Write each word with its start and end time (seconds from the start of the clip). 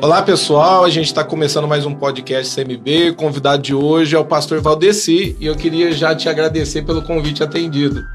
Olá 0.00 0.22
pessoal, 0.22 0.84
a 0.84 0.90
gente 0.90 1.06
está 1.06 1.24
começando 1.24 1.66
mais 1.66 1.84
um 1.84 1.92
podcast 1.92 2.54
CMB. 2.54 3.10
O 3.10 3.16
convidado 3.16 3.60
de 3.60 3.74
hoje 3.74 4.14
é 4.14 4.18
o 4.18 4.24
pastor 4.24 4.60
Valdeci 4.60 5.36
e 5.40 5.46
eu 5.46 5.56
queria 5.56 5.90
já 5.90 6.14
te 6.14 6.28
agradecer 6.28 6.82
pelo 6.82 7.02
convite 7.02 7.42
atendido. 7.42 8.06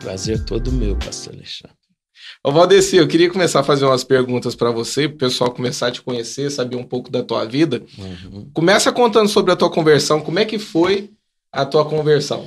Prazer 0.00 0.44
todo 0.44 0.70
meu, 0.70 0.98
pastor 0.98 1.32
Alexandre. 1.32 1.74
Ô 2.44 2.52
Valdeci, 2.52 2.96
eu 2.96 3.08
queria 3.08 3.30
começar 3.30 3.60
a 3.60 3.64
fazer 3.64 3.86
umas 3.86 4.04
perguntas 4.04 4.54
para 4.54 4.70
você, 4.70 5.08
para 5.08 5.14
o 5.14 5.18
pessoal 5.18 5.50
começar 5.50 5.86
a 5.86 5.90
te 5.90 6.02
conhecer, 6.02 6.50
saber 6.50 6.76
um 6.76 6.84
pouco 6.84 7.10
da 7.10 7.22
tua 7.22 7.46
vida. 7.46 7.82
Uhum. 7.96 8.50
Começa 8.52 8.92
contando 8.92 9.30
sobre 9.30 9.50
a 9.50 9.56
tua 9.56 9.70
conversão, 9.70 10.20
como 10.20 10.38
é 10.38 10.44
que 10.44 10.58
foi 10.58 11.10
a 11.50 11.64
tua 11.64 11.88
conversão? 11.88 12.46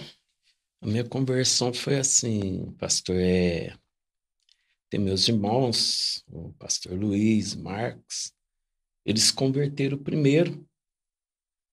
A 0.80 0.86
minha 0.86 1.04
conversão 1.04 1.73
foi 1.73 1.98
assim, 1.98 2.71
pastor, 2.78 3.16
é... 3.20 3.73
Tem 4.88 5.00
meus 5.00 5.28
irmãos, 5.28 6.23
o 6.32 6.54
pastor 6.59 6.93
Luiz, 6.93 7.55
Marcos, 7.55 8.34
eles 9.05 9.31
converteram 9.31 9.97
primeiro, 9.97 10.65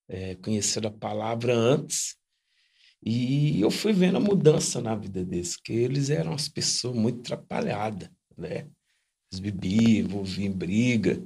é, 0.09 0.34
conheceram 0.37 0.88
a 0.88 0.92
palavra 0.92 1.54
antes, 1.54 2.16
e 3.04 3.60
eu 3.60 3.70
fui 3.70 3.92
vendo 3.92 4.16
a 4.16 4.20
mudança 4.20 4.80
na 4.80 4.95
vida 4.95 5.24
deles, 5.24 5.56
que 5.56 5.73
eles 5.73 6.10
eram 6.10 6.32
as 6.32 6.48
pessoas 6.48 6.96
muito 6.96 7.20
atrapalhadas, 7.20 8.10
né? 8.37 8.66
Eles 9.30 9.41
bebiam, 9.41 10.06
envolviam 10.06 10.46
em 10.46 10.56
briga. 10.56 11.23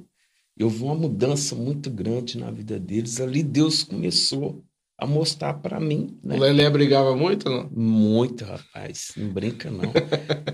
Eu 0.57 0.69
vi 0.69 0.83
uma 0.83 0.95
mudança 0.95 1.55
muito 1.55 1.89
grande 1.89 2.37
na 2.37 2.51
vida 2.51 2.79
deles. 2.79 3.19
Ali 3.19 3.41
Deus 3.41 3.83
começou 3.83 4.63
a 4.97 5.07
mostrar 5.07 5.55
para 5.55 5.79
mim. 5.79 6.19
Né? 6.23 6.35
O 6.35 6.39
Lelé 6.39 6.69
brigava 6.69 7.15
muito, 7.15 7.49
não? 7.49 7.69
Muito, 7.71 8.45
rapaz. 8.45 9.13
Não 9.17 9.29
brinca, 9.29 9.71
não. 9.71 9.91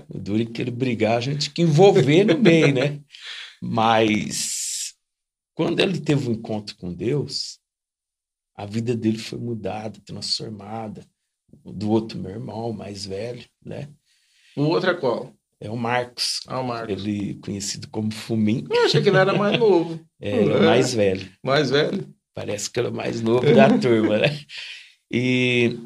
Dure 0.08 0.46
que 0.46 0.62
ele 0.62 0.70
brigar, 0.70 1.18
a 1.18 1.20
gente 1.20 1.50
que 1.50 1.62
envolver 1.62 2.24
no 2.24 2.38
meio, 2.38 2.72
né? 2.72 3.00
Mas 3.60 4.59
quando 5.54 5.80
ele 5.80 6.00
teve 6.00 6.28
um 6.28 6.32
encontro 6.32 6.76
com 6.76 6.92
Deus, 6.92 7.58
a 8.54 8.66
vida 8.66 8.94
dele 8.94 9.18
foi 9.18 9.38
mudada, 9.38 9.98
transformada. 10.04 11.04
Do 11.64 11.90
outro 11.90 12.18
meu 12.18 12.30
irmão, 12.30 12.72
mais 12.72 13.04
velho, 13.04 13.44
né? 13.64 13.88
O 14.56 14.62
outro 14.62 14.90
é 14.90 14.94
qual? 14.94 15.34
É 15.60 15.68
o 15.68 15.76
Marcos. 15.76 16.40
Ah, 16.46 16.60
o 16.60 16.66
Marcos. 16.66 16.90
Ele 17.04 17.34
conhecido 17.36 17.88
como 17.88 18.12
Fumim. 18.12 18.66
Eu 18.70 18.84
achei 18.84 19.02
que 19.02 19.08
ele 19.08 19.18
era 19.18 19.34
mais 19.34 19.58
novo. 19.58 20.00
é, 20.20 20.42
ele 20.42 20.52
é 20.52 20.60
mais 20.60 20.94
velho. 20.94 21.30
Mais 21.42 21.70
velho? 21.70 22.14
Parece 22.34 22.70
que 22.70 22.78
ele 22.78 22.88
é 22.88 22.92
mais 22.92 23.20
novo 23.20 23.54
da 23.54 23.68
turma, 23.78 24.18
né? 24.18 24.40
E, 25.10 25.78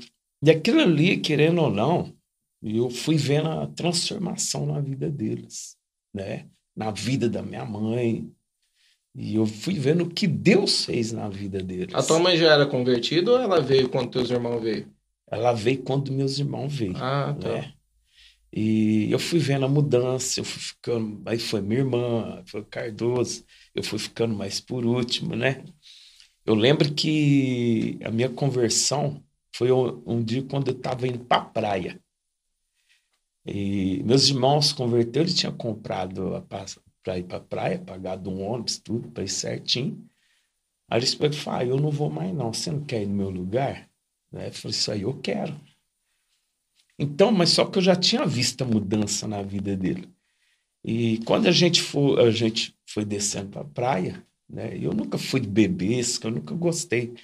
e 0.43 0.51
aquilo 0.51 0.81
ali, 0.81 1.19
querendo 1.19 1.63
ou 1.63 1.71
não, 1.71 2.15
eu 2.63 2.91
fui 2.91 3.17
vendo 3.17 3.49
a 3.49 3.67
transformação 3.67 4.67
na 4.67 4.81
vida 4.81 5.11
deles, 5.11 5.77
né? 6.13 6.49
Na 6.77 6.91
vida 6.91 7.29
da 7.29 7.43
minha 7.43 7.65
mãe, 7.65 8.33
e 9.15 9.37
eu 9.37 9.47
fui 9.47 9.75
vendo 9.75 10.05
o 10.05 10.11
que 10.11 10.27
Deus 10.27 10.85
fez 10.85 11.13
na 11.13 11.29
vida 11.29 11.63
deles. 11.63 11.95
A 11.95 12.03
tua 12.03 12.19
mãe 12.19 12.37
já 12.37 12.53
era 12.53 12.67
convertida 12.67 13.31
ou 13.31 13.39
ela 13.39 13.61
veio 13.61 13.89
quando 13.89 14.11
teus 14.11 14.29
irmãos 14.29 14.61
veio? 14.61 14.89
Ela 15.31 15.53
veio 15.53 15.83
quando 15.83 16.13
meus 16.13 16.39
irmãos 16.39 16.75
veio. 16.75 16.97
Ah, 16.97 17.35
tá. 17.41 17.49
Né? 17.49 17.75
E 18.53 19.11
eu 19.11 19.19
fui 19.19 19.39
vendo 19.39 19.67
a 19.67 19.69
mudança, 19.69 20.41
eu 20.41 20.45
fui 20.45 20.61
ficando. 20.61 21.23
Aí 21.27 21.39
foi 21.39 21.61
minha 21.61 21.81
irmã, 21.81 22.43
foi 22.47 22.61
o 22.61 22.65
Cardoso, 22.65 23.45
eu 23.75 23.83
fui 23.83 23.99
ficando 23.99 24.35
mais 24.35 24.61
por 24.61 24.85
último, 24.85 25.35
né? 25.35 25.65
Eu 26.45 26.55
lembro 26.55 26.93
que 26.93 27.99
a 28.05 28.11
minha 28.11 28.29
conversão 28.29 29.23
foi 29.55 29.73
um, 29.73 30.03
um 30.07 30.23
dia 30.23 30.43
quando 30.43 30.69
eu 30.69 30.77
estava 30.77 31.07
indo 31.07 31.21
para 31.21 31.43
a 31.43 31.45
praia. 31.45 32.01
E 33.47 34.03
meus 34.05 34.29
irmãos 34.29 34.73
converteram, 34.73 35.27
eles 35.27 35.35
tinham 35.35 35.57
comprado 35.57 36.35
a, 36.37 36.45
para 37.05 37.19
ir 37.19 37.25
para 37.25 37.39
praia, 37.39 37.79
pagado 37.79 38.31
um 38.31 38.43
ônibus, 38.43 38.79
tudo, 38.79 39.11
para 39.11 39.23
ir 39.23 39.29
certinho. 39.29 40.05
Aí 40.89 40.99
eles 40.99 41.15
falaram, 41.15 41.37
ah, 41.49 41.65
eu 41.65 41.77
não 41.77 41.91
vou 41.91 42.11
mais 42.11 42.35
não, 42.35 42.53
você 42.53 42.73
não 42.73 42.85
quer 42.85 43.03
ir 43.03 43.07
no 43.07 43.15
meu 43.15 43.31
lugar? 43.31 43.89
Né? 44.33 44.49
Eu 44.49 44.53
falei, 44.53 44.77
isso 44.77 44.91
aí 44.91 45.03
eu 45.03 45.15
quero. 45.21 45.55
Então, 46.99 47.31
mas 47.31 47.51
só 47.51 47.65
que 47.65 47.79
eu 47.79 47.83
já 47.83 47.95
tinha 47.95 48.27
visto 48.27 48.63
a 48.63 48.67
mudança 48.67 49.29
na 49.29 49.43
vida 49.43 49.77
dele. 49.77 50.09
E 50.83 51.19
quando 51.25 51.47
a 51.47 51.53
gente 51.53 51.83
foi, 51.83 52.23
a 52.23 52.31
gente 52.31 52.77
foi 52.87 53.05
descendo 53.05 53.51
para 53.51 53.63
a 53.63 53.65
praia, 53.65 54.25
né? 54.49 54.77
Eu 54.77 54.93
nunca 54.93 55.19
fui 55.19 55.41
de 55.41 55.49
bebês, 55.49 56.21
eu 56.23 56.31
nunca 56.31 56.55
gostei. 56.55 57.15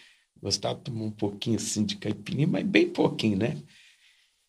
Gostava 0.42 0.76
de 0.76 0.84
tomar 0.84 1.04
um 1.04 1.10
pouquinho 1.10 1.56
assim 1.56 1.84
de 1.84 1.96
caipirinha, 1.96 2.46
mas 2.46 2.64
bem 2.64 2.88
pouquinho, 2.88 3.36
né? 3.36 3.62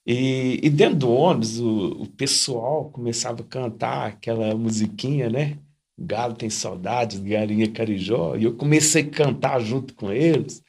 E, 0.06 0.60
e 0.64 0.70
dentro 0.70 1.00
do 1.00 1.12
ônibus, 1.12 1.60
o, 1.60 2.04
o, 2.04 2.08
pessoal 2.08 2.90
começava 2.90 3.42
a 3.42 3.46
cantar 3.46 4.08
aquela 4.08 4.56
musiquinha, 4.56 5.30
né? 5.30 5.60
Galo 5.98 6.34
tem 6.34 6.50
saudades, 6.50 7.20
galinha 7.20 7.72
carijó. 7.72 8.36
E 8.36 8.44
eu 8.44 8.56
comecei 8.56 9.04
a 9.04 9.10
cantar 9.10 9.60
junto 9.60 9.94
com 9.94 10.12
eles, 10.12 10.64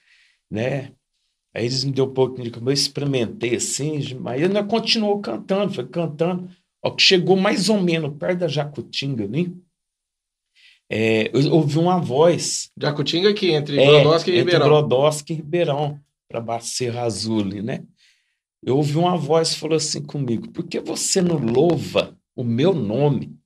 né? 0.50 0.92
Aí 1.54 1.64
eles 1.64 1.84
me 1.84 1.92
deu 1.92 2.06
um 2.06 2.12
pouco 2.12 2.42
de 2.42 2.50
como 2.50 2.68
eu 2.68 2.74
experimentei 2.74 3.56
assim, 3.56 4.14
mas 4.14 4.42
ainda 4.42 4.64
continuou 4.64 5.20
cantando, 5.20 5.74
foi 5.74 5.86
cantando. 5.86 6.50
Ó, 6.82 6.90
que 6.90 7.02
chegou 7.02 7.36
mais 7.36 7.68
ou 7.68 7.80
menos 7.80 8.16
perto 8.18 8.40
da 8.40 8.48
Jacutinga 8.48 9.24
ali, 9.24 9.54
é, 10.90 11.30
eu 11.32 11.54
ouvi 11.54 11.78
uma 11.78 11.98
voz. 11.98 12.70
Jacutinga 12.78 13.30
aqui, 13.30 13.50
entre 13.50 13.80
é, 13.80 13.86
Brodowski 13.86 14.30
e 14.30 14.34
Ribeirão. 14.36 14.66
Entre 14.66 14.68
Brodowski 14.68 15.32
e 15.32 15.36
Ribeirão, 15.36 16.00
para 16.28 16.40
Bacia 16.40 17.00
Azul, 17.00 17.44
né? 17.44 17.82
Eu 18.62 18.76
ouvi 18.76 18.96
uma 18.96 19.16
voz 19.16 19.54
que 19.54 19.60
falou 19.60 19.76
assim 19.76 20.02
comigo: 20.02 20.50
por 20.52 20.66
que 20.66 20.80
você 20.80 21.20
não 21.20 21.36
louva 21.36 22.16
o 22.34 22.44
meu 22.44 22.72
nome? 22.72 23.36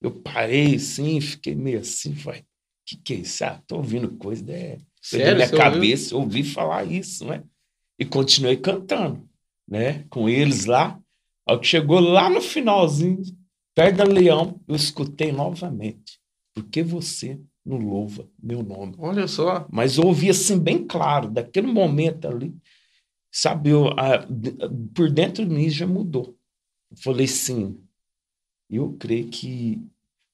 Eu 0.00 0.12
parei 0.12 0.76
assim, 0.76 1.20
fiquei 1.20 1.54
meio 1.54 1.80
assim, 1.80 2.14
falei: 2.14 2.44
que 2.88 2.96
que 2.96 3.12
é 3.12 3.16
isso? 3.16 3.44
Ah, 3.44 3.60
tô 3.66 3.76
ouvindo 3.76 4.16
coisa 4.16 4.42
né? 4.44 4.78
Sério, 5.02 5.36
minha 5.36 5.50
cabeça, 5.50 6.14
ouviu? 6.16 6.38
ouvi 6.38 6.44
falar 6.44 6.84
isso, 6.84 7.24
né? 7.26 7.42
E 7.98 8.04
continuei 8.04 8.56
cantando, 8.56 9.28
né? 9.66 10.04
Com 10.08 10.28
eles 10.28 10.64
lá. 10.64 10.98
Ao 11.46 11.58
que 11.58 11.66
chegou 11.66 11.98
lá 11.98 12.28
no 12.30 12.40
finalzinho, 12.40 13.22
perto 13.74 13.96
da 13.96 14.04
Leão, 14.04 14.60
eu 14.66 14.74
escutei 14.74 15.32
novamente. 15.32 16.18
Por 16.54 16.64
que 16.64 16.82
você 16.82 17.40
não 17.64 17.78
louva 17.78 18.28
meu 18.42 18.62
nome? 18.62 18.94
Olha 18.98 19.26
só. 19.26 19.66
Mas 19.70 19.98
eu 19.98 20.04
ouvi 20.04 20.30
assim 20.30 20.58
bem 20.58 20.86
claro, 20.86 21.30
daquele 21.30 21.66
momento 21.66 22.26
ali, 22.28 22.54
sabe, 23.30 23.70
eu, 23.70 23.88
a, 23.88 24.26
por 24.94 25.10
dentro 25.10 25.44
de 25.44 25.54
mim 25.54 25.68
já 25.68 25.86
mudou. 25.86 26.36
Eu 26.90 26.96
falei 26.96 27.26
sim, 27.26 27.80
eu 28.70 28.94
creio 28.98 29.28
que. 29.28 29.82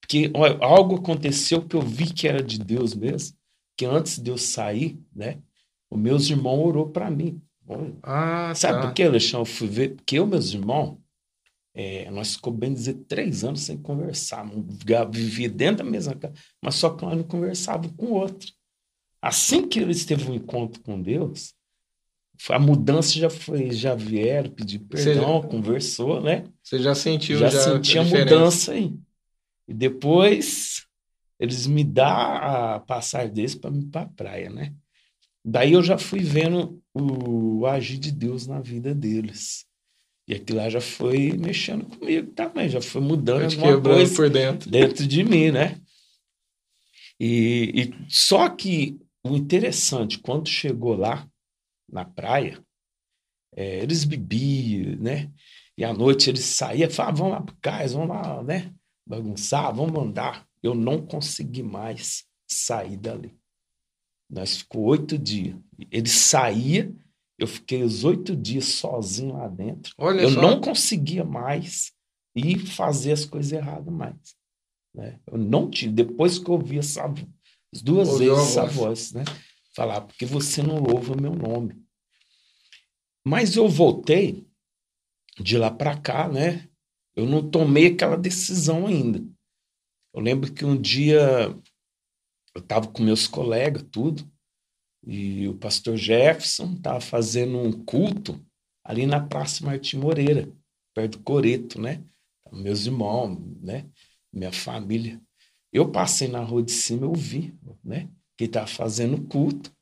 Porque 0.00 0.30
olha, 0.34 0.58
algo 0.60 0.96
aconteceu 0.96 1.66
que 1.66 1.74
eu 1.74 1.80
vi 1.80 2.12
que 2.12 2.28
era 2.28 2.42
de 2.42 2.58
Deus 2.58 2.94
mesmo, 2.94 3.36
que 3.76 3.86
antes 3.86 4.18
de 4.18 4.30
eu 4.30 4.36
sair, 4.36 5.00
né, 5.14 5.40
os 5.90 5.98
meus 5.98 6.28
irmãos 6.28 6.66
orou 6.66 6.90
para 6.90 7.10
mim. 7.10 7.40
Ah, 8.02 8.54
Sabe 8.54 8.74
tá. 8.74 8.86
por 8.86 8.94
que, 8.94 9.02
Alexandre? 9.02 9.38
Eu 9.38 9.44
fui 9.46 9.68
ver, 9.68 9.94
porque 9.96 10.18
eu, 10.18 10.26
meus 10.26 10.52
irmãos, 10.52 10.98
é, 11.72 12.10
nós 12.10 12.34
ficou 12.34 12.52
bem 12.52 12.72
dizer 12.72 12.94
três 13.08 13.42
anos 13.42 13.62
sem 13.62 13.76
conversar. 13.76 14.46
Vivia 15.10 15.48
dentro 15.48 15.84
da 15.84 15.90
mesma 15.90 16.14
casa, 16.14 16.34
mas 16.62 16.74
só 16.74 16.90
que 16.90 17.04
nós 17.04 17.16
não 17.16 17.24
conversávamos 17.24 17.96
com 17.96 18.06
o 18.06 18.14
outro. 18.14 18.52
Assim 19.20 19.66
que 19.66 19.80
eles 19.80 20.04
teve 20.04 20.30
um 20.30 20.34
encontro 20.34 20.82
com 20.82 21.00
Deus, 21.00 21.54
a 22.50 22.58
mudança 22.58 23.18
já 23.18 23.30
foi, 23.30 23.70
já 23.70 23.94
vieram, 23.94 24.50
pedir 24.50 24.80
perdão, 24.80 25.42
já, 25.42 25.48
conversou, 25.48 26.20
né? 26.20 26.44
Você 26.62 26.78
já 26.78 26.94
sentiu 26.94 27.38
já, 27.38 27.48
já 27.48 27.60
senti 27.60 27.98
a, 27.98 28.02
a 28.02 28.04
mudança 28.04 28.72
aí. 28.72 28.92
E 29.66 29.72
depois 29.72 30.86
eles 31.38 31.66
me 31.66 31.84
dão 31.84 32.06
a 32.06 32.80
passar 32.80 33.28
deles 33.28 33.54
para 33.54 33.74
ir 33.74 33.84
para 33.86 34.02
a 34.02 34.08
praia, 34.08 34.50
né? 34.50 34.74
Daí 35.44 35.72
eu 35.72 35.82
já 35.82 35.98
fui 35.98 36.20
vendo 36.20 36.82
o, 36.92 37.60
o, 37.60 37.66
agir 37.66 37.98
de 37.98 38.10
Deus 38.10 38.46
na 38.46 38.60
vida 38.60 38.94
deles. 38.94 39.66
E 40.26 40.34
aquilo 40.34 40.58
lá 40.58 40.70
já 40.70 40.80
foi 40.80 41.32
mexendo 41.32 41.84
comigo 41.84 42.32
também, 42.32 42.68
já 42.68 42.80
foi 42.80 43.02
mudando 43.02 43.44
alguma 43.44 43.80
coisa 43.80 44.14
por 44.14 44.30
dentro. 44.30 44.70
dentro 44.70 45.06
de 45.06 45.22
mim, 45.22 45.50
né? 45.50 45.78
E, 47.20 47.72
e 47.74 47.94
só 48.08 48.48
que 48.48 48.98
o 49.22 49.36
interessante, 49.36 50.18
quando 50.18 50.48
chegou 50.48 50.96
lá, 50.96 51.28
na 51.88 52.04
praia, 52.04 52.62
é, 53.54 53.78
eles 53.78 54.04
bebiam, 54.04 54.96
né? 54.96 55.30
E 55.76 55.84
à 55.84 55.92
noite 55.92 56.30
eles 56.30 56.44
saíam, 56.44 56.90
falavam, 56.90 57.16
vamos 57.16 57.32
lá 57.32 57.40
pro 57.42 57.56
cais, 57.60 57.92
vamos 57.92 58.08
lá, 58.08 58.42
né? 58.42 58.72
Bagunçar, 59.06 59.74
vamos 59.74 60.00
andar. 60.00 60.46
Eu 60.62 60.74
não 60.74 61.04
consegui 61.04 61.62
mais 61.62 62.24
sair 62.48 62.96
dali. 62.96 63.36
Nós 64.30 64.58
ficou 64.58 64.84
oito 64.84 65.18
dias. 65.18 65.56
Ele 65.90 66.08
saía, 66.08 66.94
eu 67.38 67.46
fiquei 67.46 67.82
os 67.82 68.04
oito 68.04 68.34
dias 68.34 68.64
sozinho 68.66 69.34
lá 69.34 69.48
dentro. 69.48 69.92
Olha 69.98 70.22
eu 70.22 70.30
só. 70.30 70.40
não 70.40 70.60
conseguia 70.60 71.24
mais 71.24 71.92
ir 72.34 72.58
fazer 72.58 73.12
as 73.12 73.24
coisas 73.24 73.52
erradas 73.52 73.92
mais. 73.92 74.36
Né? 74.94 75.18
Eu 75.26 75.36
não 75.36 75.68
tinha. 75.68 75.92
Depois 75.92 76.38
que 76.38 76.48
eu 76.48 76.54
ouvi 76.54 76.78
essa, 76.78 77.04
as 77.72 77.82
duas 77.82 78.08
Ouviu 78.08 78.34
vezes 78.34 78.50
essa 78.50 78.64
voz, 78.66 79.12
né? 79.12 79.24
Falar, 79.74 80.02
porque 80.02 80.24
você 80.24 80.62
não 80.62 80.78
louva 80.78 81.16
meu 81.16 81.34
nome. 81.34 81.82
Mas 83.24 83.56
eu 83.56 83.68
voltei 83.68 84.46
de 85.40 85.56
lá 85.56 85.70
para 85.70 85.98
cá, 86.00 86.28
né? 86.28 86.68
Eu 87.16 87.26
não 87.26 87.48
tomei 87.48 87.88
aquela 87.88 88.16
decisão 88.16 88.86
ainda. 88.86 89.18
Eu 90.12 90.20
lembro 90.20 90.52
que 90.52 90.64
um 90.64 90.80
dia 90.80 91.20
eu 92.54 92.60
estava 92.60 92.86
com 92.86 93.02
meus 93.02 93.26
colegas, 93.26 93.84
tudo, 93.90 94.30
e 95.06 95.48
o 95.48 95.58
pastor 95.58 95.96
Jefferson 95.96 96.74
estava 96.74 97.00
fazendo 97.00 97.58
um 97.58 97.72
culto 97.84 98.40
ali 98.84 99.06
na 99.06 99.20
Praça 99.20 99.64
Martim 99.64 99.98
Moreira, 99.98 100.50
perto 100.94 101.18
do 101.18 101.24
Coreto, 101.24 101.80
né? 101.80 102.04
Meus 102.52 102.86
irmãos, 102.86 103.38
né? 103.60 103.90
Minha 104.32 104.52
família. 104.52 105.20
Eu 105.72 105.90
passei 105.90 106.28
na 106.28 106.40
rua 106.40 106.62
de 106.62 106.72
cima, 106.72 107.06
eu 107.06 107.12
vi, 107.12 107.58
né? 107.82 108.08
Que 108.36 108.44
estava 108.44 108.66
fazendo 108.66 109.22
culto. 109.26 109.72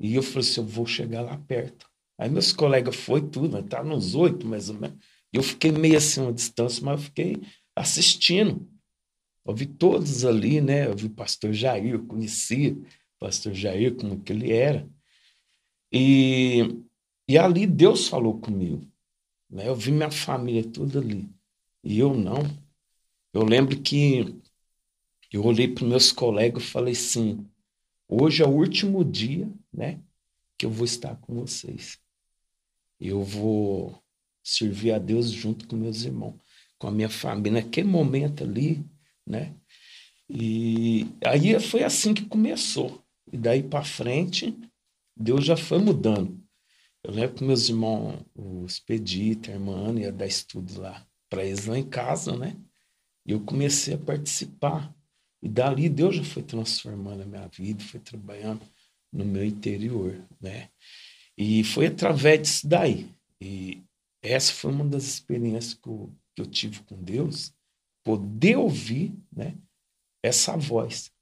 E 0.00 0.14
eu 0.14 0.22
falei 0.22 0.48
assim, 0.48 0.60
eu 0.60 0.66
vou 0.66 0.86
chegar 0.86 1.22
lá 1.22 1.36
perto. 1.38 1.88
Aí 2.18 2.28
meus 2.28 2.52
colegas 2.52 2.96
foi 2.96 3.20
tudo, 3.20 3.56
né? 3.56 3.62
Tava 3.68 3.88
nos 3.88 4.14
oito, 4.14 4.46
mais 4.46 4.68
ou 4.68 4.76
menos. 4.76 4.98
Eu 5.32 5.42
fiquei 5.42 5.70
meio 5.70 5.96
assim, 5.96 6.20
uma 6.20 6.32
distância, 6.32 6.84
mas 6.84 7.00
eu 7.00 7.06
fiquei 7.06 7.36
assistindo. 7.76 8.68
Eu 9.46 9.54
vi 9.54 9.66
todos 9.66 10.24
ali, 10.24 10.60
né? 10.60 10.86
Eu 10.86 10.96
vi 10.96 11.06
o 11.06 11.10
pastor 11.10 11.52
Jair, 11.52 11.94
eu 11.94 12.06
conhecia 12.06 12.72
o 12.74 12.84
pastor 13.20 13.54
Jair, 13.54 13.94
como 13.94 14.20
que 14.20 14.32
ele 14.32 14.52
era. 14.52 14.88
E, 15.92 16.82
e 17.28 17.38
ali 17.38 17.66
Deus 17.66 18.08
falou 18.08 18.38
comigo. 18.40 18.86
Né? 19.48 19.68
Eu 19.68 19.74
vi 19.74 19.90
minha 19.90 20.10
família 20.10 20.64
toda 20.64 20.98
ali. 20.98 21.28
E 21.82 21.98
eu 21.98 22.14
não. 22.14 22.42
Eu 23.32 23.44
lembro 23.44 23.80
que 23.80 24.36
eu 25.32 25.44
olhei 25.44 25.68
para 25.68 25.86
meus 25.86 26.12
colegas 26.12 26.62
e 26.62 26.66
falei 26.66 26.92
assim: 26.92 27.46
hoje 28.08 28.42
é 28.42 28.46
o 28.46 28.50
último 28.50 29.04
dia, 29.04 29.48
né, 29.72 30.00
que 30.56 30.66
eu 30.66 30.70
vou 30.70 30.84
estar 30.84 31.14
com 31.16 31.34
vocês. 31.34 31.98
Eu 32.98 33.22
vou 33.22 34.02
servir 34.42 34.92
a 34.92 34.98
Deus 34.98 35.30
junto 35.30 35.68
com 35.68 35.76
meus 35.76 36.02
irmãos, 36.02 36.34
com 36.78 36.88
a 36.88 36.90
minha 36.90 37.08
família, 37.08 37.62
naquele 37.62 37.88
momento 37.88 38.42
ali, 38.42 38.84
né? 39.26 39.54
E 40.28 41.06
aí 41.24 41.58
foi 41.60 41.84
assim 41.84 42.12
que 42.12 42.24
começou. 42.24 43.02
E 43.32 43.36
daí 43.36 43.62
para 43.62 43.84
frente, 43.84 44.56
Deus 45.16 45.44
já 45.44 45.56
foi 45.56 45.78
mudando. 45.78 46.42
Eu 47.02 47.12
lembro 47.12 47.36
que 47.36 47.44
meus 47.44 47.68
irmãos, 47.68 48.24
o 48.34 48.64
Expedita, 48.66 49.50
a 49.50 49.54
irmã 49.54 49.88
Ana, 49.88 50.00
ia 50.00 50.12
dar 50.12 50.26
estudo 50.26 50.80
lá 50.80 51.06
para 51.28 51.44
eles 51.44 51.66
lá 51.66 51.78
em 51.78 51.88
casa, 51.88 52.36
né? 52.36 52.56
E 53.24 53.32
eu 53.32 53.40
comecei 53.40 53.94
a 53.94 53.98
participar. 53.98 54.94
E 55.42 55.48
dali 55.48 55.88
Deus 55.88 56.16
já 56.16 56.24
foi 56.24 56.42
transformando 56.42 57.22
a 57.22 57.26
minha 57.26 57.48
vida, 57.48 57.82
foi 57.84 58.00
trabalhando 58.00 58.60
no 59.12 59.24
meu 59.24 59.44
interior, 59.44 60.20
né? 60.40 60.68
E 61.36 61.62
foi 61.62 61.86
através 61.86 62.42
disso 62.42 62.68
daí. 62.68 63.08
E 63.40 63.82
essa 64.20 64.52
foi 64.52 64.72
uma 64.72 64.84
das 64.84 65.04
experiências 65.04 65.74
que 65.74 65.88
eu, 65.88 66.12
que 66.34 66.42
eu 66.42 66.46
tive 66.46 66.80
com 66.82 67.00
Deus, 67.00 67.52
poder 68.04 68.56
ouvir, 68.56 69.14
né? 69.32 69.54
Essa 70.22 70.56
voz. 70.56 71.12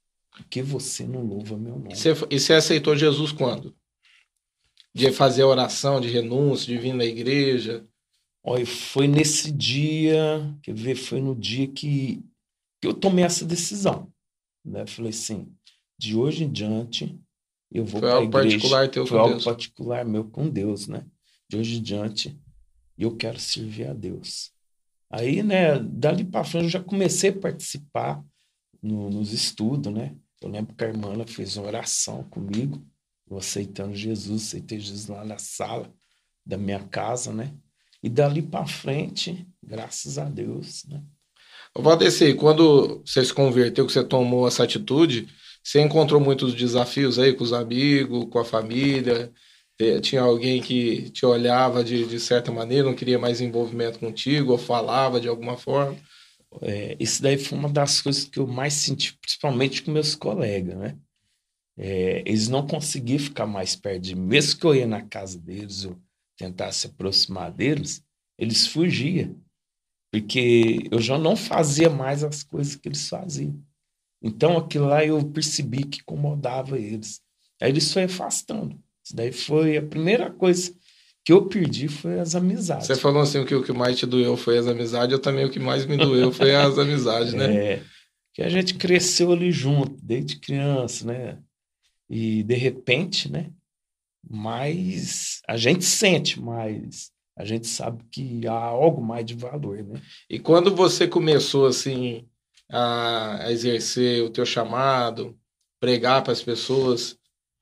Que 0.49 0.61
você 0.61 1.03
não 1.05 1.23
louva 1.23 1.57
meu 1.57 1.79
nome. 1.79 1.93
E 1.93 1.95
você, 1.95 2.13
e 2.29 2.39
você 2.39 2.53
aceitou 2.53 2.95
Jesus 2.95 3.31
quando? 3.31 3.75
De 4.93 5.11
fazer 5.11 5.43
a 5.43 5.47
oração 5.47 6.01
de 6.01 6.09
renúncia, 6.09 6.73
de 6.73 6.79
vir 6.79 6.93
na 6.93 7.05
igreja? 7.05 7.87
Olha, 8.43 8.65
foi 8.65 9.07
nesse 9.07 9.51
dia, 9.51 10.55
quer 10.63 10.73
ver, 10.73 10.95
foi 10.95 11.21
no 11.21 11.35
dia 11.35 11.67
que, 11.67 12.23
que 12.81 12.87
eu 12.87 12.93
tomei 12.93 13.25
essa 13.25 13.45
decisão. 13.45 14.11
Né? 14.63 14.85
Falei 14.85 15.11
assim, 15.11 15.51
de 15.97 16.15
hoje 16.15 16.43
em 16.43 16.51
diante, 16.51 17.19
eu 17.71 17.85
vou 17.85 18.01
para 18.01 18.19
a 18.19 18.23
igreja. 18.23 18.57
particular 18.57 18.89
teu 18.89 19.07
foi 19.07 19.17
algo 19.17 19.31
Deus. 19.33 19.43
particular 19.43 20.05
meu 20.05 20.25
com 20.25 20.49
Deus, 20.49 20.87
né? 20.87 21.05
De 21.49 21.57
hoje 21.57 21.77
em 21.77 21.81
diante, 21.81 22.39
eu 22.97 23.15
quero 23.15 23.39
servir 23.39 23.87
a 23.87 23.93
Deus. 23.93 24.51
Aí, 25.09 25.41
né, 25.41 25.79
dali 25.79 26.25
para 26.25 26.43
frente, 26.43 26.65
eu 26.65 26.69
já 26.69 26.83
comecei 26.83 27.29
a 27.29 27.39
participar 27.39 28.23
no, 28.81 29.09
nos 29.09 29.31
estudos, 29.31 29.93
né? 29.93 30.15
Eu 30.41 30.49
lembro 30.49 30.75
que 30.75 30.83
a 30.83 30.87
irmã 30.87 31.25
fez 31.25 31.57
uma 31.57 31.67
oração 31.67 32.23
comigo, 32.23 32.85
eu 33.29 33.37
aceitando 33.37 33.95
Jesus, 33.95 34.47
aceitei 34.47 34.79
Jesus 34.79 35.07
lá 35.07 35.23
na 35.25 35.37
sala 35.37 35.91
da 36.45 36.57
minha 36.57 36.83
casa, 36.87 37.33
né? 37.33 37.53
E 38.03 38.09
dali 38.09 38.41
para 38.41 38.67
frente, 38.67 39.47
graças 39.63 40.17
a 40.17 40.25
Deus, 40.25 40.85
né? 40.85 41.03
Valdeci, 41.79 42.33
quando 42.33 43.01
você 43.05 43.23
se 43.23 43.33
converteu, 43.33 43.85
que 43.85 43.93
você 43.93 44.03
tomou 44.03 44.47
essa 44.47 44.63
atitude, 44.63 45.27
você 45.63 45.81
encontrou 45.81 46.19
muitos 46.19 46.53
desafios 46.53 47.19
aí 47.19 47.33
com 47.33 47.43
os 47.43 47.53
amigos, 47.53 48.25
com 48.29 48.39
a 48.39 48.45
família? 48.45 49.31
Tinha 50.01 50.21
alguém 50.21 50.61
que 50.61 51.11
te 51.11 51.25
olhava 51.25 51.83
de, 51.83 52.05
de 52.05 52.19
certa 52.19 52.51
maneira, 52.51 52.87
não 52.87 52.95
queria 52.95 53.19
mais 53.19 53.41
envolvimento 53.41 53.99
contigo, 53.99 54.53
ou 54.53 54.57
falava 54.57 55.19
de 55.19 55.27
alguma 55.27 55.55
forma? 55.55 55.95
É, 56.61 56.97
isso 56.99 57.21
daí 57.21 57.37
foi 57.37 57.57
uma 57.57 57.69
das 57.69 58.01
coisas 58.01 58.23
que 58.23 58.39
eu 58.39 58.47
mais 58.47 58.73
senti, 58.73 59.15
principalmente 59.19 59.83
com 59.83 59.91
meus 59.91 60.15
colegas, 60.15 60.75
né? 60.77 60.97
É, 61.77 62.23
eles 62.25 62.47
não 62.47 62.65
conseguiam 62.65 63.19
ficar 63.19 63.45
mais 63.45 63.75
perto 63.75 64.01
de 64.01 64.15
mim. 64.15 64.25
Mesmo 64.25 64.59
que 64.59 64.65
eu 64.65 64.73
ia 64.73 64.87
na 64.87 65.03
casa 65.03 65.37
deles, 65.37 65.83
eu 65.83 65.95
tentasse 66.35 66.79
se 66.79 66.87
aproximar 66.87 67.51
deles, 67.51 68.03
eles 68.37 68.65
fugiam 68.65 69.35
porque 70.11 70.87
eu 70.91 70.99
já 70.99 71.17
não 71.17 71.35
fazia 71.35 71.89
mais 71.89 72.23
as 72.23 72.43
coisas 72.43 72.75
que 72.75 72.87
eles 72.87 73.07
faziam. 73.07 73.59
Então 74.21 74.57
aquilo 74.57 74.87
lá 74.87 75.05
eu 75.05 75.23
percebi 75.29 75.83
que 75.83 75.99
incomodava 75.99 76.79
eles. 76.79 77.21
Aí 77.61 77.69
eles 77.69 77.91
foi 77.91 78.03
afastando. 78.03 78.79
Isso 79.03 79.15
daí 79.15 79.31
foi 79.31 79.77
a 79.77 79.81
primeira 79.81 80.31
coisa 80.31 80.73
que 81.23 81.33
eu 81.33 81.45
perdi 81.45 81.87
foi 81.87 82.19
as 82.19 82.35
amizades. 82.35 82.87
Você 82.87 82.95
falou 82.95 83.21
assim 83.21 83.43
que 83.43 83.53
o 83.53 83.63
que 83.63 83.73
mais 83.73 83.97
te 83.97 84.05
doeu 84.05 84.37
foi 84.37 84.57
as 84.57 84.67
amizades, 84.67 85.11
eu 85.11 85.19
também 85.19 85.45
o 85.45 85.49
que 85.49 85.59
mais 85.59 85.85
me 85.85 85.97
doeu 85.97 86.31
foi 86.31 86.55
as 86.55 86.77
amizades, 86.79 87.33
né? 87.33 87.73
É, 87.73 87.83
que 88.33 88.41
a 88.41 88.49
gente 88.49 88.75
cresceu 88.75 89.31
ali 89.33 89.51
junto, 89.51 89.97
desde 90.01 90.39
criança, 90.39 91.05
né? 91.05 91.37
E 92.09 92.43
de 92.43 92.55
repente, 92.55 93.29
né? 93.29 93.51
Mas 94.29 95.41
a 95.47 95.57
gente 95.57 95.83
sente 95.83 96.39
mais 96.39 97.11
a 97.37 97.45
gente 97.45 97.67
sabe 97.67 98.03
que 98.11 98.47
há 98.47 98.53
algo 98.53 99.01
mais 99.01 99.23
de 99.23 99.35
valor, 99.35 99.83
né? 99.83 100.01
E 100.27 100.39
quando 100.39 100.75
você 100.75 101.07
começou 101.07 101.67
assim 101.67 102.27
a, 102.69 103.45
exercer 103.51 104.23
o 104.23 104.29
teu 104.29 104.45
chamado, 104.45 105.37
pregar 105.79 106.23
para 106.23 106.33
as 106.33 106.41
pessoas, 106.41 107.15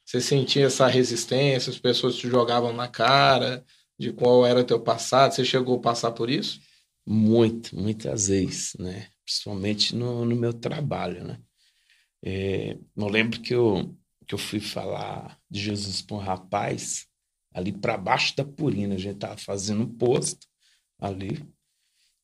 você 0.06 0.22
sentia 0.22 0.68
essa 0.68 0.88
resistência, 0.88 1.70
as 1.70 1.78
pessoas 1.78 2.16
te 2.16 2.30
jogavam 2.30 2.72
na 2.72 2.88
cara 2.88 3.66
de 4.00 4.14
qual 4.14 4.46
era 4.46 4.62
o 4.62 4.64
teu 4.64 4.80
passado, 4.80 5.34
você 5.34 5.44
chegou 5.44 5.78
a 5.78 5.82
passar 5.82 6.12
por 6.12 6.30
isso? 6.30 6.62
Muito, 7.06 7.76
muitas 7.76 8.30
vezes, 8.30 8.76
né? 8.80 9.10
Principalmente 9.26 9.94
no, 9.94 10.24
no 10.24 10.36
meu 10.36 10.54
trabalho, 10.54 11.24
né? 11.26 11.40
É, 12.24 12.78
eu 12.96 13.08
lembro 13.08 13.42
que 13.42 13.54
eu, 13.54 13.94
que 14.26 14.34
eu 14.34 14.40
fui 14.40 14.60
falar 14.60 15.38
de 15.50 15.60
Jesus 15.60 16.02
para 16.02 16.16
um 16.16 16.20
rapaz 16.20 17.08
ali 17.56 17.72
para 17.72 17.98
baixo 17.98 18.36
da 18.36 18.44
Purina. 18.44 18.96
A 18.96 18.98
gente 18.98 19.16
estava 19.16 19.38
fazendo 19.38 19.84
um 19.84 19.88
posto 19.88 20.46
ali. 21.00 21.42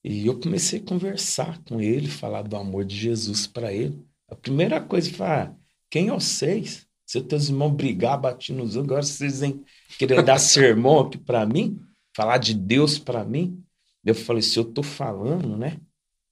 E 0.03 0.27
eu 0.27 0.39
comecei 0.39 0.79
a 0.79 0.83
conversar 0.83 1.63
com 1.63 1.79
ele, 1.79 2.07
falar 2.07 2.41
do 2.41 2.57
amor 2.57 2.83
de 2.83 2.95
Jesus 2.95 3.47
para 3.47 3.71
ele. 3.71 4.03
A 4.27 4.35
primeira 4.35 4.81
coisa 4.81 5.11
foi: 5.13 5.25
ah, 5.25 5.55
quem 5.89 6.09
é 6.09 6.11
vocês? 6.11 6.85
Se 7.05 7.21
teus 7.21 7.49
irmãos 7.49 7.71
brigar, 7.71 8.19
bater 8.19 8.53
nos 8.53 8.75
outros, 8.75 8.91
agora 8.91 9.03
vocês 9.03 9.39
vêm 9.39 9.63
querer 9.97 10.23
dar 10.23 10.39
sermão 10.39 10.99
aqui 10.99 11.17
para 11.17 11.45
mim, 11.45 11.79
falar 12.15 12.37
de 12.37 12.53
Deus 12.53 12.99
para 12.99 13.23
mim. 13.23 13.63
Eu 14.03 14.15
falei: 14.15 14.41
se 14.41 14.59
eu 14.59 14.63
estou 14.63 14.83
falando, 14.83 15.55
né? 15.55 15.79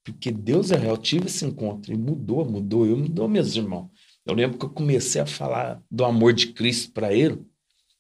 Porque 0.04 0.32
Deus 0.32 0.72
é 0.72 0.78
real. 0.78 0.96
Eu 0.96 0.98
tive 0.98 1.28
esse 1.28 1.46
encontro 1.46 1.94
e 1.94 1.98
mudou, 1.98 2.44
mudou. 2.44 2.86
Eu 2.86 2.98
mudou 2.98 3.28
meus 3.30 3.56
irmãos. 3.56 3.90
Eu 4.26 4.34
lembro 4.34 4.58
que 4.58 4.66
eu 4.66 4.70
comecei 4.70 5.22
a 5.22 5.26
falar 5.26 5.82
do 5.90 6.04
amor 6.04 6.34
de 6.34 6.48
Cristo 6.54 6.92
para 6.92 7.14
ele. 7.14 7.40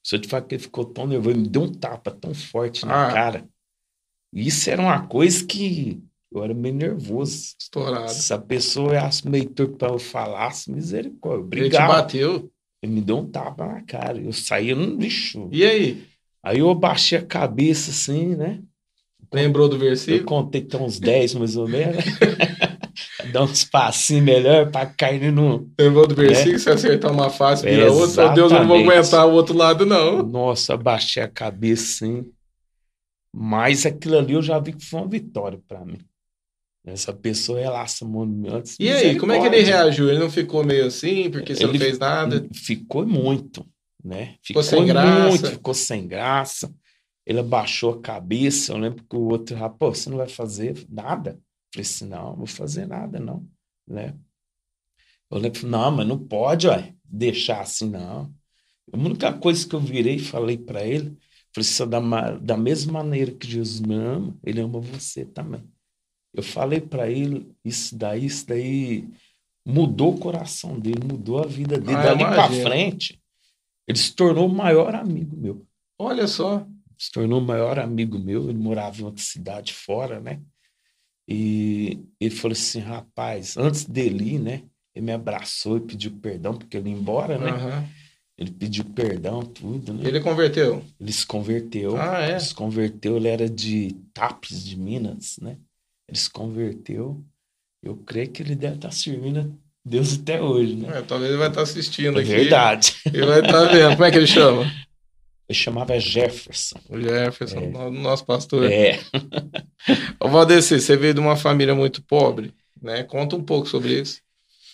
Se 0.03 0.15
eu 0.15 0.19
te 0.19 0.27
falar 0.27 0.43
que 0.43 0.55
ele 0.55 0.61
ficou 0.61 0.85
tão 0.85 1.05
nervoso, 1.05 1.31
ele 1.31 1.41
me 1.41 1.49
deu 1.49 1.63
um 1.63 1.73
tapa 1.73 2.11
tão 2.11 2.33
forte 2.33 2.85
na 2.85 3.07
ah. 3.07 3.13
cara. 3.13 3.49
Isso 4.33 4.69
era 4.69 4.81
uma 4.81 5.07
coisa 5.07 5.45
que 5.45 6.01
eu 6.31 6.43
era 6.43 6.53
meio 6.53 6.75
nervoso. 6.75 7.55
Estourado. 7.59 8.11
Se 8.11 8.33
a 8.33 8.37
pessoa 8.37 8.99
acha 8.99 9.27
meio 9.29 9.49
torto 9.49 9.75
para 9.77 9.91
eu 9.91 9.99
falasse, 9.99 10.71
misericórdia. 10.71 11.43
Obrigado. 11.43 11.81
Ele 11.81 11.87
te 11.91 11.95
bateu? 11.95 12.51
Ele 12.81 12.93
me 12.93 13.01
deu 13.01 13.17
um 13.17 13.25
tapa 13.27 13.65
na 13.65 13.81
cara. 13.81 14.19
Eu 14.19 14.31
saí 14.31 14.73
no 14.73 14.95
lixo. 14.95 15.49
E 15.51 15.65
aí? 15.65 16.07
Aí 16.41 16.59
eu 16.59 16.69
abaixei 16.69 17.17
a 17.17 17.25
cabeça 17.25 17.91
assim, 17.91 18.35
né? 18.35 18.61
Lembrou 19.33 19.67
do 19.67 19.77
versículo? 19.77 20.21
Eu 20.21 20.25
contei 20.25 20.61
até 20.61 20.77
uns 20.77 20.99
10 20.99 21.35
mais 21.35 21.55
ou 21.57 21.67
menos. 21.67 22.03
dar 23.29 23.43
uns 23.43 23.63
passinhos 23.63 24.24
melhor 24.24 24.69
para 24.71 24.86
cair 24.86 25.31
no. 25.31 25.69
Lembrou 25.79 26.07
do 26.07 26.15
versículo, 26.15 26.59
se 26.59 26.69
acertar 26.69 27.12
uma 27.12 27.29
face, 27.29 27.63
vira 27.63 27.83
é, 27.83 27.89
outra, 27.89 28.29
Deus, 28.29 28.51
eu 28.51 28.59
não 28.59 28.67
vou 28.67 28.77
aguentar 28.79 29.27
o 29.27 29.31
outro 29.31 29.55
lado, 29.55 29.86
não. 29.86 30.21
Nossa, 30.24 30.75
baixei 30.75 31.24
a 31.24 31.27
cabeça, 31.27 32.05
sim. 32.05 32.25
Mas 33.33 33.86
aquilo 33.86 34.17
ali 34.17 34.33
eu 34.33 34.41
já 34.41 34.59
vi 34.59 34.74
que 34.74 34.86
foi 34.86 35.00
uma 35.00 35.07
vitória 35.07 35.59
para 35.67 35.86
mim. 35.86 36.00
Essa 36.86 37.13
pessoa 37.13 37.59
relaxa 37.59 38.05
muito 38.05 38.53
antes. 38.53 38.75
E 38.79 38.89
aí, 38.89 39.17
como 39.17 39.31
é 39.31 39.39
que 39.39 39.45
ele 39.45 39.62
reagiu? 39.62 40.09
Ele 40.09 40.19
não 40.19 40.29
ficou 40.29 40.63
meio 40.63 40.88
assim, 40.88 41.29
porque 41.29 41.55
você 41.55 41.63
ele 41.63 41.74
não 41.74 41.79
fez 41.79 42.00
nada? 42.00 42.48
Ficou 42.53 43.05
muito, 43.05 43.65
né? 44.03 44.36
Ficou, 44.41 44.63
ficou 44.63 44.63
sem 44.63 44.86
graça. 44.86 45.27
Muito, 45.27 45.51
ficou 45.51 45.74
sem 45.74 46.07
graça. 46.07 46.74
Ele 47.25 47.39
abaixou 47.39 47.93
a 47.93 48.01
cabeça. 48.01 48.74
Eu 48.74 48.77
lembro 48.77 49.03
que 49.07 49.15
o 49.15 49.27
outro 49.27 49.55
rapaz, 49.55 50.00
você 50.00 50.09
não 50.09 50.17
vai 50.17 50.27
fazer 50.27 50.86
nada. 50.89 51.38
Falei 51.73 51.85
assim, 51.85 52.05
não, 52.05 52.29
não 52.29 52.35
vou 52.35 52.47
fazer 52.47 52.88
nada, 52.88 53.19
não, 53.19 53.47
né? 53.88 54.15
Eu 55.31 55.38
lembro, 55.38 55.67
não, 55.67 55.91
mas 55.91 56.07
não 56.07 56.17
pode, 56.17 56.67
ué, 56.67 56.95
deixar 57.03 57.61
assim, 57.61 57.89
não. 57.89 58.33
A 58.91 58.97
única 58.97 59.31
coisa 59.31 59.67
que 59.67 59.75
eu 59.75 59.79
virei 59.79 60.15
e 60.15 60.19
falei 60.19 60.57
para 60.57 60.83
ele, 60.83 61.15
falei, 61.53 61.89
da, 61.89 62.38
da 62.38 62.57
mesma 62.57 62.93
maneira 62.93 63.31
que 63.31 63.47
Jesus 63.47 63.79
me 63.79 63.93
ama, 63.95 64.35
ele 64.43 64.61
ama 64.61 64.79
você 64.79 65.25
também. 65.25 65.63
Eu 66.33 66.43
falei 66.43 66.81
para 66.81 67.09
ele, 67.09 67.51
isso 67.63 67.95
daí, 67.95 68.25
isso 68.25 68.47
daí 68.47 69.07
mudou 69.65 70.15
o 70.15 70.19
coração 70.19 70.79
dele, 70.79 71.03
mudou 71.03 71.39
a 71.39 71.47
vida 71.47 71.77
dele. 71.79 71.97
Ah, 71.97 72.03
Dali 72.03 72.23
para 72.23 72.49
frente, 72.49 73.21
ele 73.88 73.97
se 73.97 74.13
tornou 74.13 74.47
o 74.47 74.53
maior 74.53 74.95
amigo 74.95 75.35
meu. 75.35 75.65
Olha 75.97 76.27
só. 76.27 76.65
Se 76.97 77.11
tornou 77.11 77.39
o 77.39 77.45
maior 77.45 77.79
amigo 77.79 78.19
meu. 78.19 78.49
Ele 78.49 78.57
morava 78.57 79.01
em 79.01 79.05
outra 79.05 79.23
cidade 79.23 79.73
fora, 79.73 80.19
né? 80.19 80.41
E 81.31 82.00
ele 82.19 82.33
falou 82.33 82.53
assim: 82.53 82.79
rapaz, 82.79 83.55
antes 83.55 83.86
dele 83.86 84.36
ir, 84.36 84.39
né? 84.39 84.63
Ele 84.95 85.05
me 85.05 85.12
abraçou 85.12 85.77
e 85.77 85.81
pediu 85.81 86.12
perdão, 86.12 86.55
porque 86.55 86.75
ele 86.75 86.89
ia 86.89 86.95
embora, 86.95 87.38
né? 87.38 87.51
Uhum. 87.51 87.88
Ele 88.36 88.51
pediu 88.51 88.83
perdão, 88.83 89.43
tudo, 89.43 89.93
né? 89.93 90.07
Ele 90.07 90.19
converteu? 90.21 90.83
Ele 91.00 91.12
se 91.12 91.25
converteu. 91.27 91.95
Ah, 91.98 92.21
é? 92.21 92.31
Ele 92.31 92.39
se 92.39 92.55
converteu, 92.55 93.17
ele 93.17 93.27
era 93.27 93.48
de 93.48 93.95
Tapes, 94.12 94.65
de 94.65 94.75
Minas, 94.75 95.38
né? 95.39 95.57
Ele 96.07 96.17
se 96.17 96.29
converteu. 96.31 97.24
Eu 97.83 97.95
creio 97.98 98.29
que 98.29 98.41
ele 98.41 98.55
deve 98.55 98.75
estar 98.75 98.91
servindo 98.91 99.55
Deus 99.86 100.19
até 100.19 100.41
hoje, 100.41 100.75
né? 100.75 100.98
É, 100.98 101.01
talvez 101.03 101.29
ele 101.29 101.39
vai 101.39 101.50
estar 101.50 101.62
assistindo 101.62 102.17
é 102.19 102.24
aqui. 102.24 102.31
Verdade. 102.31 102.95
Ele 103.05 103.25
vai 103.25 103.39
estar 103.41 103.65
vendo. 103.65 103.91
Como 103.91 104.05
é 104.05 104.12
que 104.12 104.17
ele 104.17 104.27
chama? 104.27 104.65
Ele 105.49 105.57
chamava 105.57 105.99
Jefferson. 105.99 106.79
O 106.87 107.01
Jefferson, 107.01 107.57
é. 107.57 107.89
nosso 107.89 108.23
pastor. 108.23 108.71
É. 108.71 108.99
Ô, 110.21 110.29
Valdeci, 110.29 110.79
você 110.79 110.95
veio 110.95 111.15
de 111.15 111.19
uma 111.19 111.35
família 111.35 111.73
muito 111.73 112.03
pobre, 112.03 112.53
né? 112.79 113.03
Conta 113.03 113.35
um 113.35 113.43
pouco 113.43 113.67
sobre 113.67 113.99
isso. 113.99 114.21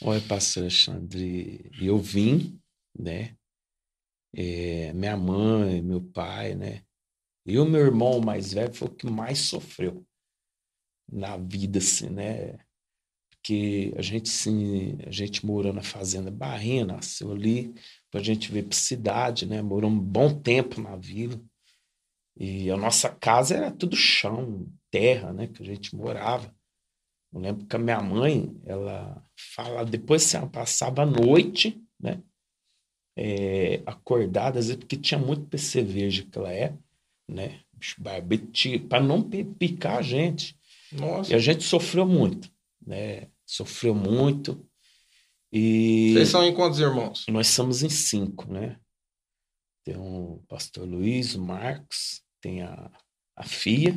Oi, 0.01 0.19
pastor 0.19 0.63
Alexandre. 0.63 1.71
Eu 1.81 1.97
vim, 1.97 2.59
né? 2.93 3.37
É, 4.35 4.91
minha 4.91 5.15
mãe, 5.15 5.81
meu 5.81 6.01
pai, 6.01 6.55
né? 6.55 6.81
E 7.45 7.57
o 7.57 7.63
meu 7.63 7.79
irmão 7.79 8.19
mais 8.19 8.51
velho 8.51 8.73
foi 8.73 8.89
o 8.89 8.91
que 8.91 9.09
mais 9.09 9.39
sofreu 9.39 10.05
na 11.09 11.37
vida, 11.37 11.79
assim, 11.79 12.09
né? 12.09 12.57
Porque 13.45 13.93
a 13.95 14.01
gente, 14.01 14.27
sim, 14.27 14.97
a 15.05 15.11
gente 15.11 15.45
morou 15.45 15.71
na 15.71 15.83
fazenda 15.83 16.31
Barrinha, 16.31 16.83
nasceu 16.83 17.31
ali, 17.31 17.75
a 18.11 18.17
gente 18.17 18.51
veio 18.51 18.65
para 18.65 18.75
cidade, 18.75 19.45
né? 19.45 19.61
Morou 19.61 19.91
um 19.91 19.99
bom 19.99 20.33
tempo 20.33 20.81
na 20.81 20.95
vila. 20.95 21.39
E 22.35 22.71
a 22.71 22.77
nossa 22.77 23.07
casa 23.07 23.53
era 23.53 23.69
tudo 23.69 23.95
chão, 23.95 24.67
terra, 24.89 25.31
né? 25.31 25.45
Que 25.45 25.61
a 25.61 25.65
gente 25.65 25.95
morava. 25.95 26.51
Eu 27.31 27.39
lembro 27.39 27.67
que 27.67 27.75
a 27.75 27.79
minha 27.79 28.01
mãe, 28.01 28.59
ela 28.65 29.23
fala, 29.53 29.85
depois 29.85 30.27
que 30.27 30.35
ela 30.35 30.47
passava 30.47 31.03
a 31.03 31.05
noite, 31.05 31.79
né? 31.99 32.23
É, 33.15 33.83
acordada, 33.85 34.57
às 34.57 34.69
vezes, 34.69 34.79
porque 34.79 34.97
tinha 34.97 35.19
muito 35.19 35.45
percevejo 35.45 36.25
aquela 36.27 36.51
época, 36.51 36.83
né? 37.29 37.59
Para 38.89 39.03
não 39.03 39.21
picar 39.21 39.99
a 39.99 40.01
gente. 40.01 40.57
Nossa. 40.91 41.31
E 41.31 41.35
a 41.35 41.37
gente 41.37 41.63
sofreu 41.63 42.07
muito, 42.07 42.51
né? 42.83 43.27
Sofreu 43.45 43.93
muito. 43.93 44.67
E 45.51 46.13
Vocês 46.13 46.29
são 46.29 46.43
em 46.43 46.53
quantos 46.53 46.79
irmãos? 46.79 47.25
Nós 47.29 47.47
somos 47.47 47.83
em 47.83 47.89
cinco, 47.89 48.51
né? 48.51 48.79
Tem 49.83 49.95
o 49.95 50.43
pastor 50.47 50.87
Luiz, 50.87 51.35
o 51.35 51.41
Marcos, 51.41 52.23
tem 52.41 52.63
a, 52.63 52.91
a 53.35 53.43
Fia 53.43 53.95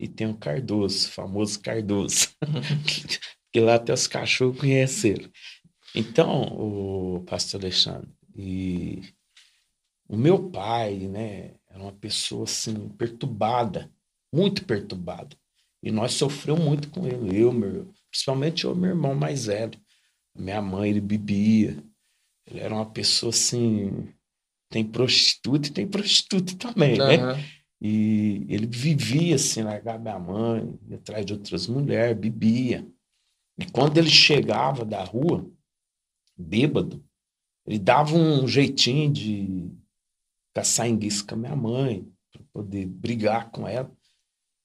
e 0.00 0.08
tem 0.08 0.26
o 0.26 0.36
Cardoso, 0.36 1.08
o 1.08 1.10
famoso 1.10 1.60
Cardoso. 1.60 2.28
que 3.52 3.60
lá 3.60 3.76
até 3.76 3.92
os 3.92 4.06
cachorros 4.06 4.58
conheceram. 4.58 5.30
Então, 5.94 6.42
o 6.58 7.24
pastor 7.24 7.60
Alexandre, 7.60 8.10
e 8.34 9.02
o 10.06 10.16
meu 10.16 10.50
pai, 10.50 10.98
né, 11.08 11.54
era 11.70 11.82
uma 11.82 11.92
pessoa 11.92 12.44
assim, 12.44 12.88
perturbada, 12.90 13.90
muito 14.32 14.64
perturbada. 14.64 15.34
E 15.82 15.90
nós 15.90 16.12
sofremos 16.12 16.62
muito 16.62 16.90
com 16.90 17.06
ele, 17.06 17.38
eu, 17.38 17.52
meu, 17.52 17.92
principalmente 18.16 18.66
o 18.66 18.74
meu 18.74 18.90
irmão 18.90 19.14
mais 19.14 19.44
velho. 19.46 19.78
Minha 20.34 20.62
mãe, 20.62 20.90
ele 20.90 21.00
bebia. 21.00 21.82
Ele 22.46 22.60
era 22.60 22.74
uma 22.74 22.90
pessoa 22.90 23.30
assim. 23.30 24.08
Tem 24.70 24.84
prostituta 24.84 25.68
e 25.68 25.72
tem 25.72 25.86
prostituta 25.86 26.56
também, 26.56 27.00
uhum. 27.00 27.06
né? 27.06 27.44
E 27.80 28.46
ele 28.48 28.66
vivia 28.66 29.36
assim, 29.36 29.62
largava 29.62 29.98
minha 29.98 30.18
mãe, 30.18 30.78
ia 30.88 30.96
atrás 30.96 31.26
de 31.26 31.34
outras 31.34 31.66
mulheres, 31.66 32.18
bebia. 32.18 32.86
E 33.58 33.66
quando 33.66 33.98
ele 33.98 34.10
chegava 34.10 34.84
da 34.84 35.04
rua, 35.04 35.48
bêbado, 36.36 37.04
ele 37.66 37.78
dava 37.78 38.16
um 38.16 38.48
jeitinho 38.48 39.12
de 39.12 39.70
caçar 40.54 40.88
enguiço 40.88 41.26
com 41.26 41.34
a 41.34 41.38
minha 41.38 41.56
mãe, 41.56 42.10
para 42.32 42.42
poder 42.52 42.86
brigar 42.86 43.50
com 43.50 43.68
ela. 43.68 43.94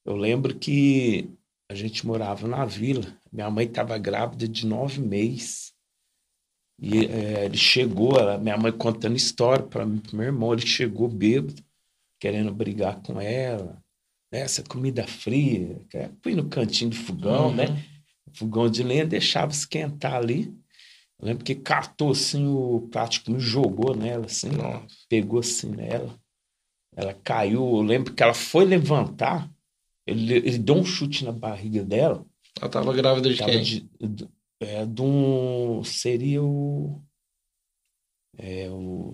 Eu 0.05 0.15
lembro 0.15 0.57
que 0.57 1.29
a 1.71 1.75
gente 1.75 2.05
morava 2.05 2.45
na 2.49 2.65
vila. 2.65 3.17
Minha 3.31 3.49
mãe 3.49 3.65
estava 3.65 3.97
grávida 3.97 4.45
de 4.45 4.65
nove 4.67 4.99
meses. 4.99 5.71
E 6.77 7.05
é, 7.05 7.45
ele 7.45 7.55
chegou, 7.55 8.19
ela, 8.19 8.37
minha 8.37 8.57
mãe 8.57 8.73
contando 8.73 9.15
história 9.15 9.65
para 9.65 9.85
meu 9.85 10.23
irmão, 10.23 10.51
ele 10.51 10.67
chegou 10.67 11.07
bêbado, 11.07 11.63
querendo 12.19 12.53
brigar 12.53 13.01
com 13.01 13.21
ela. 13.21 13.81
Né? 14.29 14.41
Essa 14.41 14.61
comida 14.63 15.07
fria, 15.07 15.79
fui 16.21 16.35
no 16.35 16.49
cantinho 16.49 16.89
do 16.89 16.95
fogão, 16.97 17.53
né? 17.53 17.67
uhum. 17.67 17.73
né? 17.73 17.85
Fogão 18.33 18.69
de 18.69 18.83
lenha 18.83 19.05
deixava 19.05 19.51
esquentar 19.51 20.15
ali. 20.15 20.53
Eu 21.19 21.27
lembro 21.27 21.45
que 21.45 21.55
catou 21.55 22.11
assim 22.11 22.47
o 22.47 22.89
plástico, 22.91 23.31
me 23.31 23.39
jogou 23.39 23.95
nela, 23.95 24.25
assim, 24.25 24.49
Nossa. 24.49 24.87
pegou 25.07 25.39
assim 25.39 25.69
nela. 25.69 26.19
Ela 26.93 27.13
caiu, 27.13 27.61
eu 27.61 27.81
lembro 27.81 28.13
que 28.13 28.23
ela 28.23 28.33
foi 28.33 28.65
levantar, 28.65 29.49
ele, 30.05 30.35
ele 30.35 30.57
deu 30.57 30.75
um 30.75 30.85
chute 30.85 31.23
na 31.23 31.31
barriga 31.31 31.83
dela. 31.83 32.25
Ela 32.57 32.67
estava 32.67 32.93
grávida 32.93 33.33
de 33.33 33.43
quem? 33.43 33.61
De, 33.61 33.89
de, 33.99 34.27
é, 34.59 34.85
de 34.85 35.01
um, 35.01 35.83
seria 35.83 36.43
o, 36.43 37.01
é, 38.37 38.69
o, 38.69 39.11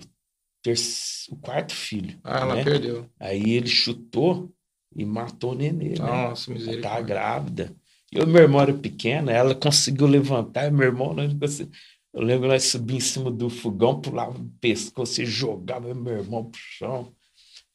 terceiro, 0.62 1.36
o 1.38 1.40
quarto 1.40 1.74
filho. 1.74 2.18
Ah, 2.24 2.40
ela 2.40 2.54
né? 2.56 2.64
perdeu. 2.64 3.08
Aí 3.18 3.50
ele 3.50 3.68
chutou 3.68 4.52
e 4.94 5.04
matou 5.04 5.52
o 5.52 5.54
nenê. 5.54 5.90
Né? 5.90 5.98
Nossa, 5.98 6.50
né? 6.50 6.58
misericórdia. 6.58 6.88
Ela 6.88 6.96
tá 6.96 7.02
grávida. 7.02 7.76
E 8.10 8.20
o 8.20 8.26
meu 8.26 8.42
irmão 8.42 8.60
era 8.60 8.72
pequeno, 8.72 9.30
ela 9.30 9.54
conseguiu 9.54 10.06
levantar, 10.06 10.72
meu 10.72 10.86
irmão, 10.86 11.12
né, 11.12 11.28
assim, 11.42 11.70
eu 12.14 12.22
lembro 12.22 12.48
nós 12.48 12.64
subir 12.64 12.96
em 12.96 13.00
cima 13.00 13.30
do 13.30 13.50
fogão, 13.50 14.00
pulava 14.00 14.38
no 14.38 14.50
pescoço 14.60 15.20
e 15.20 15.26
jogava 15.26 15.94
meu 15.94 16.14
irmão 16.14 16.50
pro 16.50 16.60
chão. 16.60 17.12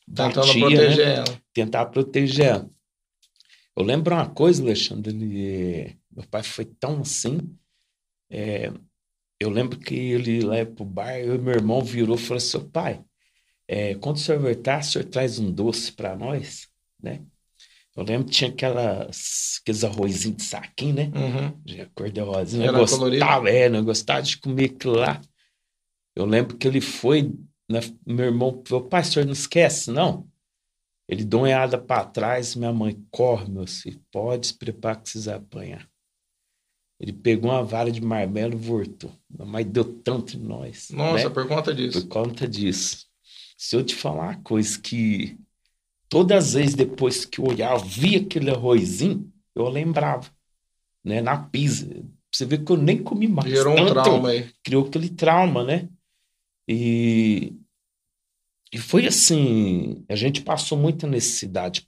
Tentando 0.08 0.48
batia, 0.48 0.60
proteger 0.60 1.06
né? 1.06 1.16
ela. 1.16 1.42
Tentar 1.54 1.86
proteger 1.86 2.46
ela. 2.48 2.70
Eu 3.76 3.84
lembro 3.84 4.14
uma 4.14 4.30
coisa, 4.30 4.62
Alexandre, 4.62 5.14
meu 6.12 6.26
pai 6.30 6.44
foi 6.44 6.66
tão 6.66 7.02
assim. 7.02 7.40
É, 8.30 8.72
eu 9.40 9.50
lembro 9.50 9.78
que 9.80 9.96
ele 9.96 10.42
lá 10.42 10.66
pro 10.66 10.86
bar, 10.86 11.18
eu 11.18 11.36
e 11.36 11.38
meu 11.38 11.54
irmão 11.54 11.82
virou 11.82 12.16
e 12.16 12.20
falou 12.20 12.38
assim: 12.38 12.60
pai, 12.70 13.04
é, 13.68 13.96
quando 13.96 14.18
o 14.18 14.20
senhor 14.20 14.40
voltar, 14.40 14.82
o 14.82 14.84
senhor 14.84 15.06
traz 15.06 15.40
um 15.40 15.52
doce 15.52 15.92
para 15.92 16.16
nós, 16.16 16.68
né? 17.02 17.22
Eu 17.96 18.04
lembro 18.04 18.26
que 18.26 18.32
tinha 18.32 18.50
aquelas, 18.50 19.60
aqueles 19.62 19.84
arrozinhos 19.84 20.38
de 20.38 20.44
saquinho, 20.44 20.96
né? 20.96 21.12
Uhum. 21.14 21.62
De 21.64 21.86
cor 21.94 22.10
de 22.10 22.22
rosinha. 22.22 22.68
Eu 22.68 22.74
gostava, 22.74 23.50
é, 23.50 23.68
eu 23.68 23.84
gostava 23.84 24.22
de 24.22 24.38
comer 24.38 24.72
aquilo 24.72 24.96
lá. 24.96 25.22
Eu 26.16 26.26
lembro 26.26 26.58
que 26.58 26.68
ele 26.68 26.82
foi, 26.82 27.32
né, 27.70 27.80
meu 28.06 28.26
irmão 28.26 28.64
falou, 28.66 28.88
pai, 28.88 29.02
o 29.02 29.06
senhor 29.06 29.26
não 29.26 29.34
esquece, 29.34 29.92
não? 29.92 30.28
Ele 31.08 31.24
deu 31.24 31.40
uma 31.40 31.46
olhada 31.46 31.78
para 31.78 32.06
trás, 32.06 32.56
minha 32.56 32.72
mãe, 32.72 32.98
corre, 33.12 33.50
meu 33.50 33.68
filho, 33.68 34.02
pode 34.12 34.48
se 34.48 34.54
preparar 34.58 35.02
que 35.02 35.10
vocês 35.10 35.28
apanhar. 35.28 35.88
Ele 37.00 37.12
pegou 37.12 37.52
uma 37.52 37.64
vara 37.64 37.92
de 37.92 38.00
marmelo 38.00 38.54
e 38.54 38.58
voltou. 38.58 39.12
Mas 39.30 39.66
deu 39.66 39.84
tanto 39.84 40.38
em 40.38 40.40
nós. 40.40 40.90
Nossa, 40.92 41.26
né? 41.26 41.30
por 41.30 41.48
conta 41.48 41.74
disso. 41.74 42.02
Por 42.02 42.08
conta 42.08 42.48
disso. 42.48 43.06
Se 43.58 43.76
eu 43.76 43.84
te 43.84 43.94
falar 43.94 44.30
uma 44.30 44.42
coisa 44.42 44.80
que 44.80 45.38
todas 46.08 46.46
as 46.46 46.54
vezes 46.54 46.76
depois 46.76 47.26
que 47.26 47.40
eu 47.40 47.46
olhava, 47.46 47.84
via 47.84 48.20
aquele 48.20 48.50
arrozinho, 48.50 49.30
eu 49.54 49.68
lembrava, 49.68 50.30
né? 51.04 51.22
Na 51.22 51.38
pizza. 51.38 51.88
Você 52.32 52.46
vê 52.46 52.58
que 52.58 52.72
eu 52.72 52.78
nem 52.78 53.04
comi 53.04 53.28
mais. 53.28 53.50
Gerou 53.50 53.78
um 53.78 53.86
trauma 53.86 54.30
aí. 54.30 54.50
Criou 54.64 54.88
aquele 54.88 55.10
trauma, 55.10 55.64
né? 55.64 55.90
E 56.68 57.54
e 58.74 58.78
foi 58.80 59.06
assim, 59.06 60.04
a 60.10 60.16
gente 60.16 60.42
passou 60.42 60.76
muita 60.76 61.06
necessidade. 61.06 61.88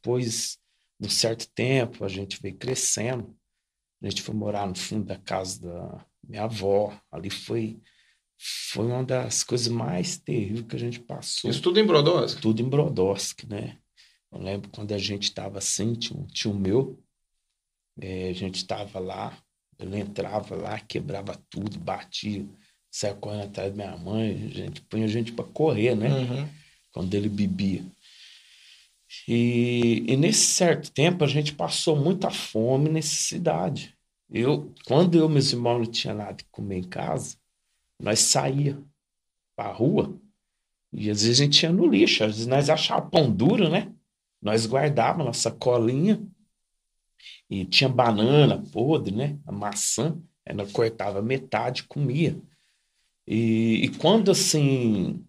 De 0.98 1.08
um 1.08 1.10
certo 1.10 1.48
tempo, 1.50 2.06
a 2.06 2.08
gente 2.08 2.40
veio 2.40 2.56
crescendo. 2.56 3.36
A 4.04 4.08
gente 4.08 4.22
foi 4.22 4.36
morar 4.36 4.68
no 4.68 4.76
fundo 4.76 5.04
da 5.04 5.18
casa 5.18 5.60
da 5.60 6.06
minha 6.24 6.44
avó. 6.44 6.96
Ali 7.12 7.32
foi 7.32 7.82
foi 8.38 8.86
uma 8.86 9.04
das 9.04 9.44
coisas 9.44 9.68
mais 9.68 10.18
terríveis 10.18 10.68
que 10.68 10.76
a 10.76 10.80
gente 10.80 11.00
passou. 11.00 11.50
Isso 11.50 11.62
tudo 11.62 11.80
em 11.80 11.86
Brodowski? 11.86 12.42
Tudo 12.42 12.62
em 12.62 12.70
Brodowski, 12.70 13.48
né? 13.48 13.80
Eu 14.32 14.40
lembro 14.40 14.70
quando 14.70 14.92
a 14.92 14.98
gente 14.98 15.24
estava 15.24 15.58
assim, 15.58 15.94
tinha 15.94 16.20
um 16.20 16.28
tio 16.28 16.54
meu, 16.54 17.02
é, 18.00 18.30
a 18.30 18.34
gente 18.34 18.58
estava 18.58 19.00
lá, 19.00 19.36
Ele 19.80 19.98
entrava 19.98 20.56
lá, 20.56 20.80
quebrava 20.82 21.42
tudo, 21.50 21.80
batia, 21.80 22.46
saia 22.92 23.16
correndo 23.16 23.46
atrás 23.46 23.74
da 23.74 23.76
minha 23.76 23.98
mãe, 23.98 24.46
a 24.46 24.50
gente 24.50 24.82
punha 24.82 25.06
a 25.06 25.10
gente 25.10 25.32
para 25.32 25.46
correr, 25.46 25.96
né? 25.96 26.10
Uhum. 26.10 26.65
Quando 26.96 27.14
ele 27.14 27.28
bebia. 27.28 27.86
E, 29.28 30.06
e 30.08 30.16
nesse 30.16 30.46
certo 30.46 30.90
tempo 30.90 31.26
a 31.26 31.28
gente 31.28 31.54
passou 31.54 31.94
muita 31.98 32.32
fome 32.32 32.90
e 32.90 32.94
necessidade. 32.94 33.94
Eu, 34.30 34.74
quando 34.86 35.18
eu 35.18 35.30
e 35.30 35.30
meus 35.30 35.52
irmãos 35.52 35.80
não 35.80 35.92
tinha 35.92 36.14
nada 36.14 36.36
que 36.36 36.46
comer 36.50 36.78
em 36.78 36.88
casa, 36.88 37.36
nós 38.00 38.20
saía 38.20 38.82
para 39.58 39.72
a 39.72 39.74
rua 39.74 40.18
e 40.94 41.10
às 41.10 41.22
vezes 41.22 41.42
a 41.42 41.44
gente 41.44 41.62
ia 41.64 41.72
no 41.74 41.86
lixo, 41.86 42.24
às 42.24 42.32
vezes 42.32 42.48
nós 42.48 42.70
achávamos 42.70 43.12
pão 43.12 43.30
duro, 43.30 43.70
né? 43.70 43.94
Nós 44.42 44.66
guardávamos 44.66 45.26
nossa 45.26 45.52
colinha 45.52 46.26
e 47.50 47.66
tinha 47.66 47.90
banana 47.90 48.64
podre, 48.72 49.14
né? 49.14 49.38
A 49.46 49.52
maçã, 49.52 50.18
nós 50.54 50.72
cortava 50.72 51.22
metade 51.22 51.84
comia. 51.84 52.42
E, 53.28 53.82
e 53.84 53.90
quando 53.98 54.32
assim 54.32 55.22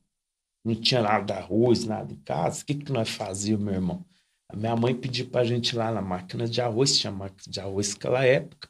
não 0.66 0.74
tinha 0.74 1.00
nada 1.00 1.24
de 1.24 1.32
arroz, 1.32 1.84
nada 1.84 2.12
em 2.12 2.16
casa, 2.16 2.62
o 2.62 2.66
que, 2.66 2.74
que 2.74 2.92
nós 2.92 3.08
fazíamos, 3.08 3.64
meu 3.64 3.74
irmão? 3.74 4.04
A 4.48 4.56
minha 4.56 4.74
mãe 4.74 4.94
pediu 4.94 5.28
para 5.28 5.42
a 5.42 5.44
gente 5.44 5.70
ir 5.70 5.76
lá 5.76 5.92
na 5.92 6.02
máquina 6.02 6.48
de 6.48 6.60
arroz, 6.60 6.98
tinha 6.98 7.12
máquina 7.12 7.52
de 7.52 7.60
arroz 7.60 7.94
naquela 7.94 8.24
época, 8.24 8.68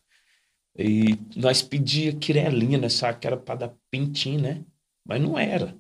e 0.79 1.19
nós 1.35 1.63
pedia 1.63 2.13
quirelinha, 2.13 2.77
nós 2.77 2.97
achávamos 2.97 3.21
que 3.21 3.27
era 3.27 3.37
para 3.37 3.55
dar 3.55 3.75
pintinho, 3.91 4.43
né? 4.43 4.65
Mas 5.07 5.23
não 5.23 5.39
era. 5.39 5.75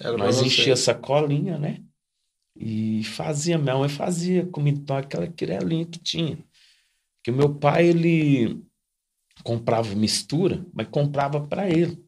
Era 0.00 0.16
nós 0.16 0.42
enchia 0.42 0.72
essa 0.72 0.94
colinha, 0.94 1.56
né? 1.56 1.82
E 2.56 3.04
fazia, 3.04 3.56
minha 3.56 3.76
mãe 3.76 3.88
fazia 3.88 4.44
comida, 4.46 4.80
então 4.80 4.96
aquela 4.96 5.28
quirelinha 5.28 5.86
que 5.86 6.00
tinha. 6.00 6.38
Porque 7.16 7.30
meu 7.30 7.54
pai, 7.54 7.86
ele 7.86 8.60
comprava 9.44 9.94
mistura, 9.94 10.66
mas 10.72 10.88
comprava 10.88 11.46
para 11.46 11.68
ele. 11.68 11.92
O 11.92 11.98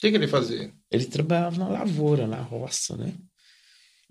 que, 0.00 0.10
que 0.10 0.16
ele 0.16 0.26
fazia? 0.26 0.74
Ele 0.94 1.06
trabalhava 1.06 1.58
na 1.58 1.68
lavoura, 1.68 2.26
na 2.26 2.40
roça, 2.40 2.96
né? 2.96 3.14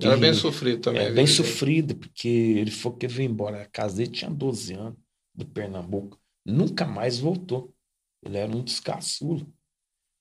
Era 0.01 0.17
E- 0.17 0.19
bem 0.19 0.33
sofrido 0.33 0.81
também. 0.81 1.01
É, 1.03 1.07
a 1.07 1.11
bem 1.11 1.27
sofrido, 1.27 1.95
porque 1.95 2.27
ele 2.27 2.71
foi 2.71 2.95
que 2.97 3.07
veio 3.07 3.29
embora. 3.29 3.69
Dele 3.95 4.09
tinha 4.11 4.29
12 4.29 4.73
anos, 4.73 4.97
do 5.33 5.45
Pernambuco. 5.45 6.19
Nunca 6.45 6.85
mais 6.85 7.19
voltou. 7.19 7.73
Ele 8.25 8.37
era 8.37 8.51
um 8.51 8.61
dos 8.63 8.79
caçulos. 8.79 9.43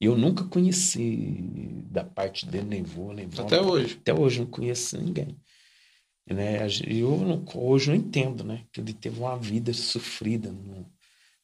E 0.00 0.04
eu 0.06 0.16
nunca 0.16 0.44
conheci 0.44 1.38
da 1.90 2.04
parte 2.04 2.44
dele, 2.46 2.66
nem 2.66 2.82
vô, 2.82 3.12
nem 3.12 3.26
vó. 3.28 3.42
Até 3.42 3.60
hoje. 3.60 3.98
Até 4.00 4.12
hoje 4.12 4.40
não 4.40 4.46
conheço 4.46 4.98
ninguém. 5.00 5.36
Né? 6.28 6.58
Eu 6.86 7.16
não- 7.18 7.44
hoje 7.54 7.90
eu 7.90 7.94
entendo, 7.94 8.44
né? 8.44 8.64
Que 8.72 8.80
ele 8.80 8.92
teve 8.92 9.18
uma 9.20 9.36
vida 9.38 9.72
sofrida, 9.72 10.50
não, 10.52 10.86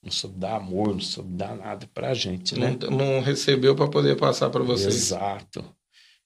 não 0.02 0.10
soube 0.10 0.38
dar 0.38 0.56
amor, 0.56 0.88
não 0.92 1.00
soube 1.00 1.32
dar 1.34 1.56
nada 1.56 1.86
pra 1.92 2.14
gente, 2.14 2.58
né? 2.58 2.76
Não, 2.82 2.90
não 2.90 3.20
recebeu 3.20 3.74
para 3.74 3.88
poder 3.88 4.16
passar 4.16 4.50
para 4.50 4.62
vocês. 4.62 4.94
Exato. 4.94 5.64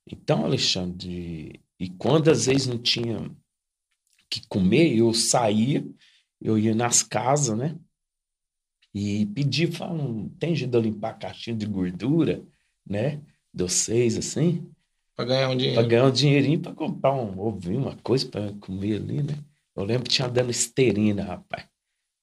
Então, 0.07 0.45
Alexandre, 0.45 1.61
e 1.79 1.89
quando 1.91 2.31
às 2.31 2.47
vezes 2.47 2.67
não 2.67 2.79
tinha 2.79 3.31
que 4.29 4.47
comer, 4.49 4.97
eu 4.97 5.13
saía, 5.15 5.85
eu 6.41 6.59
ia 6.59 6.75
nas 6.75 7.03
casas, 7.03 7.57
né? 7.57 7.77
E 8.95 9.25
pedia, 9.27 9.71
falando, 9.73 10.29
tem 10.39 10.55
jeito 10.55 10.71
de 10.71 10.77
eu 10.77 10.83
limpar 10.83 11.11
a 11.11 11.15
caixinha 11.15 11.57
de 11.57 11.65
gordura, 11.67 12.43
né? 12.87 13.23
De 13.55 13.63
vocês, 13.65 14.17
assim, 14.19 14.71
Para 15.15 15.25
ganhar 15.27 15.49
um 15.49 15.53
para 15.53 15.59
dinheiro. 15.59 15.87
ganhar 15.89 16.05
um 16.07 16.11
dinheirinho 16.11 16.61
para 16.61 16.75
comprar 16.75 17.13
um 17.15 17.39
ovinho, 17.41 17.81
uma 17.81 17.97
coisa 17.99 18.27
para 18.29 18.53
comer 18.55 18.97
ali, 18.97 19.23
né? 19.23 19.39
Eu 19.75 19.85
lembro 19.85 20.05
que 20.05 20.11
tinha 20.11 20.29
dando 20.29 20.51
esterina, 20.51 21.23
rapaz. 21.25 21.65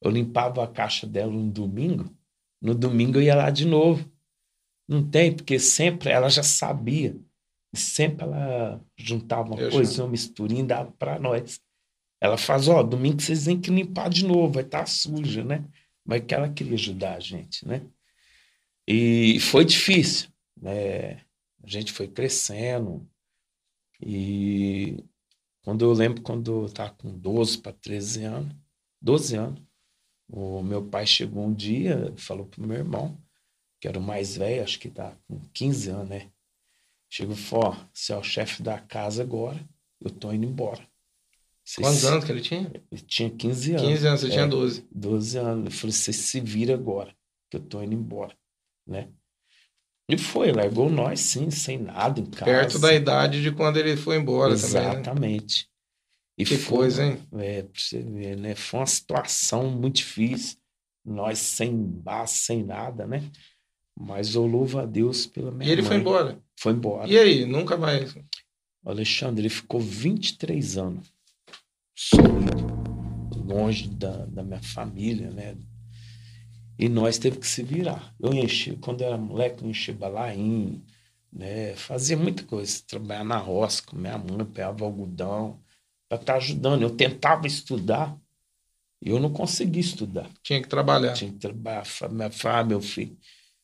Eu 0.02 0.12
limpava 0.12 0.64
a 0.64 0.68
caixa 0.68 1.06
dela 1.06 1.32
no 1.32 1.52
domingo, 1.52 2.10
no 2.62 2.76
domingo 2.76 3.18
eu 3.18 3.24
ia 3.24 3.36
lá 3.36 3.50
de 3.50 3.66
novo. 3.66 4.10
Não 4.88 5.08
tem, 5.08 5.36
porque 5.36 5.60
sempre 5.60 6.10
ela 6.10 6.30
já 6.30 6.42
sabia. 6.44 7.16
E 7.72 7.78
sempre 7.78 8.26
ela 8.26 8.84
juntava 8.98 9.54
uma 9.54 9.62
Eu 9.62 9.72
coisa, 9.72 10.04
uma 10.04 10.10
misturinha 10.10 10.62
e 10.62 10.68
dava 10.68 10.92
para 10.94 11.20
nós. 11.20 11.62
Ela 12.20 12.38
faz, 12.38 12.68
ó, 12.68 12.82
domingo 12.84 13.22
vocês 13.22 13.46
têm 13.46 13.60
que 13.60 13.70
limpar 13.70 14.10
de 14.10 14.26
novo, 14.26 14.54
vai 14.54 14.64
estar 14.64 14.86
suja, 14.88 15.44
né? 15.44 15.64
Mas 16.04 16.24
que 16.26 16.34
ela 16.34 16.50
queria 16.50 16.74
ajudar 16.74 17.16
a 17.16 17.20
gente, 17.20 17.68
né? 17.68 17.86
E 18.88 19.40
foi 19.40 19.64
difícil, 19.64 20.30
né? 20.60 21.22
A 21.64 21.68
gente 21.68 21.92
foi 21.92 22.08
crescendo. 22.08 23.08
E 24.02 25.04
quando 25.64 25.86
eu 25.86 25.94
lembro, 25.94 26.22
quando 26.24 26.62
eu 26.62 26.66
estava 26.66 26.90
com 26.92 27.16
12 27.16 27.60
para 27.60 27.74
13 27.74 28.24
anos, 28.24 28.56
12 29.00 29.36
anos, 29.36 29.62
o 30.30 30.62
meu 30.64 30.84
pai 30.86 31.06
chegou 31.06 31.46
um 31.46 31.54
dia 31.54 32.14
falou 32.18 32.46
pro 32.46 32.66
meu 32.66 32.78
irmão, 32.78 33.18
que 33.82 33.88
era 33.88 33.98
o 34.00 34.02
mais 34.02 34.38
velho, 34.38 34.64
acho 34.64 34.80
que 34.80 34.90
tá 34.90 35.14
com 35.28 35.40
15 35.54 35.90
anos, 35.90 36.10
né? 36.10 36.30
Chegou 37.10 37.34
e 37.34 37.38
falou, 37.38 37.66
ó, 37.70 37.78
você 37.94 38.14
é 38.14 38.18
o 38.18 38.24
chefe 38.24 38.62
da 38.62 38.80
casa 38.80 39.24
agora, 39.24 39.60
eu 40.00 40.12
tô 40.12 40.32
indo 40.32 40.46
embora. 40.46 40.88
Vocês- 41.64 41.86
Quantos 41.88 42.06
anos 42.06 42.26
que 42.26 42.32
ele 42.32 42.42
tinha? 42.42 42.72
Ele 42.92 43.02
tinha 43.02 43.30
15 43.30 43.72
anos. 43.74 43.88
15 43.88 44.08
anos, 44.08 44.22
você 44.22 44.28
É. 44.28 44.32
tinha 44.32 44.48
12. 44.48 44.88
12 44.92 45.38
anos. 45.38 45.66
Eu 45.66 45.72
falei, 45.72 45.92
você 45.94 46.14
se 46.14 46.40
vira 46.40 46.74
agora, 46.74 47.16
que 47.50 47.58
eu 47.58 47.62
tô 47.62 47.82
indo 47.84 47.94
embora, 47.94 48.36
né? 48.88 49.10
E 50.10 50.18
foi, 50.18 50.52
largou 50.52 50.90
nós, 50.90 51.20
sim, 51.20 51.52
sem 51.52 51.78
nada 51.78 52.20
em 52.20 52.26
casa. 52.26 52.46
Perto 52.46 52.80
da 52.80 52.92
idade 52.94 53.44
de 53.44 53.52
quando 53.52 53.78
ele 53.78 53.96
foi 53.96 54.18
embora 54.18 54.56
também, 54.58 55.38
né? 55.38 55.69
E 56.40 56.46
Que 56.46 56.58
foi- 56.58 56.78
coisa, 56.78 57.04
hein? 57.06 57.20
É, 57.34 57.64
pra 57.64 57.72
você 57.80 58.02
ver, 58.02 58.38
né? 58.38 58.56
Foi 58.56 58.80
uma 58.80 58.86
situação 58.86 59.70
muito 59.70 59.98
difícil. 59.98 60.58
Nós 61.06 61.38
sem 61.40 61.76
base, 61.76 62.34
sem 62.36 62.64
nada, 62.64 63.06
né? 63.06 63.30
Mas 64.00 64.34
eu 64.36 64.46
louvo 64.46 64.80
a 64.80 64.86
Deus 64.86 65.26
pela 65.26 65.52
minha 65.52 65.70
E 65.70 65.74
ele 65.74 65.82
foi 65.84 65.98
mãe. 65.98 66.00
embora. 66.02 66.40
Foi 66.58 66.72
embora. 66.72 67.08
E 67.10 67.18
aí? 67.18 67.46
Nunca 67.46 67.76
mais. 67.78 68.16
O 68.16 68.90
Alexandre, 68.90 69.42
ele 69.42 69.50
ficou 69.50 69.82
23 69.82 70.78
anos 70.78 71.12
longe 73.46 73.88
da, 73.90 74.26
da 74.26 74.44
minha 74.44 74.62
família, 74.62 75.30
né? 75.32 75.58
E 76.78 76.88
nós 76.88 77.18
teve 77.18 77.38
que 77.40 77.48
se 77.48 77.62
virar. 77.64 78.14
Eu 78.20 78.34
enchi, 78.34 78.76
quando 78.78 79.02
era 79.04 79.18
moleque, 79.18 79.64
eu 79.64 79.70
enchi 79.70 79.92
balaim, 79.92 80.82
né? 81.32 81.76
Fazia 81.76 82.16
muita 82.16 82.44
coisa, 82.44 82.82
trabalhar 82.88 83.24
na 83.26 83.38
roça 83.38 83.82
com 83.86 83.98
minha 83.98 84.18
mãe, 84.18 84.46
pegava 84.46 84.86
algodão, 84.86 85.60
para 86.10 86.20
estar 86.20 86.36
ajudando. 86.36 86.82
Eu 86.82 86.90
tentava 86.90 87.48
estudar 87.48 88.18
e 89.02 89.10
eu 89.10 89.20
não 89.20 89.32
conseguia 89.32 89.82
estudar. 89.82 90.30
Tinha 90.44 90.62
que 90.62 90.68
trabalhar. 90.68 91.14
Tinha 91.14 91.32
que 91.32 91.38
trabalhar, 91.38 91.86
falar, 91.86 92.66
meu 92.66 92.82
filho, 92.82 93.18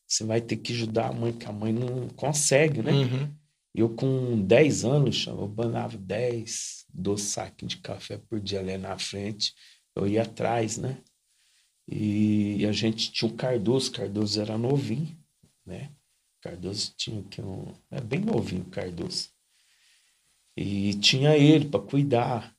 você 0.07 0.23
vai 0.23 0.39
ter 0.39 0.57
que 0.57 0.71
ajudar 0.71 1.09
a 1.09 1.13
mãe, 1.13 1.33
que 1.33 1.45
a 1.45 1.51
mãe 1.51 1.73
não 1.73 2.07
consegue, 2.09 2.81
né? 2.81 2.91
Uhum. 2.91 3.35
Eu, 3.73 3.89
com 3.89 4.41
10 4.41 4.85
anos, 4.85 5.25
eu 5.27 5.47
banava 5.47 5.97
10, 5.97 6.85
12 6.93 7.23
saquinhos 7.23 7.73
de 7.73 7.81
café 7.81 8.17
por 8.17 8.39
dia 8.39 8.59
ali 8.59 8.77
na 8.77 8.97
frente. 8.97 9.53
Eu 9.93 10.07
ia 10.07 10.21
atrás, 10.21 10.77
né? 10.77 11.01
E 11.87 12.65
a 12.65 12.71
gente 12.71 13.11
tinha 13.11 13.29
o 13.29 13.35
Cardoso, 13.35 13.91
Cardoso 13.91 14.41
era 14.41 14.57
novinho, 14.57 15.17
né? 15.65 15.91
Cardoso 16.41 16.93
tinha 16.95 17.21
que 17.23 17.41
um. 17.41 17.73
É 17.91 17.99
bem 17.99 18.21
novinho 18.21 18.61
o 18.61 18.69
Cardoso. 18.69 19.29
E 20.55 20.93
tinha 20.95 21.37
ele 21.37 21.65
para 21.69 21.79
cuidar. 21.79 22.55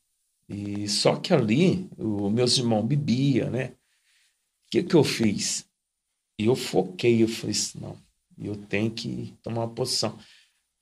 E 0.49 0.89
só 0.89 1.17
que 1.17 1.33
ali, 1.33 1.89
os 1.97 2.33
meus 2.33 2.57
irmãos 2.59 2.85
bebiam, 2.85 3.51
né? 3.51 3.69
O 3.69 4.71
que, 4.71 4.83
que 4.83 4.95
eu 4.95 5.03
fiz? 5.03 5.67
E 6.39 6.47
eu 6.47 6.55
foquei, 6.55 7.23
eu 7.23 7.29
falei 7.29 7.53
assim, 7.53 7.81
não, 7.81 7.97
eu 8.39 8.57
tenho 8.57 8.91
que 8.91 9.35
tomar 9.43 9.63
uma 9.63 9.75
posição. 9.75 10.19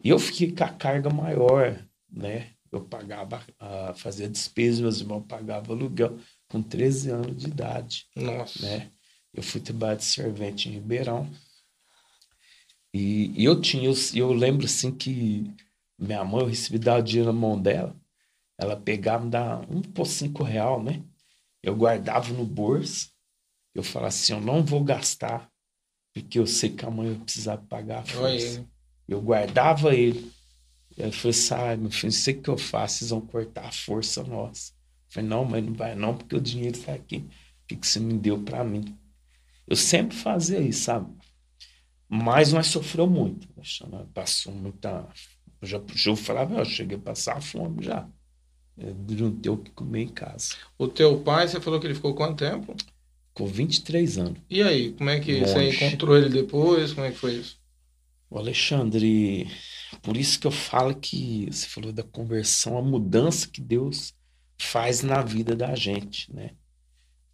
E 0.03 0.09
eu 0.09 0.18
fiquei 0.18 0.53
com 0.53 0.64
a 0.64 0.68
carga 0.68 1.11
maior, 1.11 1.87
né? 2.11 2.50
Eu 2.70 2.85
pagava, 2.85 3.40
ah, 3.61 3.94
fazia 3.94 4.29
despesa, 4.29 4.83
meus 4.83 5.00
irmãos 5.00 5.24
pagavam 5.29 5.77
aluguel 5.77 6.18
com 6.48 6.61
13 6.61 7.11
anos 7.11 7.37
de 7.37 7.46
idade, 7.46 8.07
Nossa. 8.16 8.66
né? 8.66 8.90
Eu 9.33 9.42
fui 9.42 9.61
trabalhar 9.61 9.96
de 9.96 10.05
servente 10.05 10.68
em 10.68 10.72
Ribeirão. 10.72 11.31
E, 12.92 13.33
e 13.40 13.44
eu 13.44 13.61
tinha, 13.61 13.85
eu, 13.85 13.94
eu 14.14 14.33
lembro 14.33 14.66
assim 14.66 14.92
que 14.92 15.53
minha 15.98 16.24
mãe, 16.24 16.40
eu 16.42 16.48
recebi 16.48 16.78
dar 16.78 16.98
o 16.98 17.02
dinheiro 17.02 17.33
na 17.33 17.38
mão 17.38 17.61
dela, 17.61 17.94
ela 18.59 18.76
pegava 18.76 19.24
me 19.24 19.30
dava 19.30 19.66
um 19.70 19.83
por 19.83 20.07
cinco 20.07 20.42
real, 20.42 20.83
né? 20.83 21.02
Eu 21.62 21.74
guardava 21.74 22.33
no 22.33 22.44
bolso, 22.44 23.11
eu 23.74 23.83
falava 23.83 24.09
assim, 24.09 24.33
eu 24.33 24.40
não 24.40 24.62
vou 24.64 24.85
gastar, 24.85 25.50
porque 26.12 26.38
eu 26.38 26.46
sei 26.46 26.70
que 26.70 26.85
amanhã 26.85 27.11
eu 27.11 27.16
vai 27.16 27.24
precisar 27.24 27.59
pagar 27.59 28.00
a 28.00 28.04
força. 28.04 28.66
Eu 29.09 29.20
guardava 29.20 29.94
ele. 29.94 30.30
Ele 30.96 31.11
falou 31.11 31.30
assim, 31.30 31.54
ah, 31.54 31.76
meu 31.76 31.90
filho, 31.90 32.04
não 32.04 32.12
sei 32.12 32.35
o 32.35 32.42
que 32.42 32.48
eu 32.48 32.57
faço, 32.59 32.98
vocês 32.98 33.11
vão 33.11 33.20
cortar 33.20 33.66
a 33.66 33.72
força 33.72 34.22
nossa. 34.22 34.72
Eu 34.72 35.12
falei, 35.14 35.28
não, 35.28 35.44
mas 35.44 35.64
não 35.64 35.72
vai 35.72 35.94
não, 35.96 36.16
porque 36.16 36.37
o 36.37 36.40
dinheiro 36.40 36.78
está 36.78 36.94
aqui. 36.94 37.16
O 37.16 37.66
que, 37.66 37.76
que 37.76 37.87
você 37.87 37.98
me 37.98 38.16
deu 38.16 38.40
para 38.42 38.62
mim? 38.62 38.96
Eu 39.66 39.74
sempre 39.74 40.16
fazia 40.16 40.61
isso, 40.61 40.85
sabe? 40.85 41.12
Mas 42.09 42.52
nós 42.52 42.68
sofreu 42.68 43.09
muito. 43.09 43.48
Passou 44.12 44.52
muita... 44.52 45.09
Já, 45.64 45.81
eu 46.07 46.16
falava, 46.16 46.59
eu 46.59 46.64
cheguei 46.64 46.96
a 46.96 47.00
passar 47.00 47.40
fome 47.42 47.85
já. 47.85 48.09
Eu 48.77 48.94
não 48.94 49.31
ter 49.33 49.50
o 49.50 49.57
que 49.57 49.70
comer 49.70 50.03
em 50.03 50.09
casa. 50.09 50.55
O 50.77 50.88
teu 50.88 51.20
pai, 51.20 51.46
você 51.46 51.61
falou 51.61 51.79
que 51.79 51.87
ele 51.87 51.94
ficou 51.94 52.14
quanto 52.14 52.38
tempo? 52.38 52.74
Ficou 53.29 53.46
23 53.46 54.18
anos. 54.18 54.38
E 54.50 54.62
aí, 54.62 54.92
como 54.92 55.11
é 55.11 55.20
que 55.20 55.40
Longe. 55.40 55.53
você 55.53 55.70
encontrou 55.70 56.16
ele 56.16 56.29
depois? 56.29 56.92
Como 56.92 57.07
é 57.07 57.11
que 57.11 57.18
foi 57.18 57.35
isso? 57.35 57.59
O 58.29 58.38
Alexandre, 58.38 59.48
por 60.03 60.16
isso 60.16 60.40
que 60.40 60.46
eu 60.46 60.50
falo 60.50 60.94
que 60.94 61.46
você 61.50 61.66
falou 61.66 61.92
da 61.92 62.03
conversão, 62.03 62.77
a 62.77 62.83
mudança 62.83 63.48
que 63.48 63.61
Deus 63.61 64.12
faz 64.59 65.03
na 65.03 65.22
vida 65.22 65.55
da 65.55 65.74
gente, 65.74 66.33
né? 66.35 66.50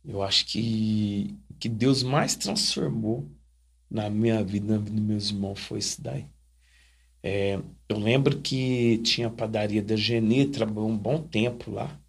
Eu 0.04 0.22
acho 0.22 0.46
que 0.46 1.38
que 1.58 1.68
Deus 1.68 2.02
mais 2.02 2.34
transformou 2.34 3.30
na 3.90 4.08
minha 4.08 4.42
vida, 4.42 4.72
na 4.72 4.78
vida 4.78 4.96
dos 4.96 5.04
meus 5.04 5.30
irmãos, 5.30 5.60
foi 5.60 5.78
isso 5.78 6.00
daí. 6.00 6.26
É, 7.22 7.54
eu 7.88 7.98
lembro 7.98 8.40
que 8.40 8.98
tinha 8.98 9.28
a 9.28 9.30
padaria 9.30 9.82
da 9.82 9.96
Genê, 9.96 10.46
trabalhou 10.46 10.88
um 10.90 10.96
bom 10.98 11.22
tempo 11.22 11.70
lá, 11.70 12.00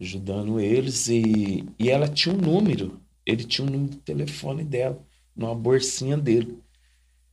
ajudando 0.00 0.60
eles, 0.60 1.08
e, 1.08 1.64
e 1.78 1.90
ela 1.90 2.08
tinha 2.08 2.34
um 2.34 2.38
número, 2.38 3.00
ele 3.26 3.44
tinha 3.44 3.66
um 3.66 3.70
número 3.70 3.90
de 3.92 3.98
telefone 3.98 4.64
dela, 4.64 5.04
numa 5.34 5.54
bolsinha 5.54 6.16
dele. 6.16 6.58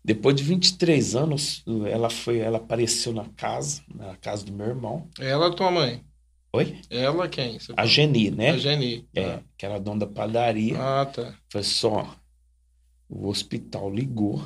Depois 0.03 0.35
de 0.35 0.43
23 0.43 1.15
anos, 1.15 1.63
ela 1.91 2.09
foi, 2.09 2.39
ela 2.39 2.57
apareceu 2.57 3.13
na 3.13 3.25
casa, 3.29 3.81
na 3.93 4.15
casa 4.17 4.45
do 4.45 4.53
meu 4.53 4.67
irmão. 4.67 5.09
Ela 5.19 5.55
tua 5.55 5.71
mãe? 5.71 6.03
Oi? 6.53 6.79
Ela 6.89 7.27
quem? 7.27 7.59
Você 7.59 7.73
A 7.73 7.75
falou? 7.75 7.91
Geni, 7.91 8.31
né? 8.31 8.51
A 8.51 8.57
Geni. 8.57 9.07
É, 9.15 9.39
que 9.57 9.65
era 9.65 9.79
dona 9.79 10.01
da 10.01 10.07
padaria. 10.07 10.77
Ah, 10.79 11.05
tá. 11.05 11.33
Foi 11.51 11.63
só, 11.63 12.15
o 13.09 13.27
hospital 13.27 13.89
ligou, 13.89 14.43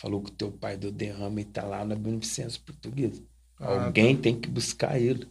falou 0.00 0.22
que 0.22 0.30
o 0.30 0.34
teu 0.34 0.50
pai 0.50 0.76
deu 0.76 0.90
derrame 0.90 1.42
e 1.42 1.44
tá 1.44 1.62
lá 1.64 1.84
na 1.84 1.94
Beneficência 1.94 2.60
Portuguesa. 2.64 3.22
Ah, 3.58 3.84
Alguém 3.84 4.16
tem 4.16 4.38
que 4.40 4.48
buscar 4.48 4.98
ele. 4.98 5.28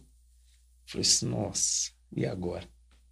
Falei 0.86 1.02
assim, 1.02 1.26
nossa, 1.26 1.90
e 2.14 2.24
agora? 2.24 2.64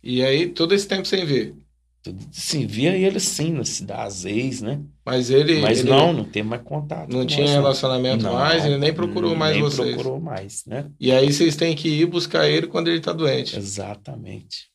E 0.02 0.22
aí, 0.22 0.48
todo 0.50 0.72
esse 0.74 0.86
tempo 0.86 1.06
sem 1.06 1.24
ver. 1.24 1.56
Tudo, 2.00 2.24
sim, 2.30 2.64
via 2.64 2.96
ele 2.96 3.18
sim, 3.18 3.52
na 3.52 3.64
cidade, 3.64 4.02
às 4.06 4.22
vezes, 4.22 4.62
né? 4.62 4.80
Mas 5.04 5.30
ele. 5.30 5.60
Mas 5.60 5.80
ele 5.80 5.90
não, 5.90 6.12
não 6.12 6.24
tem 6.24 6.44
mais 6.44 6.62
contato. 6.62 7.12
Não 7.12 7.26
tinha 7.26 7.46
nós, 7.46 7.54
relacionamento 7.54 8.22
Não, 8.22 8.34
mais, 8.34 8.64
ele 8.64 8.78
nem 8.78 8.94
procurou 8.94 9.34
mais 9.34 9.54
nem 9.54 9.62
vocês. 9.62 9.94
procurou 9.94 10.20
mais, 10.20 10.64
né? 10.64 10.88
E 11.00 11.10
aí 11.10 11.32
vocês 11.32 11.56
têm 11.56 11.74
que 11.74 11.88
ir 11.88 12.06
buscar 12.06 12.48
ele 12.48 12.68
quando 12.68 12.86
ele 12.86 13.00
tá 13.00 13.12
doente. 13.12 13.56
Exatamente. 13.56 14.70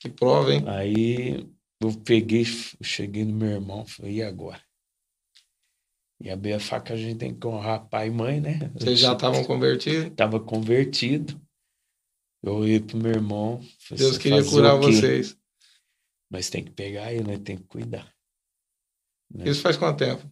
Que 0.00 0.08
prova, 0.08 0.52
hein? 0.52 0.64
Aí 0.66 1.46
eu 1.80 1.92
peguei, 2.04 2.42
eu 2.42 2.84
cheguei 2.84 3.24
no 3.24 3.32
meu 3.34 3.48
irmão, 3.48 3.86
falei, 3.86 4.14
e 4.14 4.22
agora? 4.22 4.60
E 6.20 6.30
abri 6.30 6.52
a 6.52 6.60
faca, 6.60 6.94
a 6.94 6.96
gente 6.96 7.18
tem 7.18 7.34
que 7.38 7.46
honrar 7.46 7.88
pai 7.88 8.08
e 8.08 8.10
mãe, 8.10 8.40
né? 8.40 8.70
Vocês 8.74 8.98
já 8.98 9.12
estavam 9.12 9.44
convertidos. 9.44 10.14
Tava 10.16 10.40
convertido. 10.40 11.40
Eu 12.42 12.54
olhei 12.54 12.80
pro 12.80 12.96
meu 12.96 13.12
irmão. 13.12 13.60
Deus 13.90 14.14
"Você 14.14 14.18
queria 14.18 14.44
curar 14.44 14.76
o 14.76 14.80
quê?" 14.80 14.92
vocês. 14.92 15.36
Mas 16.30 16.48
tem 16.48 16.64
que 16.64 16.70
pegar 16.70 17.12
ele, 17.12 17.24
né? 17.24 17.38
Tem 17.38 17.56
que 17.56 17.64
cuidar. 17.64 18.12
né? 19.30 19.48
Isso 19.48 19.60
faz 19.60 19.76
quanto 19.76 19.98
tempo? 19.98 20.28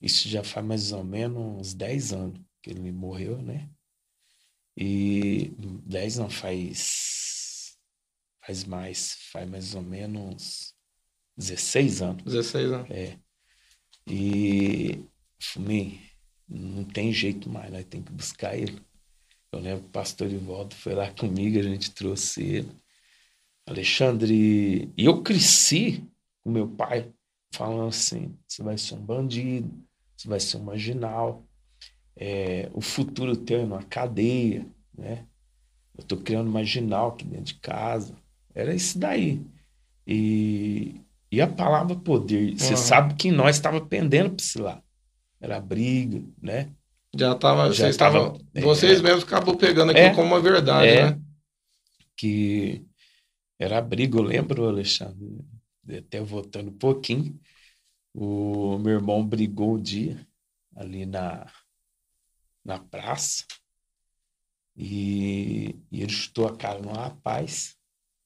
Isso 0.00 0.28
já 0.28 0.42
faz 0.42 0.64
mais 0.64 0.92
ou 0.92 1.04
menos 1.04 1.60
uns 1.60 1.74
10 1.74 2.12
anos 2.12 2.40
que 2.62 2.70
ele 2.70 2.90
morreu, 2.90 3.40
né? 3.40 3.68
E 4.76 5.52
10 5.86 6.18
não, 6.18 6.30
faz. 6.30 7.76
Faz 8.44 8.64
mais. 8.64 9.16
Faz 9.30 9.48
mais 9.48 9.74
ou 9.74 9.82
menos 9.82 10.74
16 11.36 12.02
anos. 12.02 12.24
16 12.24 12.72
anos. 12.72 12.90
É. 12.90 13.18
E 14.06 15.04
Fumi, 15.40 16.00
não 16.48 16.84
tem 16.84 17.12
jeito 17.12 17.48
mais, 17.48 17.72
nós 17.72 17.84
temos 17.84 18.06
que 18.06 18.12
buscar 18.12 18.56
ele. 18.56 18.80
Eu 19.50 19.60
lembro 19.60 19.82
que 19.82 19.88
o 19.88 19.92
pastor 19.92 20.30
Ivaldo 20.30 20.74
foi 20.74 20.94
lá 20.94 21.10
comigo, 21.14 21.58
a 21.58 21.62
gente 21.62 21.92
trouxe 21.92 22.42
ele. 22.42 22.70
Alexandre, 23.66 24.92
e 24.96 25.04
eu 25.04 25.22
cresci 25.22 26.04
com 26.42 26.50
meu 26.50 26.68
pai 26.68 27.12
falando 27.52 27.88
assim: 27.88 28.36
você 28.46 28.62
vai 28.62 28.76
ser 28.76 28.94
um 28.94 29.04
bandido, 29.04 29.70
você 30.16 30.28
vai 30.28 30.40
ser 30.40 30.56
um 30.56 30.64
marginal, 30.64 31.46
é, 32.16 32.70
o 32.72 32.80
futuro 32.80 33.36
teu 33.36 33.60
é 33.60 33.62
numa 33.62 33.82
cadeia, 33.82 34.66
né? 34.96 35.26
Eu 35.96 36.04
tô 36.04 36.16
criando 36.16 36.50
marginal 36.50 37.10
aqui 37.10 37.24
dentro 37.24 37.46
de 37.46 37.54
casa. 37.54 38.16
Era 38.54 38.74
isso 38.74 38.98
daí. 38.98 39.44
E, 40.06 41.00
e 41.32 41.40
a 41.40 41.46
palavra 41.48 41.96
poder, 41.96 42.56
você 42.58 42.72
Uhum. 42.72 42.76
sabe 42.76 43.14
que 43.14 43.30
nós 43.32 43.56
estava 43.56 43.80
pendendo 43.80 44.30
para 44.36 44.44
esse 44.44 44.58
lado. 44.58 44.82
Era 45.40 45.58
briga, 45.60 46.22
né? 46.40 46.70
Já 47.16 47.34
tava, 47.34 47.68
Já 47.72 47.84
vocês 47.84 47.96
tava- 47.96 48.18
estavam. 48.36 48.40
Vocês 48.62 49.00
é. 49.00 49.02
mesmos 49.02 49.24
acabou 49.24 49.56
pegando 49.56 49.90
aquilo 49.90 50.06
É. 50.06 50.14
como 50.14 50.28
uma 50.28 50.40
verdade, 50.40 50.86
É. 50.88 51.10
né? 51.10 51.20
que 52.16 52.84
era 53.58 53.80
briga, 53.80 54.16
eu 54.18 54.22
lembro, 54.22 54.68
Alexandre, 54.68 55.38
até 55.98 56.20
voltando 56.20 56.68
um 56.70 56.76
pouquinho, 56.78 57.40
o 58.14 58.78
meu 58.78 58.92
irmão 58.92 59.26
brigou 59.26 59.74
um 59.76 59.82
dia 59.82 60.24
ali 60.76 61.04
na, 61.06 61.46
na 62.64 62.78
praça 62.78 63.44
e, 64.76 65.74
e 65.90 66.02
ele 66.02 66.12
chutou 66.12 66.46
a 66.46 66.56
cara 66.56 66.80
no 66.80 66.92
rapaz. 66.92 67.76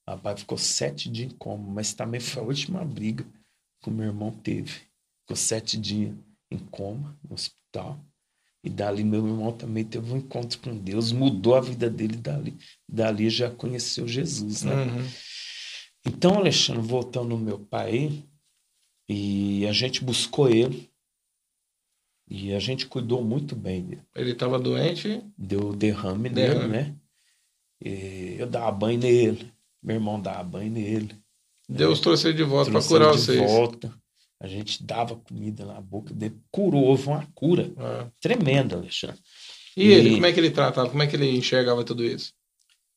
Rapaz 0.09 0.41
ficou 0.41 0.57
sete 0.57 1.11
dias 1.11 1.33
em 1.33 1.37
coma, 1.37 1.73
mas 1.73 1.93
também 1.93 2.21
foi 2.21 2.43
a 2.43 2.47
última 2.47 2.85
briga 2.85 3.27
que 3.83 3.89
o 3.89 3.93
meu 3.93 4.07
irmão 4.07 4.31
teve. 4.31 4.73
Ficou 5.23 5.37
sete 5.37 5.77
dias 5.77 6.15
em 6.51 6.59
coma 6.59 7.19
no 7.29 7.35
hospital. 7.35 7.99
E 8.63 8.71
dali 8.71 9.05
meu 9.05 9.27
irmão 9.27 9.53
também 9.53 9.85
teve 9.85 10.13
um 10.13 10.17
encontro 10.17 10.59
com 10.59 10.77
Deus, 10.77 11.13
mudou 11.13 11.55
a 11.55 11.61
vida 11.61 11.89
dele 11.89 12.17
dali 12.17 12.57
dali 12.89 13.31
já 13.31 13.51
conheceu 13.51 14.09
Jesus, 14.09 14.63
né? 14.63 14.75
Uhum. 14.75 15.07
Então, 16.05 16.35
Alexandre, 16.35 16.83
voltando 16.83 17.31
no 17.31 17.39
meu 17.39 17.59
pai, 17.59 18.25
e 19.09 19.67
a 19.67 19.73
gente 19.73 20.05
buscou 20.05 20.49
ele, 20.49 20.91
e 22.29 22.53
a 22.55 22.59
gente 22.59 22.87
cuidou 22.87 23.25
muito 23.25 23.55
bem 23.55 23.83
dele. 23.83 24.03
Ele 24.15 24.33
estava 24.33 24.59
doente. 24.59 25.23
Deu 25.39 25.73
derrame, 25.73 26.29
Derrame. 26.29 26.69
nele, 26.69 26.73
né? 26.73 26.97
E 27.85 28.37
eu 28.39 28.49
dava 28.49 28.71
banho 28.73 28.99
nele, 28.99 29.53
meu 29.83 29.97
irmão 29.97 30.21
dava 30.21 30.43
banho 30.45 30.71
nele. 30.71 31.17
Deus 31.69 32.01
trouxe 32.01 32.29
ele 32.29 32.37
de 32.37 32.45
volta 32.45 32.71
para 32.71 32.83
curar 32.83 33.09
ele 33.09 33.17
de 33.17 33.23
vocês. 33.25 33.39
volta. 33.51 33.93
A 34.41 34.47
gente 34.47 34.83
dava 34.85 35.17
comida 35.17 35.65
na 35.65 35.81
boca 35.81 36.13
dele, 36.13 36.39
curou, 36.51 36.85
houve 36.85 37.09
uma 37.09 37.27
cura 37.35 37.73
É. 37.79 38.11
tremenda, 38.21 38.77
Alexandre. 38.77 39.19
E 39.77 39.89
ele, 39.89 40.11
E- 40.11 40.15
como 40.15 40.27
é 40.27 40.33
que 40.33 40.39
ele 40.41 40.51
tratava? 40.51 40.89
Como 40.91 41.03
é 41.03 41.07
que 41.07 41.17
ele 41.17 41.31
enxergava 41.37 41.83
tudo 41.85 42.05
isso? 42.05 42.33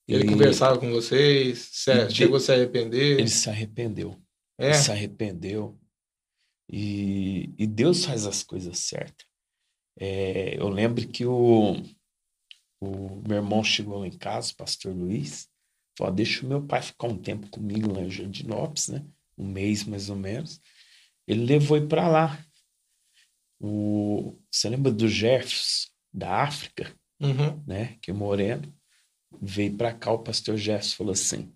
Ele 0.07 0.25
conversava 0.25 0.77
com 0.79 0.89
vocês? 0.91 1.69
Se- 1.71 2.07
de- 2.07 2.13
chegou 2.15 2.37
a 2.37 2.39
se 2.39 2.51
arrepender? 2.51 3.19
Ele 3.19 3.29
se 3.29 3.49
arrependeu. 3.49 4.19
É. 4.57 4.65
Ele 4.67 4.73
se 4.75 4.91
arrependeu. 4.91 5.79
E, 6.71 7.53
e 7.57 7.65
Deus 7.65 8.05
faz 8.05 8.25
as 8.25 8.43
coisas 8.43 8.77
certas. 8.79 9.25
É, 9.99 10.55
eu 10.59 10.69
lembro 10.69 11.07
que 11.07 11.25
o, 11.25 11.73
o 12.81 13.21
meu 13.27 13.37
irmão 13.37 13.63
chegou 13.63 14.05
em 14.05 14.11
casa, 14.11 14.51
o 14.51 14.55
pastor 14.55 14.93
Luiz, 14.95 15.47
falou: 15.99 16.13
"Ó, 16.13 16.15
deixa 16.15 16.45
o 16.45 16.49
meu 16.49 16.61
pai 16.61 16.81
ficar 16.81 17.07
um 17.07 17.17
tempo 17.17 17.47
comigo 17.49 17.91
lá 17.91 18.01
em 18.01 18.09
Jardinópolis, 18.09 18.87
né? 18.89 19.05
Um 19.37 19.47
mês 19.47 19.83
mais 19.83 20.09
ou 20.09 20.15
menos. 20.15 20.59
Ele 21.27 21.45
levou 21.45 21.77
ele 21.77 21.87
para 21.87 22.07
lá. 22.07 22.43
O, 23.59 24.35
você 24.49 24.69
lembra 24.69 24.91
do 24.91 25.07
Jefferson, 25.07 25.89
da 26.13 26.43
África? 26.43 26.93
Uhum. 27.21 27.61
né, 27.67 27.97
que 28.01 28.11
é 28.11 28.13
moreno, 28.13 28.73
veio 29.41 29.75
para 29.75 29.93
cá, 29.93 30.11
o 30.11 30.19
pastor 30.19 30.55
Gerson 30.55 30.95
falou 30.95 31.11
assim, 31.11 31.53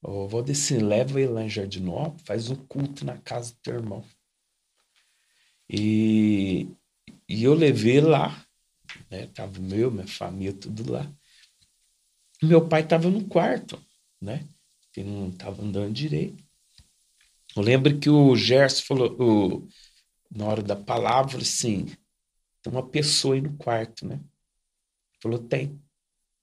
ô 0.00 0.28
Valdeci, 0.28 0.78
leva 0.78 1.20
ele 1.20 1.32
lá 1.32 1.42
em 1.42 1.48
Jardinópolis, 1.48 2.22
faz 2.24 2.48
um 2.48 2.54
culto 2.54 3.04
na 3.04 3.18
casa 3.18 3.52
do 3.52 3.58
teu 3.60 3.74
irmão. 3.74 4.04
E, 5.68 6.68
e 7.28 7.42
eu 7.42 7.54
levei 7.54 8.00
lá, 8.00 8.46
né, 9.10 9.26
tava 9.26 9.58
meu, 9.58 9.90
minha 9.90 10.06
família, 10.06 10.52
tudo 10.52 10.92
lá. 10.92 11.12
Meu 12.44 12.68
pai 12.68 12.86
tava 12.86 13.08
no 13.10 13.26
quarto, 13.26 13.80
né, 14.20 14.46
que 14.92 15.02
não 15.02 15.30
tava 15.30 15.62
andando 15.62 15.92
direito. 15.92 16.44
Eu 17.56 17.62
lembro 17.62 17.98
que 17.98 18.10
o 18.10 18.34
Gerson 18.34 18.84
falou, 18.84 19.16
o, 19.20 19.68
na 20.30 20.46
hora 20.46 20.62
da 20.62 20.74
palavra, 20.74 21.38
assim, 21.38 21.86
tem 22.62 22.72
uma 22.72 22.88
pessoa 22.88 23.34
aí 23.34 23.40
no 23.40 23.56
quarto, 23.56 24.06
né? 24.06 24.20
Falou, 25.22 25.38
tem. 25.38 25.80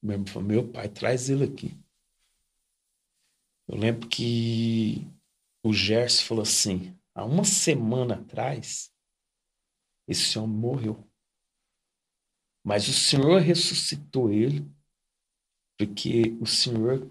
Meu 0.01 0.13
irmão 0.13 0.27
falou, 0.27 0.47
meu 0.47 0.71
pai, 0.71 0.87
traz 0.87 1.29
ele 1.29 1.43
aqui. 1.43 1.77
Eu 3.67 3.77
lembro 3.77 4.07
que 4.07 5.05
o 5.63 5.73
Gerson 5.73 6.25
falou 6.25 6.43
assim, 6.43 6.97
há 7.13 7.25
uma 7.25 7.43
semana 7.43 8.15
atrás, 8.15 8.91
esse 10.07 10.39
homem 10.39 10.57
morreu. 10.57 11.07
Mas 12.63 12.87
o 12.87 12.93
Senhor 12.93 13.41
ressuscitou 13.41 14.31
ele, 14.31 14.65
porque 15.85 16.37
o 16.39 16.45
Senhor 16.45 17.09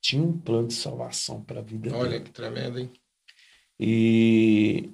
tinha 0.00 0.22
um 0.22 0.38
plano 0.38 0.68
de 0.68 0.74
salvação 0.74 1.44
para 1.44 1.60
a 1.60 1.62
vida 1.62 1.94
Olha 1.94 2.12
dele. 2.12 2.24
que 2.24 2.30
tremendo, 2.30 2.78
hein? 2.78 2.90
E, 3.78 4.90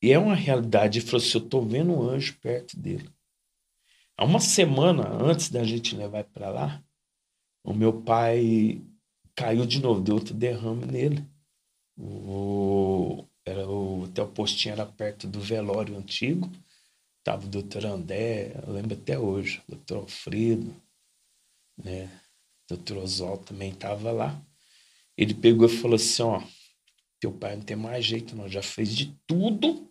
e 0.00 0.12
é 0.12 0.18
uma 0.18 0.36
realidade. 0.36 1.00
Ele 1.00 1.06
falou 1.06 1.24
assim: 1.24 1.38
eu 1.38 1.44
estou 1.44 1.66
vendo 1.66 1.92
um 1.92 2.08
anjo 2.08 2.38
perto 2.40 2.78
dele. 2.78 3.10
Há 4.16 4.24
uma 4.24 4.38
semana 4.38 5.08
antes 5.08 5.48
da 5.48 5.64
gente 5.64 5.96
levar 5.96 6.24
para 6.24 6.50
lá, 6.50 6.84
o 7.64 7.74
meu 7.74 8.02
pai 8.02 8.80
caiu 9.34 9.66
de 9.66 9.80
novo, 9.80 10.00
deu 10.00 10.14
outro 10.14 10.34
derrame 10.34 10.86
nele. 10.86 11.26
O, 11.96 13.24
era 13.44 13.68
o, 13.68 14.04
até 14.04 14.22
o 14.22 14.28
postinho 14.28 14.72
era 14.72 14.86
perto 14.86 15.26
do 15.26 15.40
velório 15.40 15.96
antigo. 15.96 16.50
Tava 17.24 17.46
o 17.46 17.50
doutor 17.50 17.84
André, 17.84 18.52
eu 18.64 18.72
lembro 18.72 18.96
até 18.96 19.18
hoje, 19.18 19.60
o 19.66 19.72
doutor 19.72 19.98
Alfredo, 19.98 20.74
né? 21.76 22.08
Doutor 22.68 22.98
Oswaldo 22.98 23.44
também 23.44 23.74
tava 23.74 24.12
lá. 24.12 24.40
Ele 25.16 25.34
pegou 25.34 25.66
e 25.66 25.76
falou 25.76 25.96
assim, 25.96 26.22
ó, 26.22 26.42
teu 27.18 27.32
pai 27.32 27.56
não 27.56 27.64
tem 27.64 27.76
mais 27.76 28.04
jeito 28.04 28.36
não, 28.36 28.48
já 28.48 28.62
fez 28.62 28.94
de 28.94 29.18
tudo 29.26 29.90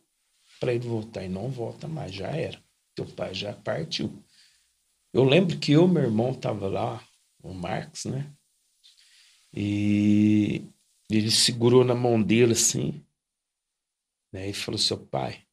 para 0.60 0.74
ele 0.74 0.88
voltar 0.88 1.24
e 1.24 1.30
não 1.30 1.50
volta 1.50 1.88
mais, 1.88 2.14
já 2.14 2.28
era. 2.28 2.62
Teu 2.96 3.06
pai 3.06 3.34
já 3.34 3.54
partiu. 3.54 4.24
Eu 5.14 5.24
lembro 5.24 5.58
que 5.60 5.72
eu 5.72 5.88
meu 5.88 6.04
irmão 6.04 6.34
tava 6.34 6.68
lá, 6.68 7.04
o 7.42 7.54
Marcos, 7.54 8.06
né? 8.06 8.32
E 9.54 10.64
ele 11.10 11.32
segurou 11.32 11.84
na 11.84 11.96
mão 11.96 12.22
dele 12.22 12.54
assim, 12.54 13.04
né? 14.32 14.50
E 14.50 14.54
falou: 14.54 14.78
Seu 14.78 14.98
pai, 14.98 15.44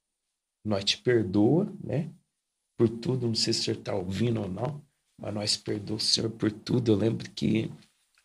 nós 0.64 0.84
te 0.84 0.98
perdoa, 0.98 1.72
né? 1.82 2.12
Por 2.76 2.88
tudo, 2.88 3.26
não 3.26 3.34
sei 3.34 3.52
se 3.52 3.60
o 3.60 3.64
senhor 3.64 3.78
está 3.78 3.94
ouvindo 3.94 4.40
ou 4.40 4.48
não, 4.48 4.83
mas 5.18 5.34
nós 5.34 5.56
perdoa 5.56 5.96
o 5.96 6.00
senhor 6.00 6.30
por 6.30 6.50
tudo. 6.52 6.92
Eu 6.92 6.96
lembro 6.96 7.30
que 7.32 7.70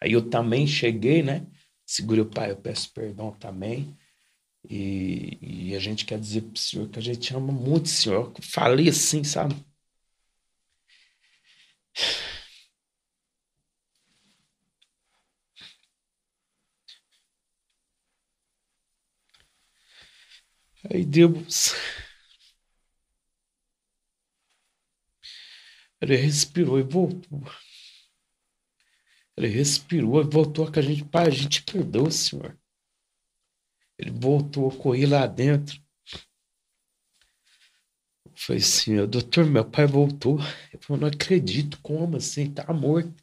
aí 0.01 0.13
eu 0.13 0.29
também 0.29 0.67
cheguei, 0.67 1.23
né? 1.23 1.45
Segurei 1.85 2.23
o 2.23 2.29
pai, 2.29 2.51
eu 2.51 2.57
peço 2.57 2.93
perdão 2.93 3.31
também. 3.33 3.97
E, 4.69 5.69
e 5.71 5.75
a 5.75 5.79
gente 5.79 6.05
quer 6.05 6.19
dizer 6.19 6.41
para 6.43 6.55
o 6.55 6.59
senhor 6.59 6.89
que 6.89 6.99
a 6.99 7.01
gente 7.01 7.33
ama 7.35 7.51
muito 7.53 7.85
o 7.87 7.89
senhor. 7.89 8.33
Eu 8.37 8.43
falei 8.43 8.89
assim, 8.89 9.23
sabe? 9.23 9.55
Aí 20.89 21.05
Deus. 21.05 21.73
Ele 26.01 26.15
respirou 26.15 26.79
e 26.79 26.83
voltou. 26.83 27.41
Ele 29.35 29.47
respirou 29.47 30.21
e 30.21 30.25
voltou 30.25 30.71
com 30.71 30.79
a 30.79 30.81
gente. 30.81 31.05
Pai, 31.05 31.27
a 31.27 31.29
gente 31.29 31.63
perdoa, 31.63 32.11
Senhor. 32.11 32.57
Ele 33.97 34.11
voltou 34.11 34.69
a 34.69 34.77
correr 34.77 35.07
lá 35.07 35.27
dentro. 35.27 35.81
Foi 38.33 38.55
assim, 38.55 39.05
doutor, 39.05 39.45
meu 39.45 39.69
pai 39.69 39.85
voltou. 39.85 40.39
Eu 40.71 40.79
falei, 40.81 41.01
não 41.01 41.07
acredito, 41.09 41.79
como 41.81 42.15
assim? 42.15 42.53
Tá 42.53 42.71
morto. 42.73 43.21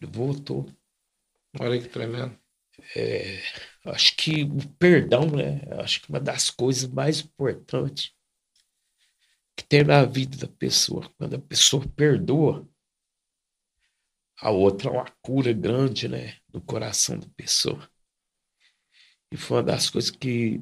Ele 0.00 0.10
voltou. 0.10 0.66
Olha 1.60 1.80
que 1.80 1.88
tremendo. 1.88 2.38
É, 2.96 3.40
acho 3.84 4.16
que 4.16 4.44
o 4.44 4.68
perdão, 4.78 5.30
né? 5.30 5.60
Acho 5.78 6.00
que 6.00 6.08
uma 6.08 6.18
das 6.18 6.50
coisas 6.50 6.90
mais 6.90 7.20
importantes 7.20 8.12
que 9.56 9.64
tem 9.64 9.84
na 9.84 10.04
vida 10.04 10.36
da 10.36 10.48
pessoa. 10.48 11.10
Quando 11.16 11.36
a 11.36 11.40
pessoa 11.40 11.86
perdoa, 11.96 12.68
a 14.40 14.50
outra 14.50 14.88
é 14.88 14.92
uma 14.92 15.10
cura 15.22 15.52
grande, 15.52 16.08
né? 16.08 16.36
No 16.52 16.60
coração 16.60 17.18
da 17.18 17.28
pessoa. 17.36 17.88
E 19.32 19.36
foi 19.36 19.58
uma 19.58 19.62
das 19.62 19.88
coisas 19.90 20.10
que 20.10 20.60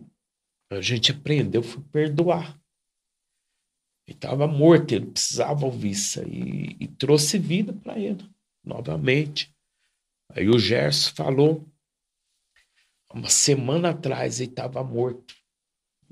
a 0.70 0.80
gente 0.80 1.12
aprendeu 1.12 1.62
foi 1.62 1.82
perdoar. 1.84 2.58
Ele 4.06 4.16
estava 4.16 4.46
morto, 4.46 4.92
ele 4.92 5.06
precisava 5.06 5.64
ouvir 5.64 5.90
isso 5.90 6.20
aí. 6.20 6.76
E 6.80 6.88
trouxe 6.88 7.38
vida 7.38 7.72
para 7.72 7.98
ele, 7.98 8.28
novamente. 8.64 9.54
Aí 10.30 10.48
o 10.48 10.58
Gerson 10.58 11.14
falou 11.14 11.72
uma 13.12 13.28
semana 13.28 13.90
atrás 13.90 14.40
ele 14.40 14.50
estava 14.50 14.82
morto. 14.82 15.34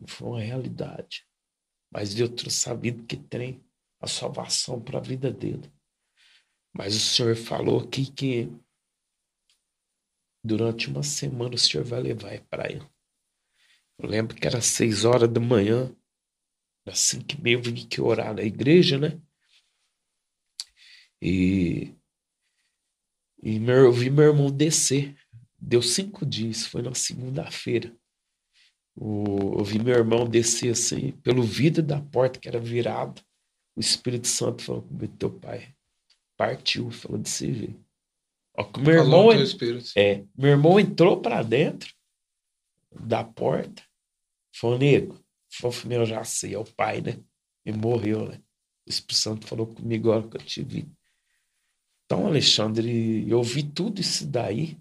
Foi 0.06 0.28
uma 0.28 0.40
realidade. 0.40 1.26
Mas 1.90 2.14
Deus 2.14 2.30
trouxe 2.30 2.70
a 2.70 2.74
vida 2.74 3.02
que 3.04 3.16
tem, 3.16 3.64
a 4.00 4.06
salvação 4.06 4.80
para 4.80 4.98
a 4.98 5.02
vida 5.02 5.32
dele. 5.32 5.72
Mas 6.72 6.94
o 6.94 7.00
Senhor 7.00 7.36
falou 7.36 7.80
aqui 7.80 8.10
que 8.10 8.48
durante 10.42 10.88
uma 10.88 11.02
semana 11.02 11.54
o 11.54 11.58
Senhor 11.58 11.84
vai 11.84 12.00
levar 12.00 12.40
para 12.42 12.70
ele. 12.70 12.88
Eu 13.98 14.08
lembro 14.08 14.34
que 14.34 14.46
era 14.46 14.60
seis 14.60 15.04
horas 15.04 15.28
da 15.28 15.40
manhã, 15.40 15.94
assim 16.86 17.20
que 17.20 17.40
meio 17.40 17.62
vim 17.62 17.74
que 17.74 18.00
orar 18.00 18.34
na 18.34 18.42
igreja, 18.42 18.96
né? 18.96 19.20
E, 21.20 21.94
e 23.42 23.58
meu, 23.58 23.84
eu 23.84 23.92
vi 23.92 24.08
meu 24.08 24.24
irmão 24.24 24.50
descer 24.50 25.14
Deu 25.62 25.82
cinco 25.82 26.24
dias, 26.24 26.66
foi 26.66 26.80
na 26.80 26.94
segunda-feira. 26.94 27.94
Eu 29.00 29.64
vi 29.64 29.78
meu 29.78 29.94
irmão 29.94 30.28
descer 30.28 30.72
assim, 30.72 31.12
pelo 31.22 31.42
vidro 31.42 31.82
da 31.82 32.00
porta 32.00 32.38
que 32.38 32.48
era 32.48 32.60
virado. 32.60 33.22
O 33.74 33.80
Espírito 33.80 34.28
Santo 34.28 34.62
falou 34.62 34.82
comigo, 34.82 35.16
teu 35.16 35.30
pai 35.30 35.74
partiu, 36.36 36.90
falou 36.90 37.18
desse 37.18 37.52
jeito. 37.52 37.84
Ó, 38.56 38.68
meu 38.78 38.94
irmão, 38.94 39.28
é, 39.96 40.24
meu 40.36 40.50
irmão 40.50 40.78
entrou 40.78 41.20
para 41.20 41.42
dentro 41.42 41.94
da 42.92 43.24
porta, 43.24 43.82
falou, 44.54 44.78
nego, 44.78 45.18
falou, 45.50 45.76
meu, 45.86 46.04
já 46.04 46.24
sei, 46.24 46.54
é 46.54 46.58
o 46.58 46.64
pai, 46.64 47.00
né? 47.00 47.18
E 47.64 47.72
morreu, 47.72 48.28
né? 48.28 48.40
O 48.86 48.90
Espírito 48.90 49.18
Santo 49.18 49.46
falou 49.46 49.66
comigo 49.66 50.10
agora 50.10 50.28
que 50.28 50.36
eu 50.36 50.42
te 50.42 50.62
vi. 50.62 50.90
Então, 52.04 52.26
Alexandre, 52.26 53.28
eu 53.30 53.42
vi 53.42 53.62
tudo 53.62 54.00
isso 54.00 54.26
daí 54.26 54.76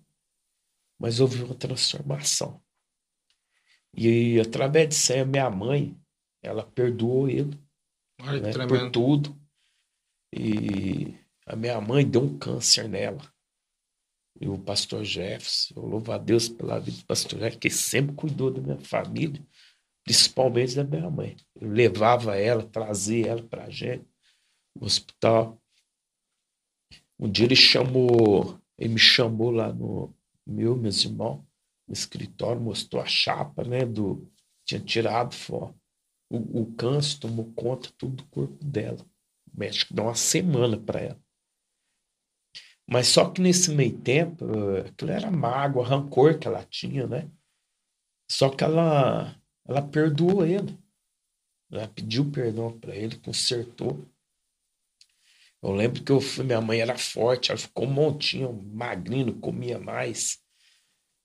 mas 1.00 1.22
houve 1.22 1.42
uma 1.42 1.56
transformação. 1.56 2.62
E 3.96 4.40
através 4.40 4.90
disso 4.90 5.14
aí, 5.14 5.20
a 5.20 5.26
minha 5.26 5.50
mãe, 5.50 5.98
ela 6.42 6.64
perdoou 6.64 7.30
ele 7.30 7.58
né, 8.20 8.52
por 8.68 8.92
tudo. 8.92 9.36
E 10.34 11.16
a 11.46 11.56
minha 11.56 11.80
mãe 11.82 12.08
deu 12.08 12.22
um 12.22 12.38
câncer 12.38 12.88
nela. 12.88 13.22
E 14.40 14.48
o 14.48 14.58
pastor 14.58 15.04
Jefferson, 15.04 15.74
eu 15.76 15.86
louvo 15.86 16.12
a 16.12 16.18
Deus 16.18 16.48
pela 16.48 16.80
vida 16.80 16.98
do 16.98 17.06
pastor 17.06 17.40
Jefferson, 17.40 17.60
que 17.60 17.70
sempre 17.70 18.16
cuidou 18.16 18.52
da 18.52 18.62
minha 18.62 18.80
família, 18.80 19.44
principalmente 20.04 20.76
da 20.76 20.84
minha 20.84 21.10
mãe. 21.10 21.36
Eu 21.56 21.70
levava 21.70 22.38
ela, 22.38 22.64
trazia 22.64 23.28
ela 23.28 23.44
para 23.44 23.66
a 23.66 23.70
gente 23.70 24.06
no 24.76 24.86
hospital. 24.86 25.62
Um 27.20 27.30
dia 27.30 27.46
ele 27.46 27.56
chamou, 27.56 28.58
ele 28.78 28.94
me 28.94 29.00
chamou 29.00 29.52
lá 29.52 29.74
no, 29.74 30.14
meu, 30.48 30.76
meus 30.76 31.04
irmãos, 31.04 31.44
no 31.90 31.94
escritório, 31.94 32.62
mostrou 32.62 33.02
a 33.02 33.06
chapa, 33.06 33.64
né, 33.64 33.86
do... 33.86 34.32
Tinha 34.64 34.80
tirado 34.80 35.34
fora. 35.34 35.74
O, 36.30 36.62
o 36.62 36.76
câncer 36.76 37.20
tomou 37.20 37.52
conta 37.54 37.90
tudo 37.98 38.18
do 38.18 38.26
corpo 38.28 38.64
dela. 38.64 39.04
O 39.52 39.60
médico 39.60 39.96
deu 39.96 40.06
uma 40.06 40.14
semana 40.14 40.78
para 40.78 41.00
ela. 41.02 41.20
Mas 42.88 43.08
só 43.08 43.30
que 43.30 43.42
nesse 43.42 43.72
meio 43.72 44.00
tempo, 44.00 44.46
aquilo 44.86 45.12
era 45.12 45.32
mágoa, 45.32 45.88
rancor 45.88 46.38
que 46.38 46.48
ela 46.48 46.64
tinha, 46.64 47.08
né? 47.08 47.30
Só 48.30 48.50
que 48.50 48.64
ela, 48.64 49.36
ela 49.68 49.82
perdoou 49.82 50.46
ele. 50.46 50.78
Ela 51.72 51.88
pediu 51.88 52.32
perdão 52.32 52.80
para 52.80 52.96
ele, 52.96 53.18
consertou. 53.20 54.08
Eu 55.62 55.72
lembro 55.72 56.04
que 56.04 56.12
eu 56.12 56.22
fui, 56.22 56.44
minha 56.44 56.62
mãe 56.62 56.80
era 56.80 56.98
forte, 56.98 57.52
ela 57.52 57.60
ficou 57.60 57.86
um 57.86 57.92
montinho, 57.92 58.54
magrinho, 58.54 59.40
comia 59.40 59.80
mais. 59.80 60.40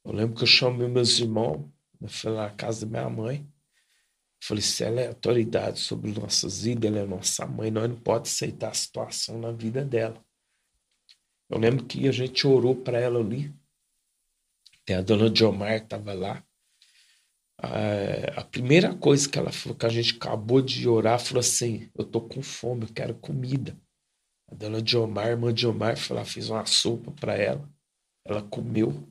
Eu 0.04 0.12
lembro 0.12 0.36
que 0.36 0.42
eu 0.42 0.46
chamei 0.46 0.86
meus 0.86 1.18
irmãos, 1.18 1.68
eu 2.00 2.08
fui 2.08 2.30
lá 2.30 2.48
na 2.48 2.54
casa 2.54 2.84
da 2.84 2.90
minha 2.90 3.08
mãe. 3.08 3.48
Falei, 4.42 4.62
se 4.62 4.84
ela 4.84 5.00
é 5.00 5.08
autoridade 5.08 5.80
sobre 5.80 6.12
nossas 6.12 6.62
vidas, 6.62 6.90
ela 6.90 7.00
é 7.00 7.06
nossa 7.06 7.46
mãe, 7.46 7.70
nós 7.70 7.88
não 7.88 7.96
pode 7.96 8.28
aceitar 8.28 8.70
a 8.70 8.74
situação 8.74 9.38
na 9.38 9.50
vida 9.50 9.82
dela. 9.82 10.22
Eu 11.48 11.58
lembro 11.58 11.86
que 11.86 12.06
a 12.06 12.12
gente 12.12 12.46
orou 12.46 12.76
para 12.76 12.98
ela 12.98 13.20
ali. 13.20 13.54
Tem 14.84 14.96
a 14.96 15.02
dona 15.02 15.30
Diomar 15.30 15.76
estava 15.76 16.12
lá. 16.12 16.44
A, 17.56 18.40
a 18.40 18.44
primeira 18.44 18.94
coisa 18.94 19.28
que 19.28 19.38
ela 19.38 19.52
falou, 19.52 19.78
que 19.78 19.86
a 19.86 19.90
gente 19.90 20.16
acabou 20.16 20.60
de 20.60 20.86
orar, 20.88 21.18
falou 21.18 21.40
assim: 21.40 21.90
Eu 21.94 22.04
tô 22.04 22.20
com 22.20 22.42
fome, 22.42 22.84
eu 22.84 22.92
quero 22.92 23.14
comida. 23.14 23.78
A 24.48 24.54
dona 24.54 24.82
Diomar, 24.82 25.28
irmã 25.28 25.54
Diomar, 25.54 25.96
foi 25.96 26.16
lá, 26.16 26.24
fez 26.24 26.50
uma 26.50 26.66
sopa 26.66 27.10
para 27.12 27.34
ela. 27.34 27.66
Ela 28.26 28.42
comeu. 28.42 29.08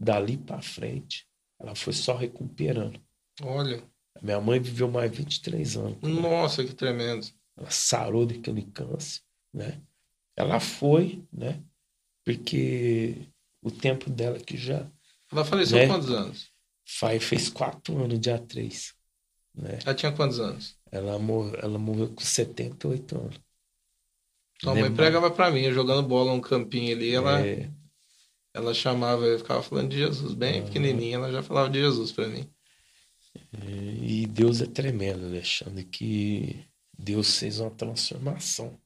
Dali 0.00 0.38
para 0.38 0.62
frente, 0.62 1.26
ela 1.58 1.74
foi 1.74 1.92
só 1.92 2.16
recuperando. 2.16 2.98
Olha. 3.42 3.82
Minha 4.22 4.40
mãe 4.40 4.58
viveu 4.58 4.90
mais 4.90 5.14
23 5.14 5.76
anos. 5.76 5.98
Nossa, 6.00 6.64
que 6.64 6.74
tremendo. 6.74 7.26
Ela 7.56 7.70
sarou 7.70 8.24
daquele 8.24 8.62
câncer, 8.62 9.20
né? 9.52 9.80
Ela 10.34 10.58
foi, 10.58 11.22
né? 11.30 11.62
Porque 12.24 13.28
o 13.62 13.70
tempo 13.70 14.08
dela 14.08 14.38
que 14.38 14.56
já. 14.56 14.90
Ela 15.30 15.44
faleceu 15.44 15.78
né? 15.78 15.86
quantos 15.86 16.10
anos? 16.10 16.50
Faz, 16.86 17.22
fez 17.22 17.48
quatro 17.50 18.02
anos, 18.02 18.18
dia 18.18 18.38
3. 18.38 18.94
Né? 19.54 19.78
Ela 19.84 19.94
tinha 19.94 20.12
quantos 20.12 20.40
anos? 20.40 20.78
Ela, 20.90 21.18
mor 21.18 21.58
ela 21.62 21.78
morreu 21.78 22.08
com 22.08 22.22
78 22.22 23.18
anos. 23.18 23.40
Sua 24.60 24.74
mãe 24.74 24.92
pregava 24.92 25.30
pra 25.30 25.50
mim, 25.50 25.70
jogando 25.72 26.06
bola 26.06 26.34
no 26.34 26.40
campinho 26.40 26.94
ali, 26.94 27.14
ela. 27.14 27.46
É... 27.46 27.70
ela 28.52 28.74
chamava, 28.74 29.24
eu 29.24 29.38
ficava 29.38 29.62
falando 29.62 29.90
de 29.90 29.98
Jesus, 29.98 30.34
bem 30.34 30.60
uhum. 30.60 30.66
pequenininha, 30.66 31.16
ela 31.16 31.30
já 31.30 31.42
falava 31.42 31.70
de 31.70 31.78
Jesus 31.80 32.12
para 32.12 32.28
mim. 32.28 32.48
E 34.02 34.26
Deus 34.26 34.60
é 34.60 34.66
tremendo, 34.66 35.26
Alexandre, 35.26 35.84
que 35.84 36.64
Deus 36.98 37.38
fez 37.38 37.60
uma 37.60 37.70
transformação, 37.70 38.76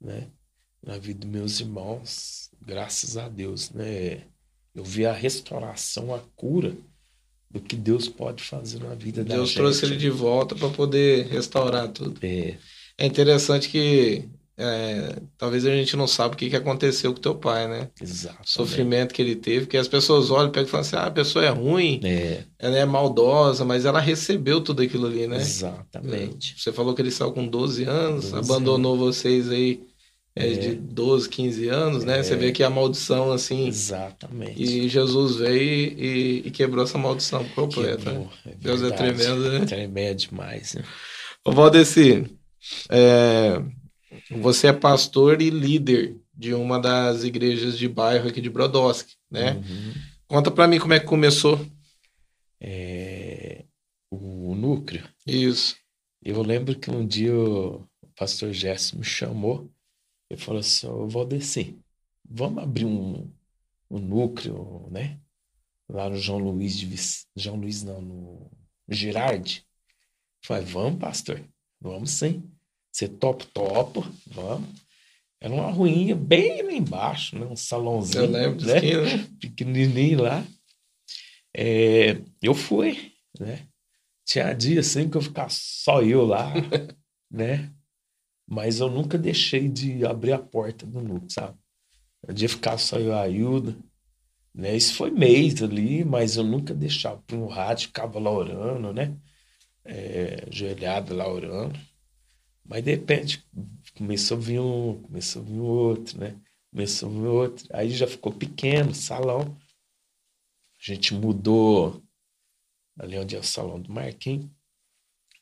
né? 0.00 0.28
Na 0.82 0.96
vida 0.96 1.20
dos 1.20 1.30
meus 1.30 1.60
irmãos, 1.60 2.50
graças 2.60 3.16
a 3.16 3.28
Deus, 3.28 3.70
né? 3.70 4.22
Eu 4.74 4.84
vi 4.84 5.04
a 5.04 5.12
restauração, 5.12 6.14
a 6.14 6.20
cura 6.34 6.74
do 7.50 7.60
que 7.60 7.76
Deus 7.76 8.08
pode 8.08 8.42
fazer 8.42 8.78
na 8.78 8.94
vida 8.94 9.24
Deus 9.24 9.28
da 9.28 9.34
gente. 9.34 9.36
Deus 9.36 9.54
trouxe 9.54 9.84
ele 9.84 9.96
de 9.96 10.08
volta 10.08 10.54
para 10.54 10.70
poder 10.70 11.26
restaurar 11.26 11.88
tudo. 11.88 12.18
É. 12.22 12.56
É 12.96 13.06
interessante 13.06 13.68
que 13.68 14.28
é, 14.60 15.16
talvez 15.38 15.64
a 15.64 15.70
gente 15.70 15.96
não 15.96 16.06
saiba 16.06 16.34
o 16.34 16.36
que, 16.36 16.50
que 16.50 16.56
aconteceu 16.56 17.14
com 17.14 17.20
teu 17.20 17.34
pai, 17.34 17.66
né? 17.66 17.88
Exato. 18.00 18.38
Sofrimento 18.44 19.14
que 19.14 19.22
ele 19.22 19.34
teve, 19.34 19.66
que 19.66 19.76
as 19.76 19.88
pessoas 19.88 20.30
olham 20.30 20.52
e 20.54 20.66
falam 20.66 20.80
assim: 20.80 20.96
ah, 20.96 21.06
a 21.06 21.10
pessoa 21.10 21.44
é 21.44 21.48
ruim, 21.48 22.00
é. 22.04 22.44
ela 22.58 22.76
é 22.76 22.84
maldosa, 22.84 23.64
mas 23.64 23.86
ela 23.86 24.00
recebeu 24.00 24.60
tudo 24.60 24.82
aquilo 24.82 25.06
ali, 25.06 25.26
né? 25.26 25.38
Exatamente. 25.38 26.54
Você 26.58 26.72
falou 26.72 26.94
que 26.94 27.00
ele 27.00 27.10
saiu 27.10 27.32
com 27.32 27.46
12 27.46 27.84
anos, 27.84 28.30
12 28.30 28.50
abandonou 28.50 28.94
anos. 28.94 29.16
vocês 29.16 29.50
aí 29.50 29.80
é, 30.36 30.52
é. 30.52 30.56
de 30.56 30.74
12, 30.74 31.28
15 31.28 31.68
anos, 31.68 32.04
né? 32.04 32.22
Você 32.22 32.34
é. 32.34 32.36
vê 32.36 32.52
que 32.52 32.62
a 32.62 32.70
maldição, 32.70 33.32
assim. 33.32 33.66
Exatamente. 33.66 34.62
E 34.62 34.88
Jesus 34.88 35.36
veio 35.36 35.98
e, 35.98 36.42
e 36.46 36.50
quebrou 36.50 36.84
essa 36.84 36.98
maldição 36.98 37.44
completa. 37.54 38.12
Né? 38.12 38.28
É 38.46 38.54
Deus 38.56 38.82
é 38.82 38.90
tremendo, 38.90 39.50
né? 39.50 39.64
Tremendo 39.64 40.16
demais, 40.16 40.74
né? 40.74 40.84
Ô, 41.44 41.52
Valdeci, 41.52 42.26
é, 42.90 43.60
você 44.38 44.68
é 44.68 44.72
pastor 44.72 45.40
e 45.42 45.50
líder 45.50 46.16
de 46.32 46.54
uma 46.54 46.78
das 46.78 47.24
igrejas 47.24 47.76
de 47.76 47.88
bairro 47.88 48.28
aqui 48.28 48.40
de 48.40 48.50
Brodowski, 48.50 49.14
né? 49.30 49.54
Uhum. 49.54 49.94
Conta 50.26 50.50
para 50.50 50.68
mim 50.68 50.78
como 50.78 50.92
é 50.94 51.00
que 51.00 51.06
começou. 51.06 51.64
É... 52.60 53.64
O 54.10 54.54
núcleo. 54.54 55.08
Isso. 55.26 55.76
Eu 56.22 56.42
lembro 56.42 56.78
que 56.78 56.90
um 56.90 57.06
dia 57.06 57.34
o 57.34 57.86
pastor 58.16 58.52
Gerson 58.52 58.98
me 58.98 59.04
chamou 59.04 59.70
e 60.28 60.36
falou 60.36 60.60
assim: 60.60 60.86
Eu 60.86 61.08
vou 61.08 61.24
descer. 61.24 61.76
Vamos 62.28 62.62
abrir 62.62 62.84
um, 62.84 63.30
um 63.90 63.98
núcleo, 63.98 64.88
né? 64.90 65.18
Lá 65.88 66.08
no 66.08 66.16
João 66.16 66.38
Luiz 66.38 66.78
de 66.78 66.88
João 67.34 67.56
Luiz, 67.56 67.82
não, 67.82 68.00
no 68.00 68.50
Girardi. 68.88 69.66
Falei, 70.42 70.64
vamos, 70.64 71.00
pastor, 71.00 71.42
vamos 71.80 72.10
sim. 72.10 72.48
Você 72.92 73.08
topa, 73.08 73.44
topo, 73.52 74.06
vamos. 74.26 74.68
Era 75.40 75.54
uma 75.54 75.70
ruinha 75.70 76.14
bem 76.14 76.62
lá 76.62 76.72
embaixo, 76.72 77.38
né? 77.38 77.46
um 77.46 77.56
salãozinho. 77.56 78.24
Eu 78.24 78.30
lembro 78.30 78.66
né? 78.66 78.80
né? 78.80 79.28
Pequenininho 79.40 80.22
lá. 80.22 80.44
É, 81.56 82.20
eu 82.42 82.54
fui, 82.54 83.12
né? 83.38 83.66
Tinha 84.24 84.52
dia 84.52 84.80
assim 84.80 85.08
que 85.08 85.16
eu 85.16 85.22
ficava 85.22 85.48
só 85.50 86.02
eu 86.02 86.24
lá, 86.24 86.52
né? 87.30 87.72
Mas 88.46 88.80
eu 88.80 88.90
nunca 88.90 89.16
deixei 89.16 89.68
de 89.68 90.04
abrir 90.04 90.32
a 90.32 90.38
porta 90.38 90.84
do 90.84 91.00
núcleo, 91.00 91.30
sabe? 91.30 91.56
Um 92.28 92.34
dia 92.34 92.48
ficar 92.48 92.76
só 92.76 92.98
eu 92.98 93.08
e 93.08 93.12
a 93.12 93.28
Hilda, 93.28 93.76
né? 94.54 94.76
Isso 94.76 94.94
foi 94.94 95.10
mês 95.10 95.62
ali, 95.62 96.04
mas 96.04 96.36
eu 96.36 96.44
nunca 96.44 96.74
deixava 96.74 97.22
para 97.26 97.36
um 97.36 97.46
rádio, 97.46 97.88
ficava 97.88 98.18
lá 98.18 98.30
orando, 98.30 98.92
né? 98.92 99.16
É, 99.84 100.44
ajoelhado 100.50 101.14
lá 101.14 101.26
orando. 101.26 101.78
Mas 102.70 102.84
de 102.84 102.92
repente 102.92 103.44
começou 103.98 104.36
a 104.36 104.40
vir 104.40 104.60
um, 104.60 105.02
começou 105.02 105.42
a 105.42 105.44
vir 105.44 105.58
outro, 105.58 106.20
né? 106.20 106.40
Começou 106.70 107.08
a 107.08 107.12
vir 107.12 107.26
outro. 107.26 107.66
Aí 107.72 107.90
já 107.90 108.06
ficou 108.06 108.32
pequeno 108.32 108.94
salão. 108.94 109.58
A 110.78 110.92
gente 110.92 111.12
mudou 111.12 112.00
ali 112.96 113.18
onde 113.18 113.34
é 113.34 113.40
o 113.40 113.42
salão 113.42 113.80
do 113.80 113.92
Marquinhos. 113.92 114.48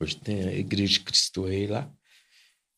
Hoje 0.00 0.16
tem 0.16 0.48
a 0.48 0.54
Igreja 0.54 0.94
de 0.94 1.00
Cristo 1.00 1.44
Rei 1.44 1.66
lá. 1.66 1.92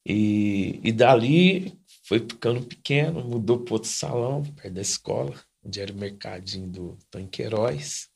E, 0.05 0.81
e 0.83 0.91
dali 0.91 1.79
foi 2.03 2.19
ficando 2.19 2.67
pequeno, 2.67 3.25
mudou 3.25 3.61
para 3.61 3.75
outro 3.75 3.89
salão, 3.89 4.43
perto 4.43 4.75
da 4.75 4.81
escola, 4.81 5.41
onde 5.63 5.81
era 5.81 5.93
o 5.93 5.97
mercadinho 5.97 6.67
do 6.67 6.99
Tony 7.09 7.29
Queiroz. 7.29 8.09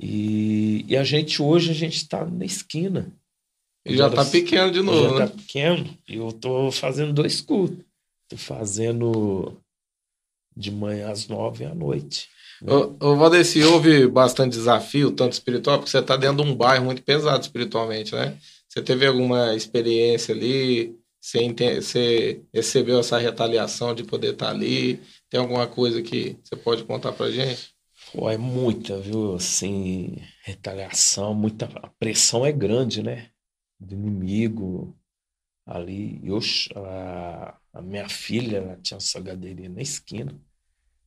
E, 0.00 0.86
e 0.88 0.96
a 0.96 1.04
gente 1.04 1.42
hoje 1.42 1.70
a 1.70 1.74
gente 1.74 1.96
está 1.96 2.24
na 2.24 2.46
esquina 2.46 3.14
e 3.88 3.96
já 3.96 4.08
está 4.08 4.24
pequeno 4.24 4.70
de 4.70 4.82
novo, 4.82 5.10
já 5.10 5.18
né? 5.18 5.26
tá 5.26 5.36
pequeno. 5.36 5.98
E 6.08 6.16
eu 6.16 6.32
tô 6.32 6.70
fazendo 6.70 7.12
dois 7.12 7.40
cultos. 7.40 7.84
Tô 8.28 8.36
fazendo 8.36 9.56
de 10.56 10.70
manhã 10.70 11.10
às 11.10 11.28
nove 11.28 11.64
à 11.64 11.74
noite. 11.74 12.28
Né? 12.60 12.72
Ô, 12.72 12.96
ô 13.00 13.16
Valdeci, 13.16 13.62
houve 13.62 14.06
bastante 14.06 14.52
desafio, 14.52 15.12
tanto 15.12 15.32
espiritual, 15.32 15.78
porque 15.78 15.90
você 15.90 15.98
está 15.98 16.16
dentro 16.16 16.44
de 16.44 16.50
um 16.50 16.54
bairro 16.54 16.84
muito 16.84 17.02
pesado 17.02 17.40
espiritualmente, 17.40 18.14
né? 18.14 18.36
Você 18.68 18.82
teve 18.82 19.06
alguma 19.06 19.54
experiência 19.54 20.34
ali? 20.34 20.94
Você, 21.20 21.38
ente... 21.42 21.74
você 21.76 22.42
recebeu 22.52 22.98
essa 23.00 23.18
retaliação 23.18 23.94
de 23.94 24.04
poder 24.04 24.32
estar 24.32 24.46
tá 24.46 24.52
ali? 24.52 25.00
Tem 25.30 25.40
alguma 25.40 25.66
coisa 25.66 26.02
que 26.02 26.36
você 26.42 26.56
pode 26.56 26.84
contar 26.84 27.12
pra 27.12 27.30
gente? 27.30 27.70
Pô, 28.12 28.28
é 28.28 28.36
muita, 28.36 28.98
viu? 28.98 29.34
Assim, 29.34 30.16
retaliação, 30.42 31.34
muita. 31.34 31.66
A 31.82 31.88
pressão 31.98 32.44
é 32.44 32.52
grande, 32.52 33.02
né? 33.02 33.30
Do 33.78 33.94
inimigo 33.94 34.96
ali. 35.66 36.20
Eu, 36.24 36.38
a, 36.76 37.58
a 37.72 37.82
minha 37.82 38.08
filha 38.08 38.58
ela 38.58 38.76
tinha 38.76 38.96
uma 38.96 39.00
salgadeirinha 39.00 39.68
na 39.68 39.82
esquina, 39.82 40.38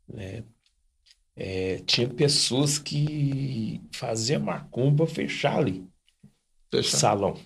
né? 0.07 0.43
É, 1.35 1.79
tinha 1.79 2.09
pessoas 2.09 2.77
que 2.77 3.81
faziam 3.93 4.41
macumba 4.41 5.07
fechar 5.07 5.57
ali 5.57 5.89
fechar. 6.71 6.97
o 6.97 6.99
salão. 6.99 7.41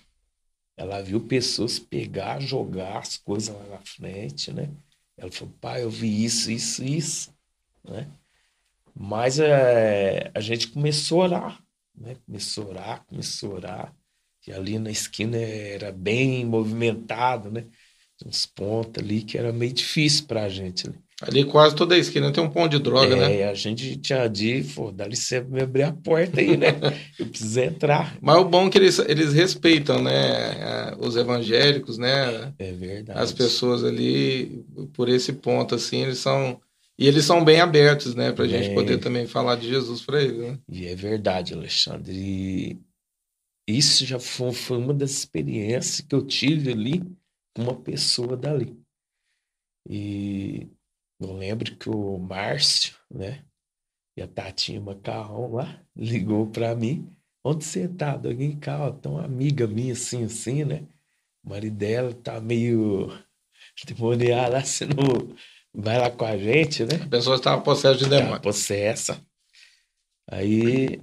Ela 0.77 1.01
viu 1.01 1.25
pessoas 1.25 1.79
pegar, 1.79 2.41
jogar 2.41 2.99
as 2.99 3.17
coisas 3.17 3.55
lá 3.55 3.63
na 3.65 3.81
frente, 3.81 4.51
né? 4.51 4.69
Ela 5.17 5.31
falou, 5.31 5.53
pai, 5.61 5.83
eu 5.83 5.89
vi 5.89 6.25
isso, 6.25 6.51
isso, 6.51 6.83
isso, 6.83 7.33
né? 7.83 8.11
Mas 8.93 9.39
é, 9.39 10.31
a 10.33 10.39
gente 10.39 10.67
começou 10.69 11.21
a 11.21 11.25
orar, 11.25 11.63
né? 11.95 12.15
Começou 12.25 12.65
a 12.65 12.67
orar, 12.67 13.05
começou 13.05 13.51
a 13.51 13.55
orar 13.55 13.95
que 14.45 14.51
ali 14.51 14.77
na 14.77 14.91
esquina 14.91 15.37
era 15.37 15.91
bem 15.91 16.45
movimentado, 16.45 17.49
né? 17.49 17.65
Uns 18.23 18.45
pontos 18.45 19.03
ali 19.03 19.23
que 19.23 19.39
era 19.39 19.51
meio 19.51 19.73
difícil 19.73 20.25
para 20.27 20.43
a 20.43 20.49
gente. 20.49 20.87
Né? 20.87 20.93
Ali 21.19 21.43
quase 21.45 21.75
toda 21.75 21.95
a 21.95 21.97
esquina 21.97 22.31
tem 22.31 22.43
um 22.43 22.49
ponto 22.49 22.69
de 22.69 22.77
droga, 22.77 23.15
é, 23.15 23.19
né? 23.19 23.39
É, 23.39 23.49
a 23.49 23.55
gente 23.55 23.97
tinha 23.97 24.27
de, 24.27 24.63
pô, 24.75 24.91
dá 24.91 25.07
licença 25.07 25.47
me 25.49 25.63
abrir 25.63 25.81
a 25.81 25.91
porta 25.91 26.41
aí, 26.41 26.55
né? 26.55 26.67
Eu 27.17 27.25
preciso 27.25 27.59
entrar. 27.59 28.15
Mas 28.21 28.37
o 28.37 28.45
bom 28.45 28.67
é 28.67 28.69
que 28.69 28.77
eles, 28.77 28.99
eles 28.99 29.33
respeitam, 29.33 30.03
né? 30.03 30.93
Os 30.99 31.15
evangélicos, 31.15 31.97
né? 31.97 32.53
É 32.59 32.71
verdade. 32.71 33.19
As 33.19 33.31
pessoas 33.31 33.83
ali, 33.83 34.63
por 34.93 35.09
esse 35.09 35.33
ponto, 35.33 35.73
assim, 35.73 36.03
eles 36.03 36.19
são. 36.19 36.61
E 36.99 37.07
eles 37.07 37.25
são 37.25 37.43
bem 37.43 37.59
abertos, 37.59 38.13
né? 38.13 38.31
Pra 38.31 38.45
gente 38.45 38.75
poder 38.75 38.99
também 38.99 39.25
falar 39.25 39.55
de 39.55 39.67
Jesus 39.67 40.01
para 40.01 40.21
eles, 40.21 40.37
né? 40.37 40.59
E 40.69 40.85
é 40.85 40.95
verdade, 40.95 41.53
Alexandre. 41.53 42.13
E 42.13 42.79
isso 43.67 44.05
já 44.05 44.19
foi, 44.19 44.51
foi 44.53 44.77
uma 44.77 44.93
das 44.93 45.11
experiências 45.11 46.01
que 46.01 46.13
eu 46.13 46.25
tive 46.25 46.71
ali 46.71 46.99
com 47.55 47.63
uma 47.63 47.75
pessoa 47.75 48.37
dali. 48.37 48.77
E 49.89 50.67
eu 51.19 51.33
lembro 51.33 51.75
que 51.75 51.89
o 51.89 52.17
Márcio, 52.17 52.95
né? 53.09 53.43
E 54.17 54.21
a 54.21 54.27
Tatinha 54.27 54.79
Macarrão 54.79 55.53
lá, 55.53 55.81
ligou 55.95 56.47
para 56.47 56.75
mim. 56.75 57.09
Onde 57.43 57.63
você 57.63 57.87
tá? 57.87 58.13
Alguém 58.13 58.57
cá, 58.57 58.87
ó, 58.87 58.91
tá 58.91 59.09
uma 59.09 59.23
amiga 59.23 59.67
minha 59.67 59.93
assim, 59.93 60.23
assim, 60.23 60.63
né? 60.63 60.87
O 61.43 61.49
marido 61.49 61.75
dela 61.77 62.13
tá 62.13 62.39
meio 62.41 63.09
demoniado 63.85 64.53
lá, 64.53 64.63
você 64.63 64.85
não 64.85 65.35
vai 65.73 65.99
lá 65.99 66.09
com 66.09 66.25
a 66.25 66.37
gente, 66.37 66.83
né? 66.83 66.95
A 67.03 67.09
pessoa 67.09 67.35
estava 67.35 67.61
possessa 67.61 67.97
de 67.97 68.09
demônio. 68.09 68.41
possessa. 68.41 69.23
Aí 70.27 70.99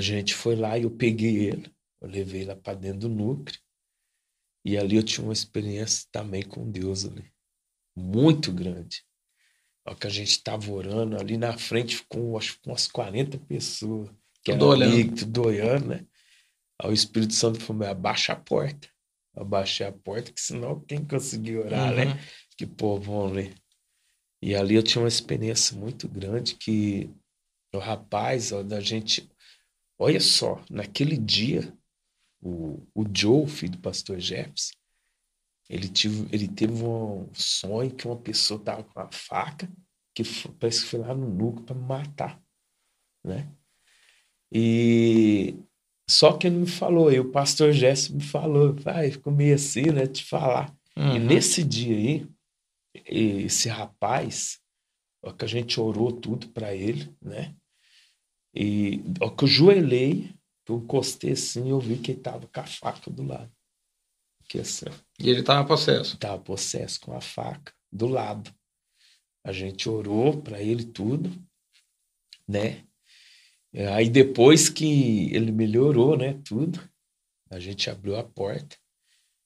a 0.00 0.04
gente 0.04 0.34
foi 0.34 0.56
lá 0.56 0.78
e 0.78 0.82
eu 0.82 0.90
peguei 0.90 1.48
ele, 1.48 1.70
eu 2.00 2.08
levei 2.08 2.44
lá 2.44 2.56
para 2.56 2.74
dentro 2.74 3.00
do 3.00 3.08
núcleo. 3.08 3.58
E 4.64 4.76
ali 4.76 4.96
eu 4.96 5.02
tinha 5.02 5.24
uma 5.24 5.32
experiência 5.32 6.06
também 6.10 6.42
com 6.42 6.70
Deus 6.70 7.04
ali, 7.04 7.30
muito 7.96 8.52
grande. 8.52 9.04
Ó, 9.86 9.94
que 9.94 10.06
a 10.06 10.10
gente 10.10 10.30
estava 10.30 10.72
orando, 10.72 11.16
ali 11.16 11.36
na 11.36 11.56
frente 11.56 11.96
ficou 11.96 12.36
acho 12.36 12.60
com 12.60 12.70
umas 12.70 12.88
40 12.88 13.38
pessoas. 13.38 14.10
Que 14.42 14.52
tudo 14.52 14.66
olhando. 14.66 14.92
Ali, 14.92 15.14
tudo 15.14 15.46
olhando, 15.46 15.86
né? 15.86 16.06
Aí 16.82 16.90
o 16.90 16.92
Espírito 16.92 17.34
Santo 17.34 17.60
falou: 17.60 17.86
abaixa 17.86 18.32
a 18.32 18.36
porta. 18.36 18.88
Abaixei 19.36 19.86
a 19.86 19.92
porta, 19.92 20.32
que 20.32 20.40
senão 20.40 20.80
quem 20.80 21.04
conseguir 21.04 21.58
orar, 21.58 21.94
né? 21.94 22.06
uhum. 22.06 22.14
né? 22.14 22.20
Que 22.56 22.66
povo 22.66 23.26
ler. 23.26 23.54
E 24.42 24.54
ali 24.54 24.74
eu 24.74 24.82
tinha 24.82 25.02
uma 25.02 25.08
experiência 25.08 25.76
muito 25.76 26.08
grande 26.08 26.54
que 26.54 27.10
o 27.74 27.78
rapaz, 27.78 28.50
ó, 28.52 28.62
da 28.62 28.80
gente 28.80 29.28
Olha 29.98 30.20
só, 30.20 30.62
naquele 30.70 31.16
dia, 31.16 31.72
o, 32.40 32.82
o 32.94 33.04
Joe, 33.12 33.46
filho 33.46 33.72
do 33.72 33.78
pastor 33.78 34.20
Jefferson, 34.20 34.74
ele, 35.68 35.88
tive, 35.88 36.28
ele 36.34 36.46
teve 36.46 36.72
um 36.84 37.28
sonho 37.32 37.94
que 37.94 38.06
uma 38.06 38.16
pessoa 38.16 38.60
estava 38.60 38.84
com 38.84 39.00
uma 39.00 39.10
faca 39.10 39.68
que 40.14 40.22
parece 40.58 40.82
que 40.82 40.90
foi 40.90 41.00
lá 41.00 41.14
no 41.14 41.28
núcleo 41.28 41.64
para 41.64 41.76
me 41.76 41.82
matar, 41.82 42.42
né? 43.24 43.50
E 44.50 45.56
só 46.08 46.32
que 46.32 46.46
ele 46.46 46.56
me 46.56 46.66
falou, 46.66 47.12
e 47.12 47.18
o 47.18 47.30
pastor 47.30 47.72
Jesse 47.72 48.14
me 48.14 48.22
falou, 48.22 48.72
vai, 48.74 49.10
ficou 49.10 49.32
meio 49.32 49.54
assim, 49.54 49.86
né, 49.86 50.06
te 50.06 50.24
falar. 50.24 50.74
Uhum. 50.96 51.16
E 51.16 51.18
nesse 51.18 51.64
dia 51.64 51.96
aí, 51.96 53.44
esse 53.44 53.68
rapaz, 53.68 54.60
que 55.36 55.44
a 55.44 55.48
gente 55.48 55.80
orou 55.80 56.12
tudo 56.12 56.48
para 56.50 56.74
ele, 56.74 57.12
né? 57.20 57.54
E 58.56 59.02
ó, 59.20 59.28
que 59.28 59.44
eu 59.44 59.48
joelhei, 59.48 60.34
que 60.64 60.72
eu 60.72 60.78
encostei 60.78 61.32
assim, 61.32 61.68
eu 61.68 61.78
vi 61.78 61.98
que 61.98 62.12
ele 62.12 62.20
tava 62.20 62.46
com 62.46 62.60
a 62.60 62.66
faca 62.66 63.10
do 63.10 63.22
lado. 63.22 63.52
Que 64.48 64.60
assim, 64.60 64.86
e 65.18 65.28
ele 65.28 65.42
tava 65.42 65.66
possesso? 65.68 66.16
Tava 66.16 66.40
possesso 66.40 67.00
com 67.00 67.14
a 67.14 67.20
faca 67.20 67.74
do 67.92 68.06
lado. 68.06 68.54
A 69.44 69.52
gente 69.52 69.88
orou 69.88 70.40
para 70.40 70.62
ele 70.62 70.84
tudo, 70.84 71.30
né? 72.48 72.84
Aí 73.94 74.08
depois 74.08 74.70
que 74.70 75.34
ele 75.34 75.52
melhorou, 75.52 76.16
né, 76.16 76.40
tudo, 76.44 76.80
a 77.50 77.60
gente 77.60 77.90
abriu 77.90 78.16
a 78.16 78.24
porta. 78.24 78.76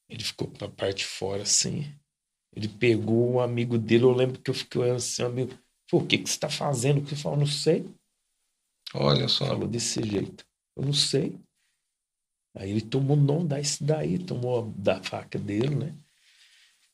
Ele 0.08 0.22
ficou 0.22 0.48
para 0.48 0.68
a 0.68 0.70
parte 0.70 0.98
de 0.98 1.06
fora 1.06 1.42
assim. 1.42 1.92
Ele 2.54 2.68
pegou 2.68 3.32
um 3.32 3.40
amigo 3.40 3.76
dele, 3.76 4.04
eu 4.04 4.12
lembro 4.12 4.40
que 4.40 4.50
eu 4.50 4.54
fiquei 4.54 4.90
assim, 4.90 5.22
amigo, 5.22 5.52
pô, 5.88 5.98
o 5.98 6.06
que 6.06 6.18
que 6.18 6.28
você 6.28 6.34
está 6.34 6.48
fazendo? 6.48 6.98
Ele 6.98 7.16
falou, 7.16 7.38
não 7.38 7.46
sei. 7.46 7.88
Olha 8.94 9.28
só. 9.28 9.46
Falou 9.46 9.68
desse 9.68 10.02
jeito. 10.02 10.44
Eu 10.76 10.84
não 10.84 10.92
sei. 10.92 11.38
Aí 12.54 12.70
ele 12.70 12.80
tomou 12.80 13.16
o 13.16 13.20
nome 13.20 13.48
desse 13.48 13.82
daí, 13.84 14.18
tomou 14.18 14.72
da 14.76 15.02
faca 15.02 15.38
dele, 15.38 15.74
né? 15.74 15.94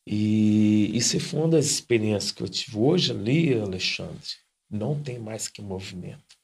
E 0.07 0.97
isso 0.97 1.19
foi 1.19 1.41
uma 1.41 1.49
das 1.49 1.67
experiências 1.67 2.31
que 2.31 2.43
eu 2.43 2.49
tive 2.49 2.77
hoje 2.79 3.11
ali, 3.11 3.55
Alexandre. 3.55 4.29
Não 4.71 5.01
tem 5.01 5.19
mais 5.19 5.49
que 5.49 5.63
movimento. 5.63 6.37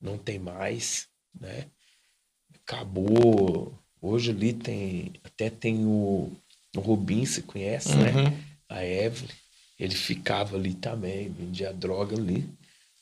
Não 0.00 0.18
tem 0.18 0.38
mais, 0.38 1.08
né? 1.38 1.66
Acabou. 2.54 3.78
Hoje 4.00 4.30
ali 4.32 4.52
tem, 4.52 5.12
até 5.24 5.48
tem 5.48 5.86
o, 5.86 6.30
o 6.76 6.80
Rubim, 6.80 7.24
se 7.24 7.42
conhece, 7.42 7.94
né? 7.96 8.12
uhum. 8.12 8.24
né? 8.24 8.44
A 8.68 8.84
Evelyn. 8.84 9.34
Ele 9.78 9.94
ficava 9.94 10.56
ali 10.56 10.74
também, 10.74 11.30
vendia 11.30 11.72
droga 11.72 12.16
ali. 12.16 12.48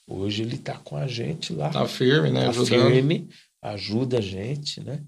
Hoje 0.06 0.42
ele 0.42 0.56
tá 0.56 0.78
com 0.78 0.96
a 0.96 1.06
gente 1.06 1.52
lá. 1.52 1.70
Tá 1.70 1.86
firme, 1.86 2.30
né? 2.30 2.44
Tá 2.44 2.50
Ajudando. 2.50 2.90
firme, 2.90 3.28
ajuda 3.60 4.18
a 4.18 4.20
gente, 4.20 4.80
né? 4.80 5.02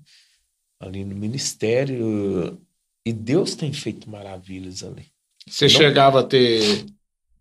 Ali 0.80 1.05
no 1.05 1.14
ministério 1.14 2.61
e 3.07 3.12
Deus 3.12 3.55
tem 3.55 3.72
feito 3.72 4.11
maravilhas 4.11 4.82
ali. 4.82 5.07
Você 5.46 5.64
Não... 5.64 5.70
chegava 5.70 6.20
a 6.20 6.24
ter, 6.24 6.84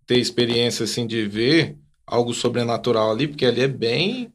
ter 0.05 0.17
experiência 0.17 0.83
assim 0.83 1.05
de 1.05 1.25
ver 1.25 1.77
algo 2.05 2.33
sobrenatural 2.33 3.11
ali, 3.11 3.27
porque 3.27 3.45
ali 3.45 3.61
é 3.61 3.67
bem 3.67 4.31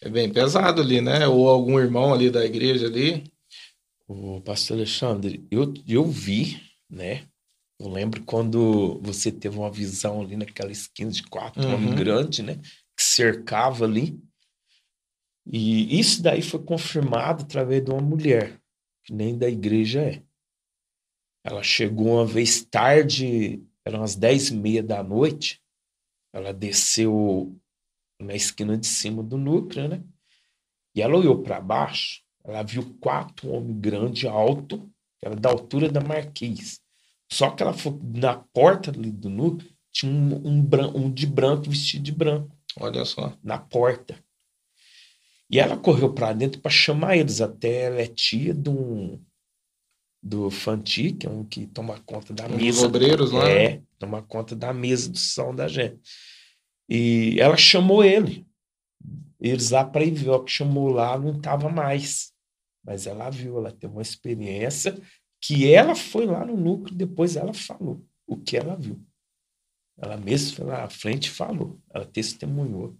é 0.00 0.08
bem 0.08 0.30
pesado 0.30 0.80
ali, 0.80 1.00
né? 1.00 1.26
Ou 1.26 1.48
algum 1.48 1.78
irmão 1.78 2.14
ali 2.14 2.30
da 2.30 2.44
igreja 2.44 2.86
ali. 2.86 3.24
O 4.06 4.40
pastor 4.40 4.76
Alexandre, 4.76 5.44
eu, 5.50 5.74
eu 5.86 6.04
vi, 6.04 6.62
né? 6.88 7.27
Eu 7.78 7.88
lembro 7.88 8.24
quando 8.24 8.98
você 9.00 9.30
teve 9.30 9.56
uma 9.56 9.70
visão 9.70 10.20
ali 10.20 10.36
naquela 10.36 10.72
esquina 10.72 11.10
de 11.10 11.22
quatro, 11.22 11.62
uhum. 11.62 11.74
homem 11.74 11.94
grande, 11.94 12.42
né? 12.42 12.56
Que 12.56 13.02
cercava 13.02 13.84
ali. 13.84 14.20
E 15.46 15.98
isso 15.98 16.22
daí 16.22 16.42
foi 16.42 16.62
confirmado 16.62 17.44
através 17.44 17.84
de 17.84 17.90
uma 17.90 18.00
mulher, 18.00 18.60
que 19.04 19.12
nem 19.12 19.38
da 19.38 19.48
igreja 19.48 20.02
é. 20.02 20.22
Ela 21.44 21.62
chegou 21.62 22.14
uma 22.14 22.26
vez 22.26 22.62
tarde, 22.64 23.62
eram 23.84 24.02
as 24.02 24.16
dez 24.16 24.48
e 24.48 24.54
meia 24.54 24.82
da 24.82 25.02
noite. 25.02 25.62
Ela 26.34 26.52
desceu 26.52 27.56
na 28.20 28.34
esquina 28.34 28.76
de 28.76 28.86
cima 28.86 29.22
do 29.22 29.38
núcleo, 29.38 29.88
né? 29.88 30.02
E 30.94 31.00
ela 31.00 31.16
olhou 31.16 31.42
para 31.42 31.60
baixo, 31.60 32.22
ela 32.44 32.62
viu 32.62 32.98
quatro 32.98 33.50
homens 33.50 33.78
grandes, 33.80 34.24
alto, 34.24 34.90
era 35.22 35.36
da 35.36 35.48
altura 35.48 35.88
da 35.88 36.00
marquise. 36.00 36.80
Só 37.30 37.50
que 37.50 37.62
ela 37.62 37.72
foi 37.72 37.98
na 38.02 38.36
porta 38.36 38.90
ali 38.90 39.10
do 39.10 39.28
núcleo, 39.28 39.70
tinha 39.92 40.10
um, 40.10 40.46
um, 40.46 40.68
um 40.94 41.10
de 41.10 41.26
branco 41.26 41.68
vestido 41.68 42.04
de 42.04 42.12
branco. 42.12 42.56
Olha 42.80 43.04
só. 43.04 43.36
Na 43.42 43.58
porta. 43.58 44.18
E 45.50 45.58
ela 45.58 45.76
correu 45.76 46.12
para 46.12 46.32
dentro 46.32 46.60
para 46.60 46.70
chamar 46.70 47.16
eles. 47.16 47.40
Até 47.40 47.84
ela 47.84 48.00
é 48.00 48.06
tia 48.06 48.54
de 48.54 48.68
um, 48.68 49.20
do 50.22 50.50
Fanti, 50.50 51.12
que 51.12 51.26
é 51.26 51.30
um 51.30 51.44
que 51.44 51.66
toma 51.66 51.98
conta 52.00 52.32
da 52.32 52.46
um 52.46 52.56
mesa. 52.56 52.86
obreiros 52.86 53.32
lá. 53.32 53.48
É, 53.48 53.76
né? 53.76 53.82
toma 53.98 54.22
conta 54.22 54.54
da 54.54 54.72
mesa 54.72 55.10
do 55.10 55.18
som 55.18 55.54
da 55.54 55.68
gente. 55.68 56.00
E 56.88 57.36
ela 57.38 57.56
chamou 57.56 58.04
ele. 58.04 58.46
Eles 59.40 59.70
lá 59.70 59.84
para 59.84 60.04
ir 60.04 60.10
ver, 60.10 60.30
o 60.30 60.42
que 60.42 60.50
chamou 60.50 60.88
lá 60.88 61.18
não 61.18 61.36
estava 61.36 61.68
mais. 61.68 62.32
Mas 62.84 63.06
ela 63.06 63.30
viu, 63.30 63.58
ela 63.58 63.70
teve 63.70 63.92
uma 63.92 64.02
experiência 64.02 64.98
que 65.40 65.72
ela 65.72 65.94
foi 65.94 66.26
lá 66.26 66.44
no 66.44 66.56
núcleo, 66.56 66.94
depois 66.94 67.36
ela 67.36 67.54
falou 67.54 68.04
o 68.26 68.36
que 68.36 68.56
ela 68.56 68.76
viu. 68.76 69.00
Ela 69.96 70.16
mesma 70.16 70.56
foi 70.56 70.66
lá 70.66 70.84
à 70.84 70.90
frente 70.90 71.26
e 71.26 71.30
falou. 71.30 71.80
Ela 71.90 72.04
testemunhou. 72.04 72.96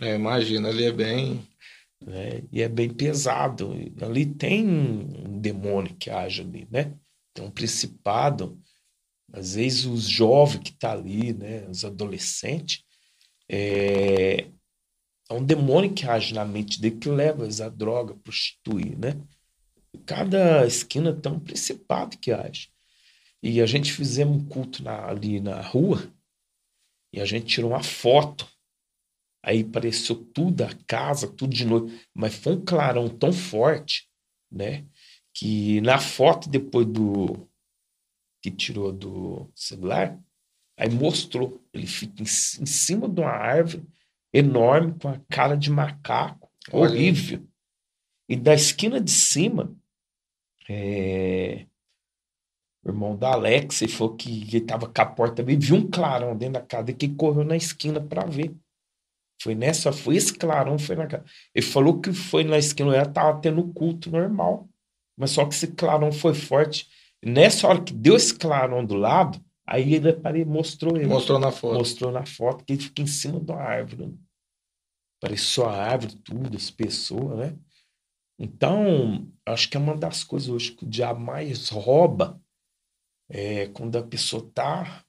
É, 0.00 0.14
imagina, 0.14 0.68
ali 0.68 0.84
é 0.84 0.92
bem 0.92 1.44
né? 2.04 2.42
E 2.50 2.62
é 2.62 2.68
bem 2.68 2.88
pesado. 2.88 3.72
Ali 4.00 4.26
tem 4.26 4.66
um 4.66 5.38
demônio 5.38 5.94
que 5.96 6.10
age 6.10 6.42
ali, 6.42 6.66
né? 6.70 6.94
Tem 7.34 7.44
um 7.44 7.50
principado. 7.50 8.58
Às 9.32 9.54
vezes 9.54 9.84
os 9.84 10.04
jovens 10.04 10.62
que 10.62 10.70
estão 10.70 10.90
tá 10.90 10.96
ali, 10.96 11.32
né? 11.32 11.66
Os 11.68 11.84
adolescentes, 11.84 12.82
é... 13.48 14.46
é 15.28 15.34
um 15.34 15.44
demônio 15.44 15.92
que 15.92 16.06
age 16.06 16.34
na 16.34 16.44
mente 16.44 16.80
dele 16.80 16.96
que 16.96 17.08
leva 17.08 17.44
eles 17.44 17.60
a 17.60 17.68
droga, 17.68 18.14
prostituir, 18.16 18.98
né? 18.98 19.20
Cada 20.06 20.66
esquina 20.66 21.12
tem 21.12 21.32
um 21.32 21.40
principado 21.40 22.18
que 22.18 22.32
age. 22.32 22.70
E 23.42 23.60
a 23.60 23.66
gente 23.66 23.92
fizemos 23.92 24.36
um 24.36 24.44
culto 24.46 24.82
na, 24.82 25.06
ali 25.06 25.40
na 25.40 25.60
rua 25.60 26.12
e 27.12 27.20
a 27.20 27.24
gente 27.24 27.46
tirou 27.46 27.70
uma 27.70 27.82
foto 27.82 28.46
Aí 29.42 29.62
apareceu 29.62 30.16
tudo, 30.16 30.62
a 30.62 30.74
casa, 30.86 31.26
tudo 31.26 31.54
de 31.54 31.64
noite. 31.64 32.06
Mas 32.14 32.34
foi 32.34 32.54
um 32.54 32.64
clarão 32.64 33.08
tão 33.08 33.32
forte, 33.32 34.08
né? 34.50 34.86
Que 35.32 35.80
na 35.80 35.98
foto 35.98 36.48
depois 36.48 36.86
do. 36.86 37.48
que 38.42 38.50
tirou 38.50 38.92
do 38.92 39.50
celular, 39.54 40.18
aí 40.76 40.90
mostrou. 40.90 41.64
Ele 41.72 41.86
fica 41.86 42.22
em, 42.22 42.24
em 42.24 42.66
cima 42.66 43.08
de 43.08 43.20
uma 43.20 43.30
árvore 43.30 43.86
enorme, 44.32 44.94
com 45.00 45.08
a 45.08 45.18
cara 45.30 45.56
de 45.56 45.70
macaco, 45.70 46.50
Olha. 46.70 46.90
horrível. 46.90 47.46
E 48.28 48.36
da 48.36 48.54
esquina 48.54 49.00
de 49.00 49.10
cima, 49.10 49.74
é, 50.72 51.66
o 52.84 52.90
irmão 52.90 53.16
da 53.16 53.32
Alex, 53.32 53.80
falou 53.88 54.14
que 54.14 54.42
ele 54.42 54.58
estava 54.58 54.86
com 54.86 55.02
a 55.02 55.06
porta 55.06 55.42
aberta, 55.42 55.66
viu 55.66 55.74
um 55.74 55.90
clarão 55.90 56.36
dentro 56.36 56.54
da 56.54 56.60
casa 56.60 56.92
e 56.92 56.94
que 56.94 57.08
correu 57.08 57.44
na 57.44 57.56
esquina 57.56 58.00
para 58.00 58.24
ver. 58.24 58.54
Foi 59.42 59.54
nessa, 59.54 59.90
foi 59.90 60.16
esse 60.16 60.32
clarão, 60.32 60.78
foi 60.78 60.94
na 60.94 61.08
Ele 61.52 61.66
falou 61.66 62.00
que 62.00 62.12
foi 62.12 62.44
na 62.44 62.56
esquina, 62.56 62.94
ela 62.94 63.06
tava 63.06 63.40
tendo 63.40 63.66
culto 63.72 64.10
normal. 64.10 64.68
Mas 65.18 65.32
só 65.32 65.44
que 65.44 65.54
esse 65.54 65.66
clarão 65.68 66.12
foi 66.12 66.34
forte. 66.34 66.88
nessa 67.24 67.66
hora 67.66 67.82
que 67.82 67.92
deu 67.92 68.14
esse 68.14 68.34
clarão 68.34 68.84
do 68.84 68.94
lado, 68.94 69.44
aí 69.66 69.94
ele 69.94 70.10
apareceu, 70.10 70.46
mostrou 70.46 70.96
ele. 70.96 71.06
Mostrou 71.06 71.38
na 71.38 71.50
foto. 71.50 71.74
Mostrou 71.74 72.12
na 72.12 72.24
foto 72.24 72.64
que 72.64 72.74
ele 72.74 72.82
fica 72.82 73.02
em 73.02 73.06
cima 73.06 73.40
de 73.40 73.50
uma 73.50 73.60
árvore. 73.60 74.06
Né? 74.06 74.12
Parecia 75.20 75.64
a 75.64 75.84
árvore, 75.90 76.14
tudo, 76.16 76.56
as 76.56 76.70
pessoas, 76.70 77.38
né? 77.38 77.58
Então, 78.40 79.28
acho 79.44 79.68
que 79.68 79.76
é 79.76 79.80
uma 79.80 79.94
das 79.94 80.24
coisas 80.24 80.48
hoje 80.48 80.72
que 80.72 80.84
o 80.84 80.88
diabo 80.88 81.20
mais 81.20 81.68
rouba 81.68 82.40
é 83.28 83.66
quando 83.68 83.96
a 83.96 84.02
pessoa 84.02 84.50
tá 84.54 85.04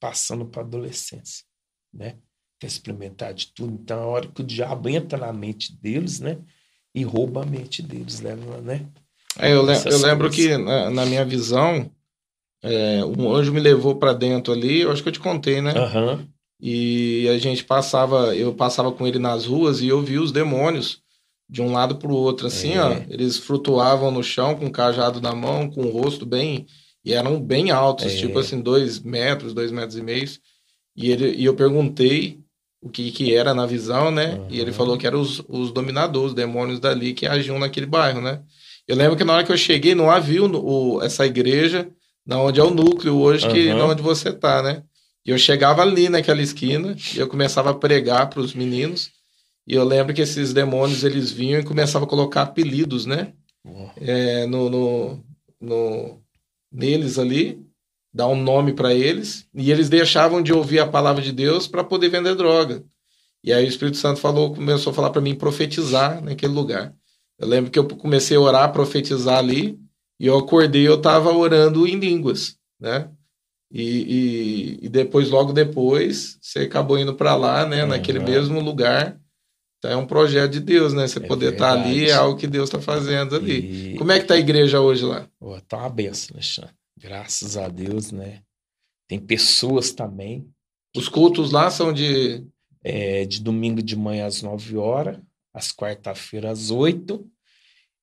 passando 0.00 0.46
para 0.46 0.62
adolescência, 0.62 1.44
né? 1.92 2.16
quer 2.60 2.66
experimentar 2.66 3.32
de 3.32 3.48
tudo. 3.48 3.72
Então, 3.72 3.98
a 3.98 4.06
hora 4.06 4.28
que 4.28 4.42
o 4.42 4.44
diabo 4.44 4.88
entra 4.88 5.18
na 5.18 5.32
mente 5.32 5.74
deles, 5.80 6.20
né? 6.20 6.38
E 6.94 7.02
rouba 7.02 7.42
a 7.42 7.46
mente 7.46 7.82
deles, 7.82 8.20
leva, 8.20 8.60
né? 8.60 8.86
É, 9.38 9.52
eu, 9.52 9.64
le 9.64 9.72
eu 9.86 9.98
lembro 9.98 10.30
que, 10.30 10.56
na, 10.58 10.90
na, 10.90 11.06
minha 11.06 11.24
visão, 11.24 11.90
é, 12.62 13.02
um 13.04 13.32
anjo 13.32 13.52
me 13.52 13.60
levou 13.60 13.96
para 13.96 14.12
dentro 14.12 14.52
ali, 14.52 14.80
eu 14.80 14.92
acho 14.92 15.02
que 15.02 15.08
eu 15.08 15.12
te 15.12 15.20
contei, 15.20 15.62
né? 15.62 15.72
Uhum. 15.72 16.26
E 16.60 17.26
a 17.28 17.38
gente 17.38 17.64
passava, 17.64 18.36
eu 18.36 18.52
passava 18.52 18.92
com 18.92 19.06
ele 19.06 19.18
nas 19.18 19.46
ruas 19.46 19.80
e 19.80 19.88
eu 19.88 20.02
vi 20.02 20.18
os 20.18 20.30
demônios 20.30 21.02
de 21.50 21.60
um 21.60 21.72
lado 21.72 21.96
para 21.96 22.10
o 22.10 22.14
outro, 22.14 22.46
assim, 22.46 22.74
é. 22.74 22.80
ó. 22.80 22.92
Eles 23.08 23.36
flutuavam 23.36 24.10
no 24.12 24.22
chão 24.22 24.54
com 24.54 24.66
o 24.66 24.70
cajado 24.70 25.20
na 25.20 25.34
mão, 25.34 25.68
com 25.68 25.82
o 25.82 25.90
rosto 25.90 26.24
bem. 26.24 26.66
E 27.04 27.12
eram 27.12 27.40
bem 27.40 27.70
altos, 27.70 28.06
é. 28.06 28.16
tipo 28.16 28.38
assim, 28.38 28.60
dois 28.60 29.00
metros, 29.00 29.52
dois 29.52 29.72
metros 29.72 29.96
e 29.96 30.02
meio. 30.02 30.28
E, 30.96 31.10
ele, 31.10 31.34
e 31.34 31.44
eu 31.44 31.54
perguntei 31.54 32.38
o 32.80 32.88
que, 32.88 33.10
que 33.10 33.34
era 33.34 33.52
na 33.52 33.66
visão, 33.66 34.10
né? 34.10 34.34
Uhum. 34.34 34.46
E 34.48 34.60
ele 34.60 34.72
falou 34.72 34.96
que 34.96 35.06
eram 35.06 35.20
os, 35.20 35.42
os 35.48 35.72
dominadores, 35.72 36.28
os 36.28 36.34
demônios 36.34 36.78
dali 36.78 37.12
que 37.12 37.26
agiam 37.26 37.58
naquele 37.58 37.86
bairro, 37.86 38.20
né? 38.20 38.40
Eu 38.86 38.96
lembro 38.96 39.16
que 39.16 39.24
na 39.24 39.34
hora 39.34 39.44
que 39.44 39.52
eu 39.52 39.56
cheguei, 39.56 39.94
não 39.94 40.10
havia 40.10 40.44
o, 40.44 41.02
essa 41.02 41.26
igreja, 41.26 41.88
na 42.24 42.40
onde 42.40 42.60
é 42.60 42.62
o 42.62 42.70
núcleo 42.70 43.16
hoje, 43.16 43.46
uhum. 43.46 43.52
que 43.52 43.72
na 43.72 43.86
onde 43.86 44.02
você 44.02 44.32
tá, 44.32 44.62
né? 44.62 44.82
E 45.26 45.30
eu 45.30 45.38
chegava 45.38 45.82
ali 45.82 46.08
naquela 46.08 46.40
esquina 46.40 46.96
e 47.14 47.18
eu 47.18 47.28
começava 47.28 47.70
a 47.70 47.74
pregar 47.74 48.30
para 48.30 48.40
os 48.40 48.54
meninos. 48.54 49.10
E 49.66 49.74
eu 49.74 49.84
lembro 49.84 50.14
que 50.14 50.22
esses 50.22 50.52
demônios 50.52 51.04
eles 51.04 51.30
vinham 51.30 51.60
e 51.60 51.64
começavam 51.64 52.06
a 52.06 52.10
colocar 52.10 52.42
apelidos, 52.42 53.06
né? 53.06 53.32
É, 53.96 54.46
no, 54.46 54.68
no, 54.70 55.24
no, 55.60 56.22
neles 56.72 57.18
ali, 57.18 57.64
dar 58.12 58.26
um 58.28 58.40
nome 58.40 58.72
para 58.72 58.94
eles. 58.94 59.46
E 59.54 59.70
eles 59.70 59.88
deixavam 59.88 60.42
de 60.42 60.52
ouvir 60.52 60.80
a 60.80 60.88
palavra 60.88 61.22
de 61.22 61.32
Deus 61.32 61.66
para 61.66 61.84
poder 61.84 62.08
vender 62.08 62.34
droga. 62.34 62.84
E 63.42 63.52
aí 63.52 63.64
o 63.64 63.68
Espírito 63.68 63.96
Santo 63.96 64.20
falou, 64.20 64.54
começou 64.54 64.90
a 64.90 64.94
falar 64.94 65.10
para 65.10 65.22
mim 65.22 65.34
profetizar 65.34 66.22
naquele 66.22 66.52
lugar. 66.52 66.94
Eu 67.38 67.48
lembro 67.48 67.70
que 67.70 67.78
eu 67.78 67.86
comecei 67.88 68.36
a 68.36 68.40
orar, 68.40 68.72
profetizar 68.72 69.38
ali, 69.38 69.78
e 70.18 70.26
eu 70.26 70.36
acordei, 70.36 70.86
eu 70.86 70.96
estava 70.96 71.32
orando 71.32 71.86
em 71.86 71.98
línguas, 71.98 72.56
né? 72.78 73.10
E, 73.72 73.82
e, 73.82 74.86
e, 74.86 74.88
depois, 74.88 75.30
logo 75.30 75.52
depois, 75.52 76.38
você 76.42 76.60
acabou 76.60 76.98
indo 76.98 77.14
para 77.14 77.36
lá, 77.36 77.64
né? 77.64 77.84
Uhum. 77.84 77.90
Naquele 77.90 78.18
mesmo 78.18 78.60
lugar. 78.60 79.18
Então 79.80 79.90
é 79.90 79.96
um 79.96 80.06
projeto 80.06 80.52
de 80.52 80.60
Deus, 80.60 80.92
né? 80.92 81.08
Você 81.08 81.18
é 81.18 81.26
poder 81.26 81.54
estar 81.54 81.74
tá 81.74 81.82
ali 81.82 82.10
é 82.10 82.12
algo 82.12 82.38
que 82.38 82.46
Deus 82.46 82.68
está 82.68 82.78
fazendo 82.78 83.34
ali. 83.34 83.94
E... 83.94 83.96
Como 83.96 84.12
é 84.12 84.20
que 84.20 84.26
tá 84.26 84.34
a 84.34 84.38
igreja 84.38 84.78
hoje 84.78 85.06
lá? 85.06 85.26
Oh, 85.40 85.58
tá 85.62 85.78
uma 85.78 85.88
benção, 85.88 86.34
Alexandre. 86.34 86.74
Graças 86.98 87.56
a 87.56 87.66
Deus, 87.66 88.12
né? 88.12 88.42
Tem 89.08 89.18
pessoas 89.18 89.90
também. 89.90 90.46
Os 90.94 91.08
cultos 91.08 91.50
lá 91.50 91.70
são 91.70 91.94
de 91.94 92.46
é, 92.84 93.24
de 93.24 93.42
domingo 93.42 93.82
de 93.82 93.96
manhã 93.96 94.26
às 94.26 94.42
9 94.42 94.76
horas, 94.76 95.18
às 95.52 95.72
quarta-feira 95.72 96.50
às 96.50 96.70
8 96.70 97.26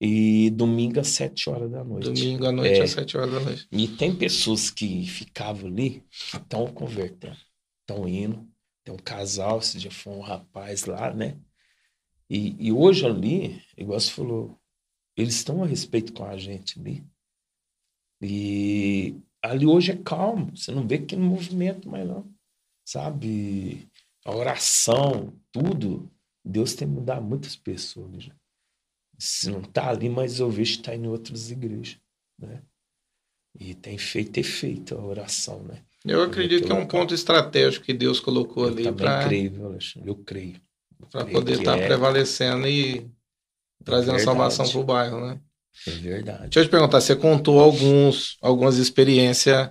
e 0.02 0.50
domingo 0.50 1.00
às 1.00 1.10
7 1.10 1.48
horas 1.48 1.70
da 1.70 1.84
noite. 1.84 2.06
Domingo 2.06 2.46
à 2.48 2.52
noite 2.52 2.80
é, 2.80 2.84
às 2.84 2.92
7 2.92 3.18
horas 3.18 3.32
da 3.34 3.40
noite. 3.40 3.68
E 3.72 3.88
tem 3.88 4.16
pessoas 4.16 4.72
que 4.72 5.06
ficavam 5.06 5.70
ali 5.70 6.04
que 6.10 6.38
estão 6.38 6.66
convertendo, 6.74 7.38
estão 7.82 8.08
indo. 8.08 8.48
Tem 8.84 8.96
um 8.96 8.98
casal, 8.98 9.60
esse 9.60 9.78
dia 9.78 9.92
foi 9.92 10.14
um 10.14 10.22
rapaz 10.22 10.86
lá, 10.86 11.14
né? 11.14 11.38
E, 12.30 12.68
e 12.68 12.72
hoje 12.72 13.06
ali, 13.06 13.62
igual 13.78 14.00
você 14.00 14.12
falou, 14.12 14.60
eles 15.16 15.36
estão 15.36 15.64
a 15.64 15.68
respeito 15.68 16.14
com 16.14 16.26
a 16.26 16.38
gente 16.38 16.80
ali. 16.80 17.06
E 18.22 19.16
ali 19.42 19.66
hoje 19.66 19.92
é 19.92 19.98
calmo, 19.98 20.56
você 20.56 20.72
não 20.72 20.88
vê 20.88 21.00
que 21.00 21.16
no 21.16 21.26
movimento 21.26 21.90
mais 21.90 22.08
não, 22.08 22.30
sabe? 22.86 23.90
a 24.28 24.36
oração, 24.36 25.34
tudo, 25.54 26.12
Deus 26.44 26.76
tem 26.76 26.86
mudado 26.86 27.24
muitas 27.24 27.56
pessoas. 27.56 28.28
Né? 28.28 28.36
Se 29.18 29.50
não 29.50 29.62
está 29.62 29.90
ali, 29.90 30.10
mas 30.10 30.42
eu 30.42 30.52
vejo 30.52 30.74
que 30.74 30.80
está 30.80 30.94
em 30.94 31.08
outras 31.08 31.50
igrejas. 31.50 31.98
Né? 32.38 32.62
E 33.58 33.74
tem 33.74 33.98
feito 33.98 34.38
efeito 34.38 34.96
a 34.96 35.04
oração, 35.04 35.64
né? 35.64 35.82
Eu 36.06 36.22
acredito 36.22 36.66
que 36.66 36.72
é 36.72 36.76
um 36.76 36.86
ponto 36.86 37.14
estratégico 37.14 37.86
que 37.86 37.94
Deus 37.94 38.20
colocou 38.20 38.66
eu 38.66 38.70
ali 38.70 38.92
para. 38.92 39.26
Creio, 39.26 39.66
Alexandre, 39.66 40.10
eu 40.10 40.16
creio. 40.16 40.62
Para 41.12 41.26
poder 41.26 41.60
estar 41.60 41.78
tá 41.78 41.78
é... 41.78 41.86
prevalecendo 41.86 42.68
e 42.68 43.10
trazendo 43.84 44.18
é 44.18 44.20
salvação 44.20 44.68
para 44.68 44.80
o 44.80 44.84
bairro, 44.84 45.26
né? 45.26 45.40
É 45.88 45.92
verdade. 45.92 46.42
Deixa 46.44 46.60
eu 46.60 46.66
te 46.66 46.70
perguntar, 46.70 47.02
você 47.02 47.16
contou 47.16 47.60
alguns, 47.60 48.38
algumas 48.42 48.78
experiências 48.78 49.70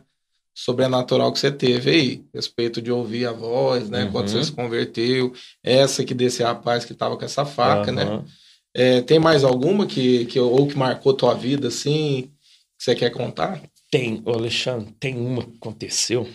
sobrenatural 0.54 1.30
que 1.32 1.38
você 1.38 1.52
teve 1.52 1.90
aí, 1.90 2.24
respeito 2.34 2.80
de 2.80 2.90
ouvir 2.90 3.26
a 3.26 3.32
voz, 3.32 3.90
né? 3.90 4.04
Uhum. 4.04 4.12
Quando 4.12 4.28
você 4.28 4.42
se 4.42 4.52
converteu, 4.52 5.32
essa 5.62 6.02
que 6.02 6.14
desse 6.14 6.42
rapaz 6.42 6.84
que 6.84 6.94
tava 6.94 7.16
com 7.16 7.24
essa 7.24 7.44
faca, 7.44 7.92
né? 7.92 8.04
uhum. 8.04 8.16
né? 8.18 8.24
É, 8.72 9.00
tem 9.02 9.18
mais 9.18 9.44
alguma 9.44 9.86
que, 9.86 10.24
que 10.26 10.38
ou 10.40 10.66
que 10.66 10.76
marcou 10.76 11.12
tua 11.12 11.34
vida, 11.34 11.68
assim, 11.68 12.30
que 12.78 12.84
você 12.84 12.94
quer 12.94 13.10
contar? 13.10 13.62
Tem, 13.90 14.22
Alexandre, 14.26 14.94
tem 14.98 15.16
uma 15.16 15.42
que 15.42 15.56
aconteceu. 15.56 16.28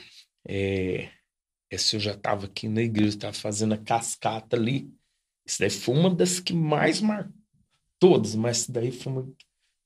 É, 0.47 1.07
essa 1.71 1.95
eu 1.95 1.99
já 1.99 2.11
estava 2.11 2.45
aqui 2.45 2.67
na 2.67 2.81
igreja, 2.81 3.09
estava 3.09 3.33
fazendo 3.33 3.73
a 3.73 3.77
cascata 3.77 4.57
ali. 4.57 4.93
Isso 5.45 5.57
daí 5.59 5.69
foi 5.69 5.95
uma 5.95 6.13
das 6.13 6.39
que 6.39 6.53
mais 6.53 6.99
marcou. 6.99 7.33
Todas, 7.97 8.35
mas 8.35 8.61
isso 8.61 8.71
daí 8.71 8.91
foi 8.91 9.13
uma 9.13 9.33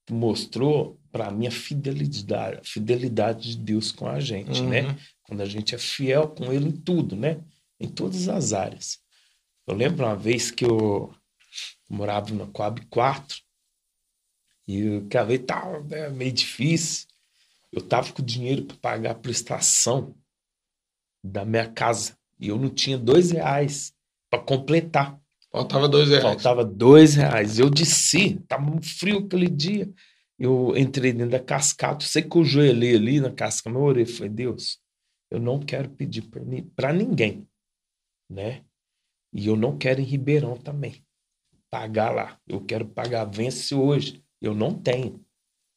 que 0.05 0.13
mostrou 0.13 0.99
para 1.11 1.29
mim 1.31 1.47
a 1.47 1.51
fidelidade, 1.51 2.57
a 2.57 2.63
fidelidade 2.63 3.51
de 3.51 3.57
Deus 3.57 3.91
com 3.91 4.07
a 4.07 4.19
gente, 4.19 4.61
né? 4.61 4.81
uhum. 4.81 4.87
né? 4.87 4.99
Quando 5.23 5.41
a 5.41 5.45
gente 5.45 5.75
é 5.75 5.77
fiel 5.77 6.29
com 6.29 6.51
Ele 6.51 6.69
em 6.69 6.71
tudo, 6.71 7.15
né? 7.15 7.43
Em 7.79 7.87
todas 7.87 8.27
as 8.29 8.53
áreas. 8.53 8.99
Eu 9.67 9.75
lembro 9.75 10.05
uma 10.05 10.15
vez 10.15 10.49
que 10.49 10.63
eu 10.65 11.13
morava 11.89 12.33
na 12.33 12.47
Coab 12.47 12.85
4 12.87 13.37
e 14.67 14.87
o 14.89 15.07
vez 15.25 15.41
tava 15.45 15.81
né, 15.83 16.09
meio 16.09 16.31
difícil. 16.31 17.07
Eu 17.71 17.81
tava 17.81 18.13
com 18.13 18.23
dinheiro 18.23 18.65
para 18.65 18.77
pagar 18.77 19.11
a 19.11 19.15
prestação 19.15 20.15
da 21.25 21.45
minha 21.45 21.67
casa 21.67 22.17
e 22.39 22.49
eu 22.49 22.57
não 22.57 22.69
tinha 22.69 22.97
dois 22.97 23.31
reais 23.31 23.93
para 24.29 24.41
completar. 24.41 25.19
Faltava 25.51 25.87
dois 25.87 26.09
reais. 26.09 26.23
Faltava 26.23 26.65
dois 26.65 27.15
reais. 27.15 27.59
Eu 27.59 27.69
desci, 27.69 28.39
tava 28.47 28.79
frio 28.81 29.19
aquele 29.19 29.49
dia 29.49 29.89
eu 30.37 30.75
entrei 30.77 31.13
dentro 31.13 31.31
da 31.31 31.39
cascata, 31.39 32.05
sei 32.05 32.21
que 32.21 32.37
eu 32.37 32.43
joelhei 32.43 32.95
ali 32.95 33.19
na 33.19 33.31
casca, 33.31 33.69
meu 33.69 33.81
orei, 33.81 34.05
foi 34.05 34.27
Deus, 34.27 34.79
eu 35.31 35.39
não 35.39 35.59
quero 35.59 35.89
pedir 35.89 36.23
para 36.75 36.93
ninguém, 36.93 37.47
né? 38.29 38.63
E 39.33 39.47
eu 39.47 39.55
não 39.55 39.77
quero 39.77 40.01
em 40.01 40.05
Ribeirão 40.05 40.57
também, 40.57 41.03
pagar 41.69 42.11
lá. 42.11 42.39
Eu 42.47 42.61
quero 42.61 42.87
pagar, 42.87 43.25
vence 43.25 43.75
hoje. 43.75 44.23
Eu 44.41 44.53
não 44.53 44.73
tenho 44.73 45.25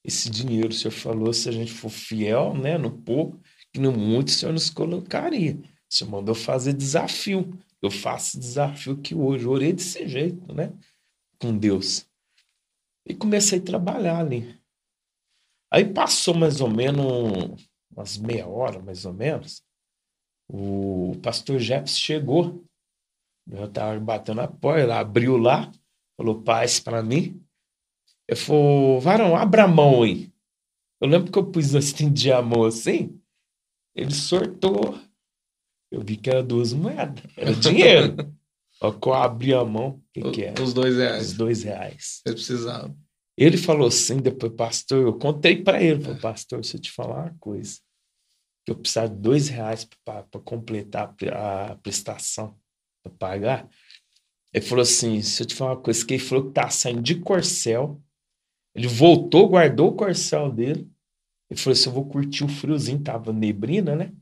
esse 0.04 0.30
dinheiro. 0.30 0.68
O 0.68 0.72
senhor 0.72 0.92
falou, 0.92 1.32
se 1.32 1.48
a 1.48 1.52
gente 1.52 1.72
for 1.72 1.90
fiel, 1.90 2.54
né, 2.54 2.78
no 2.78 2.90
pouco, 2.90 3.40
que 3.72 3.80
no 3.80 3.92
muito 3.92 4.28
o 4.28 4.30
senhor 4.30 4.52
nos 4.52 4.70
colocaria. 4.70 5.54
O 5.54 5.94
senhor 5.94 6.10
mandou 6.10 6.34
fazer 6.34 6.72
desafio. 6.72 7.58
Eu 7.80 7.90
faço 7.90 8.38
desafio 8.38 8.96
que 8.96 9.14
hoje, 9.14 9.44
eu 9.44 9.50
orei 9.50 9.72
desse 9.72 10.06
jeito, 10.08 10.52
né? 10.52 10.72
Com 11.38 11.56
Deus. 11.56 12.06
E 13.06 13.14
comecei 13.14 13.58
a 13.58 13.62
trabalhar 13.62 14.18
ali. 14.18 14.58
Aí 15.70 15.84
passou 15.84 16.34
mais 16.34 16.60
ou 16.60 16.70
menos 16.70 17.68
umas 17.90 18.16
meia 18.16 18.46
hora, 18.46 18.80
mais 18.80 19.04
ou 19.04 19.12
menos. 19.12 19.62
O 20.48 21.12
pastor 21.22 21.58
Jefferson 21.58 21.96
chegou. 21.96 22.64
Eu 23.50 23.64
estava 23.64 23.98
batendo 23.98 24.40
a 24.42 24.48
porta, 24.48 24.94
abriu 24.94 25.38
lá, 25.38 25.72
falou 26.16 26.42
paz 26.42 26.80
para 26.80 27.02
mim. 27.02 27.42
Ele 28.28 28.38
falou, 28.38 29.00
varão, 29.00 29.34
abra 29.34 29.64
a 29.64 29.68
mão 29.68 30.02
aí. 30.02 30.30
Eu 31.00 31.08
lembro 31.08 31.32
que 31.32 31.38
eu 31.38 31.50
pus 31.50 31.72
estendi 31.72 32.30
a 32.30 32.42
mão 32.42 32.64
assim, 32.64 33.17
ele 33.94 34.14
sortou. 34.14 34.98
Eu 35.90 36.02
vi 36.02 36.16
que 36.16 36.28
era 36.28 36.42
duas 36.42 36.72
moedas, 36.72 37.22
era 37.36 37.54
dinheiro. 37.54 38.16
Ó, 38.80 38.92
que 38.92 39.08
eu 39.08 39.14
abri 39.14 39.52
a 39.52 39.64
mão, 39.64 39.88
o 39.88 40.02
que, 40.12 40.30
que 40.30 40.44
é? 40.44 40.54
Os 40.60 40.72
dois 40.72 40.96
reais. 40.96 41.28
Os 41.28 41.32
dois 41.32 41.62
reais. 41.64 42.20
Você 42.24 42.32
precisava. 42.32 42.96
Ele 43.36 43.56
falou 43.56 43.88
assim, 43.88 44.18
depois, 44.18 44.52
pastor, 44.52 45.02
eu 45.02 45.18
contei 45.18 45.62
para 45.62 45.82
ele, 45.82 46.00
falei, 46.00 46.20
pastor, 46.20 46.64
se 46.64 46.76
eu 46.76 46.80
te 46.80 46.90
falar 46.90 47.22
uma 47.22 47.36
coisa, 47.38 47.78
que 48.64 48.72
eu 48.72 48.76
precisava 48.76 49.08
de 49.08 49.16
dois 49.16 49.48
reais 49.48 49.88
para 50.04 50.40
completar 50.44 51.14
a 51.32 51.76
prestação, 51.76 52.56
para 53.02 53.12
pagar. 53.12 53.68
Ele 54.52 54.64
falou 54.64 54.82
assim, 54.82 55.22
se 55.22 55.42
eu 55.42 55.46
te 55.46 55.54
falar 55.54 55.72
uma 55.72 55.82
coisa, 55.82 56.04
que 56.04 56.14
ele 56.14 56.22
falou 56.22 56.46
que 56.46 56.52
tá 56.52 56.68
saindo 56.68 57.02
de 57.02 57.16
corcel, 57.20 58.02
ele 58.74 58.88
voltou, 58.88 59.48
guardou 59.48 59.90
o 59.90 59.96
corcel 59.96 60.50
dele, 60.50 60.90
ele 61.50 61.58
falou 61.58 61.72
assim, 61.72 61.88
eu 61.88 61.94
vou 61.94 62.06
curtir 62.06 62.44
o 62.44 62.48
friozinho, 62.48 63.02
tava 63.02 63.32
neblina, 63.32 63.96
né? 63.96 64.12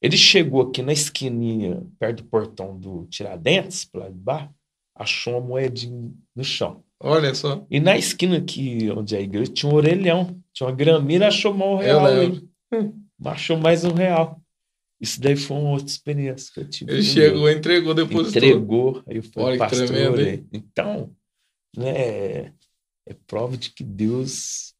Ele 0.00 0.16
chegou 0.16 0.62
aqui 0.62 0.82
na 0.82 0.92
esquininha, 0.92 1.82
perto 1.98 2.22
do 2.22 2.28
portão 2.28 2.78
do 2.78 3.06
Tiradentes, 3.06 3.88
lá 3.94 4.08
de 4.08 4.18
baixo, 4.18 4.50
achou 4.94 5.38
uma 5.38 5.40
moedinha 5.40 6.12
no 6.36 6.44
chão. 6.44 6.84
Olha 7.00 7.34
só. 7.34 7.66
E 7.70 7.80
na 7.80 7.96
esquina 7.96 8.38
aqui, 8.38 8.90
onde 8.90 9.14
é 9.14 9.18
a 9.18 9.22
igreja, 9.22 9.52
tinha 9.52 9.70
um 9.70 9.74
orelhão. 9.74 10.40
Tinha 10.52 10.68
uma 10.68 10.76
gramina, 10.76 11.28
achou 11.28 11.52
mais 11.52 11.70
um 11.70 11.76
real. 11.76 12.08
Eu. 12.08 12.48
Hum, 12.72 13.04
achou 13.24 13.56
mais 13.56 13.84
um 13.84 13.92
real. 13.92 14.40
Isso 15.00 15.20
daí 15.20 15.36
foi 15.36 15.56
uma 15.56 15.70
outra 15.70 15.86
experiência 15.86 16.52
que 16.52 16.60
eu 16.60 16.68
tive. 16.68 16.92
Ele 16.92 17.02
chegou, 17.02 17.42
meu. 17.42 17.50
entregou, 17.50 17.94
depois 17.94 18.28
Entregou. 18.28 19.02
Aí 19.06 19.16
eu 19.16 19.22
falei, 19.22 19.48
Olha, 19.50 19.58
pastor, 19.58 19.86
tremendo, 19.86 20.48
Então, 20.52 21.14
né, 21.76 22.52
é 23.06 23.14
prova 23.26 23.56
de 23.56 23.70
que 23.70 23.84
Deus, 23.84 24.73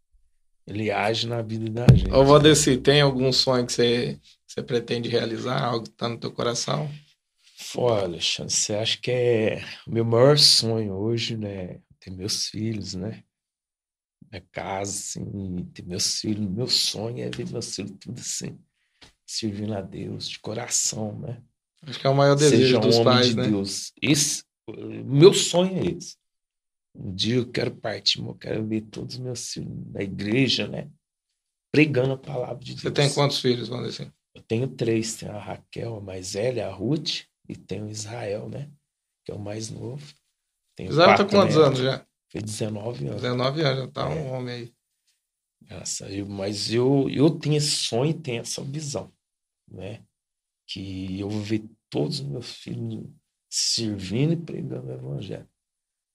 ele 0.67 0.91
age 0.91 1.27
na 1.27 1.43
vida 1.43 1.71
da 1.71 1.87
gente. 1.95 2.13
Ô, 2.13 2.25
Valdeci, 2.25 2.77
tem 2.79 3.01
algum 3.01 3.33
sonho 3.33 3.67
que 3.67 3.73
você 3.73 4.21
você 4.55 4.63
pretende 4.63 5.09
realizar? 5.09 5.65
Algo 5.65 5.85
que 5.85 5.91
está 5.91 6.09
no 6.09 6.17
teu 6.17 6.31
coração? 6.31 6.89
Olha, 7.77 8.05
Alexandre, 8.05 8.53
você 8.53 8.75
acha 8.75 8.99
que 9.01 9.11
é 9.11 9.65
o 9.85 9.91
meu 9.91 10.05
maior 10.05 10.39
sonho 10.39 10.95
hoje, 10.95 11.37
né? 11.37 11.81
Ter 11.99 12.13
meus 12.13 12.47
filhos, 12.47 12.95
né? 12.95 13.25
Minha 14.31 14.45
casa, 14.53 14.93
assim, 14.93 15.65
ter 15.75 15.85
meus 15.85 16.21
filhos. 16.21 16.49
Meu 16.49 16.69
sonho 16.69 17.25
é 17.25 17.31
ver 17.31 17.51
meus 17.51 17.75
filhos 17.75 17.97
tudo 17.99 18.21
assim, 18.21 18.57
servindo 19.27 19.75
a 19.75 19.81
Deus 19.81 20.29
de 20.29 20.39
coração, 20.39 21.19
né? 21.19 21.43
Acho 21.83 21.99
que 21.99 22.07
é 22.07 22.11
o 22.11 22.15
maior 22.15 22.37
desejo 22.37 22.63
Seja 22.63 22.79
dos 22.79 22.99
um 22.99 23.05
pais, 23.05 23.29
de 23.31 23.37
né? 23.37 23.49
Deus. 23.49 23.93
Esse, 24.01 24.45
meu 25.05 25.35
sonho 25.35 25.79
é 25.79 25.97
esse. 25.97 26.17
Um 26.95 27.15
dia 27.15 27.37
eu 27.37 27.51
quero 27.51 27.75
partir, 27.75 28.21
eu 28.21 28.35
quero 28.35 28.65
ver 28.67 28.83
todos 28.83 29.17
os 29.17 29.21
meus 29.21 29.53
filhos 29.53 29.93
na 29.93 30.03
igreja, 30.03 30.69
né? 30.69 30.89
Pregando 31.73 32.13
a 32.13 32.19
palavra 32.19 32.63
de 32.63 32.73
Deus. 32.73 32.83
Você 32.83 32.91
tem 32.91 33.13
quantos 33.13 33.41
filhos, 33.41 33.71
assim? 33.71 34.11
Eu 34.35 34.43
tenho 34.43 34.69
três, 34.69 35.17
tem 35.17 35.29
a 35.29 35.39
Raquel, 35.39 35.97
a 35.97 36.01
mais 36.01 36.35
velha, 36.35 36.69
a 36.69 36.73
Ruth, 36.73 37.23
e 37.49 37.57
tem 37.57 37.83
o 37.83 37.89
Israel, 37.89 38.49
né? 38.49 38.71
Que 39.25 39.33
é 39.33 39.35
o 39.35 39.41
mais 39.41 39.71
novo. 39.71 40.05
Tenho 40.77 40.91
Israel 40.91 41.17
tá 41.17 41.25
quantos 41.25 41.57
netos. 41.57 41.57
anos 41.57 41.79
já? 41.79 42.07
Foi 42.31 42.41
19 42.41 43.07
anos. 43.07 43.23
19 43.23 43.63
anos, 43.63 43.79
já 43.79 43.89
tá 43.91 44.11
é. 44.11 44.15
um 44.15 44.33
homem 44.33 44.55
aí. 44.55 44.75
Nossa, 45.71 46.09
eu, 46.11 46.27
mas 46.27 46.73
eu, 46.73 47.09
eu 47.11 47.31
tenho 47.31 47.57
esse 47.57 47.71
sonho 47.71 48.11
e 48.11 48.15
tenho 48.15 48.43
essa 48.43 48.63
visão, 48.63 49.13
né? 49.69 50.05
Que 50.67 51.21
eu 51.21 51.29
vou 51.29 51.41
ver 51.41 51.65
todos 51.89 52.21
os 52.21 52.27
meus 52.27 52.53
filhos 52.55 53.05
servindo 53.49 54.33
e 54.33 54.37
pregando 54.37 54.89
o 54.89 54.93
evangelho. 54.93 55.49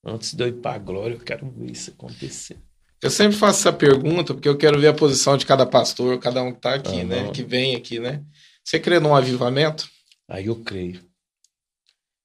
Antes 0.03 0.33
de 0.33 0.43
eu 0.43 0.47
ir 0.47 0.61
para 0.61 0.75
a 0.75 0.79
glória, 0.79 1.15
eu 1.15 1.19
quero 1.19 1.49
ver 1.49 1.71
isso 1.71 1.91
acontecer. 1.91 2.57
Eu 3.01 3.09
sempre 3.09 3.37
faço 3.37 3.59
essa 3.59 3.73
pergunta 3.73 4.33
porque 4.33 4.49
eu 4.49 4.57
quero 4.57 4.79
ver 4.79 4.87
a 4.87 4.93
posição 4.93 5.37
de 5.37 5.45
cada 5.45 5.65
pastor, 5.65 6.19
cada 6.19 6.43
um 6.43 6.51
que 6.51 6.57
está 6.57 6.75
aqui, 6.75 7.01
ah, 7.01 7.05
né? 7.05 7.23
Não. 7.23 7.31
Que 7.31 7.43
vem 7.43 7.75
aqui, 7.75 7.99
né? 7.99 8.23
Você 8.63 8.79
crê 8.79 8.99
num 8.99 9.15
avivamento? 9.15 9.89
Aí 10.27 10.47
eu 10.47 10.61
creio. 10.63 11.01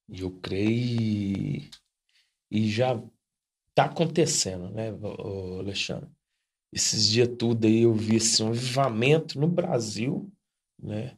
Eu 0.08 0.30
creio 0.30 1.62
e, 2.50 2.70
já 2.70 3.00
está 3.70 3.86
acontecendo, 3.86 4.68
né, 4.70 4.92
Alexandre? 5.58 6.08
Esses 6.72 7.08
dias 7.08 7.28
tudo 7.38 7.66
aí 7.66 7.82
eu 7.82 7.94
vi 7.94 8.16
assim, 8.16 8.44
um 8.44 8.48
avivamento 8.48 9.40
no 9.40 9.48
Brasil, 9.48 10.30
né? 10.80 11.16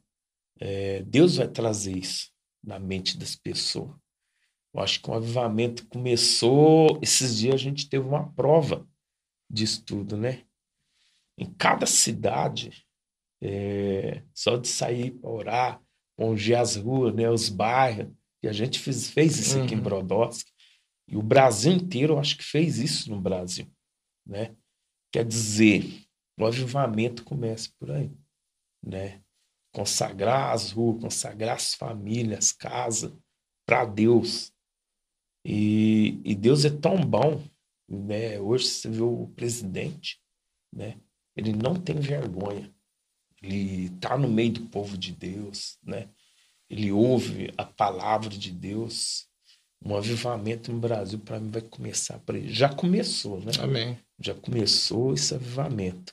É, 0.60 1.02
Deus 1.02 1.36
vai 1.36 1.48
trazer 1.48 1.96
isso 1.96 2.30
na 2.62 2.78
mente 2.78 3.18
das 3.18 3.34
pessoas. 3.34 3.90
Eu 4.76 4.82
acho 4.82 5.00
que 5.00 5.10
o 5.10 5.14
avivamento 5.14 5.86
começou. 5.86 6.98
Esses 7.00 7.38
dias 7.38 7.54
a 7.54 7.58
gente 7.58 7.88
teve 7.88 8.06
uma 8.06 8.30
prova 8.34 8.86
disso 9.50 9.82
tudo, 9.82 10.18
né? 10.18 10.42
Em 11.38 11.46
cada 11.46 11.86
cidade, 11.86 12.86
é, 13.42 14.22
só 14.34 14.56
de 14.56 14.68
sair 14.68 15.12
para 15.12 15.30
orar, 15.30 15.82
ungir 16.18 16.58
as 16.58 16.76
ruas, 16.76 17.14
né, 17.14 17.28
os 17.30 17.48
bairros, 17.48 18.10
e 18.42 18.48
a 18.48 18.52
gente 18.52 18.78
fez, 18.78 19.10
fez 19.10 19.38
isso 19.38 19.58
aqui 19.58 19.74
uhum. 19.74 19.80
em 19.80 19.82
Brodowski. 19.82 20.50
E 21.08 21.16
o 21.16 21.22
Brasil 21.22 21.72
inteiro, 21.72 22.14
eu 22.14 22.18
acho 22.18 22.36
que 22.36 22.44
fez 22.44 22.78
isso 22.78 23.10
no 23.10 23.20
Brasil, 23.20 23.70
né? 24.26 24.54
Quer 25.12 25.24
dizer, 25.24 26.04
o 26.38 26.44
avivamento 26.44 27.24
começa 27.24 27.70
por 27.78 27.90
aí, 27.90 28.10
né? 28.82 29.22
Consagrar 29.72 30.52
as 30.52 30.70
ruas, 30.70 31.00
consagrar 31.00 31.56
as 31.56 31.74
famílias, 31.74 32.52
casa 32.52 33.16
para 33.66 33.84
Deus. 33.84 34.52
E, 35.48 36.20
e 36.24 36.34
Deus 36.34 36.64
é 36.64 36.70
tão 36.70 36.96
bom 36.96 37.40
né? 37.88 38.40
Hoje 38.40 38.66
você 38.66 38.88
vê 38.88 39.02
o 39.02 39.28
presidente, 39.36 40.18
né? 40.72 40.96
Ele 41.36 41.52
não 41.52 41.74
tem 41.74 41.96
vergonha. 41.96 42.72
Ele 43.42 43.86
está 43.86 44.16
no 44.16 44.28
meio 44.28 44.52
do 44.52 44.66
povo 44.68 44.96
de 44.96 45.12
Deus, 45.12 45.78
né? 45.82 46.08
Ele 46.68 46.90
ouve 46.90 47.52
a 47.56 47.64
palavra 47.64 48.30
de 48.30 48.50
Deus. 48.50 49.28
Um 49.84 49.94
avivamento 49.94 50.72
no 50.72 50.80
Brasil 50.80 51.18
para 51.18 51.38
mim 51.38 51.50
vai 51.50 51.62
começar 51.62 52.18
por 52.20 52.34
ele. 52.34 52.52
Já 52.52 52.68
começou, 52.68 53.40
né? 53.40 53.52
Amém. 53.60 53.98
Já 54.18 54.34
começou 54.34 55.12
esse 55.14 55.34
avivamento. 55.34 56.12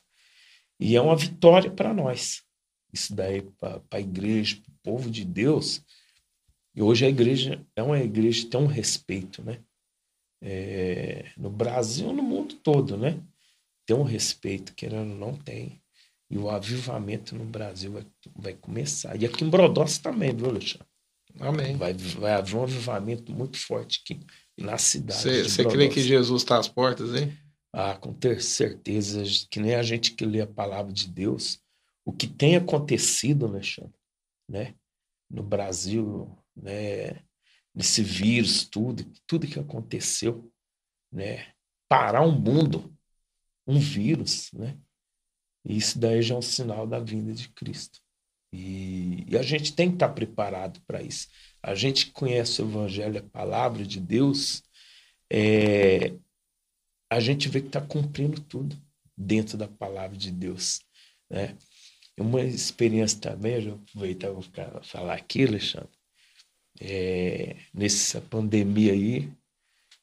E 0.80 0.96
é 0.96 1.02
uma 1.02 1.16
vitória 1.16 1.72
para 1.72 1.94
nós. 1.94 2.44
Isso 2.92 3.16
daí 3.16 3.42
para 3.42 3.82
a 3.90 4.00
igreja, 4.00 4.58
para 4.58 4.72
o 4.72 4.78
povo 4.84 5.10
de 5.10 5.26
Deus. 5.26 5.82
E 6.76 6.82
hoje 6.82 7.06
a 7.06 7.10
igreja 7.10 7.66
é 7.76 7.84
uma 7.84 8.00
igreja 8.00 8.44
que 8.44 8.50
tem 8.50 8.60
um 8.60 8.68
respeito, 8.68 9.44
né? 9.44 9.60
é, 10.44 11.32
no 11.38 11.50
Brasil 11.50 12.12
no 12.12 12.22
mundo 12.22 12.56
todo, 12.56 12.98
né? 12.98 13.20
Tem 13.86 13.96
um 13.96 14.04
respeito, 14.04 14.74
querendo 14.76 15.16
não 15.16 15.34
tem. 15.34 15.82
E 16.30 16.38
o 16.38 16.50
avivamento 16.50 17.36
no 17.36 17.46
Brasil 17.46 17.92
vai, 17.92 18.06
vai 18.36 18.54
começar. 18.54 19.20
E 19.20 19.26
aqui 19.26 19.44
em 19.44 19.50
Brodós 19.50 19.98
também, 19.98 20.36
viu, 20.36 20.48
Alexandre? 20.50 20.88
Amém. 21.40 21.78
Vai, 21.78 21.94
vai 21.94 22.34
haver 22.34 22.56
um 22.56 22.64
avivamento 22.64 23.32
muito 23.32 23.58
forte 23.58 24.02
aqui 24.04 24.20
na 24.58 24.78
cidade. 24.78 25.50
Você 25.50 25.64
crê 25.64 25.88
que 25.88 26.02
Jesus 26.02 26.42
está 26.42 26.60
às 26.60 26.68
portas, 26.68 27.16
hein? 27.16 27.36
Ah, 27.72 27.96
com 27.96 28.14
ter 28.14 28.42
certeza, 28.42 29.24
que 29.50 29.60
nem 29.60 29.76
a 29.76 29.82
gente 29.82 30.12
que 30.12 30.26
lê 30.26 30.42
a 30.42 30.48
palavra 30.48 30.92
de 30.92 31.08
Deus, 31.08 31.60
o 32.06 32.12
que 32.12 32.28
tem 32.28 32.56
acontecido, 32.56 33.46
Alexandre, 33.46 33.94
né? 34.48 34.76
No 35.30 35.42
Brasil, 35.42 36.30
né? 36.56 37.24
desse 37.74 38.04
vírus, 38.04 38.68
tudo, 38.68 39.04
tudo 39.26 39.48
que 39.48 39.60
aconteceu, 39.60 40.52
né? 41.12 41.54
Parar 41.90 42.22
um 42.22 42.32
mundo, 42.32 42.96
um 43.66 43.80
vírus, 43.80 44.52
né? 44.54 44.78
Isso 45.66 45.98
daí 45.98 46.22
já 46.22 46.36
é 46.36 46.38
um 46.38 46.42
sinal 46.42 46.86
da 46.86 47.00
vinda 47.00 47.34
de 47.34 47.50
Cristo. 47.50 48.00
E, 48.52 49.26
e 49.28 49.38
a 49.38 49.42
gente 49.42 49.74
tem 49.74 49.90
que 49.90 49.96
estar 49.96 50.10
preparado 50.10 50.80
para 50.86 51.02
isso. 51.02 51.28
A 51.62 51.74
gente 51.74 52.12
conhece 52.12 52.62
o 52.62 52.66
Evangelho, 52.66 53.20
a 53.20 53.30
palavra 53.30 53.86
de 53.86 54.00
Deus, 54.00 54.62
é, 55.32 56.14
a 57.10 57.20
gente 57.20 57.50
vê 57.50 57.62
que 57.62 57.68
está 57.68 57.82
cumprindo 57.82 58.42
tudo 58.42 58.80
dentro 59.18 59.58
da 59.58 59.68
palavra 59.68 60.18
de 60.18 60.32
Deus. 60.32 60.82
Né? 61.30 61.58
Uma 62.20 62.42
experiência 62.42 63.20
também, 63.20 63.56
eu 63.56 63.78
vou 63.96 64.14
aproveitar 64.14 64.84
falar 64.84 65.16
aqui, 65.16 65.46
Alexandre, 65.46 65.90
é, 66.84 67.56
nessa 67.74 68.20
pandemia 68.20 68.92
aí, 68.92 69.32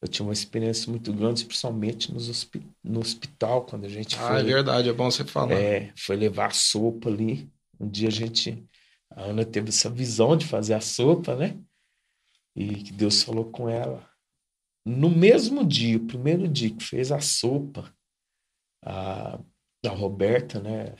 eu 0.00 0.08
tinha 0.08 0.26
uma 0.26 0.32
experiência 0.32 0.90
muito 0.90 1.12
grande, 1.12 1.44
principalmente 1.44 2.12
nos 2.12 2.30
hospi 2.30 2.62
no 2.82 3.00
hospital, 3.00 3.66
quando 3.66 3.84
a 3.84 3.88
gente 3.88 4.16
ah, 4.16 4.26
foi. 4.26 4.36
Ah, 4.36 4.40
é 4.40 4.44
verdade, 4.44 4.88
é 4.88 4.92
bom 4.92 5.10
você 5.10 5.24
falar. 5.24 5.52
É, 5.52 5.92
foi 5.94 6.16
levar 6.16 6.54
sopa 6.54 7.10
ali. 7.10 7.50
Um 7.78 7.86
dia 7.86 8.08
a 8.08 8.12
gente. 8.12 8.66
A 9.10 9.24
Ana 9.24 9.44
teve 9.44 9.68
essa 9.68 9.90
visão 9.90 10.36
de 10.36 10.46
fazer 10.46 10.72
a 10.72 10.80
sopa, 10.80 11.36
né? 11.36 11.58
E 12.56 12.82
que 12.82 12.92
Deus 12.92 13.22
falou 13.22 13.50
com 13.50 13.68
ela. 13.68 14.08
No 14.86 15.10
mesmo 15.10 15.66
dia, 15.66 15.98
o 15.98 16.06
primeiro 16.06 16.48
dia 16.48 16.70
que 16.70 16.82
fez 16.82 17.12
a 17.12 17.20
sopa, 17.20 17.92
a, 18.82 19.38
a 19.84 19.90
Roberta, 19.90 20.60
né? 20.60 20.94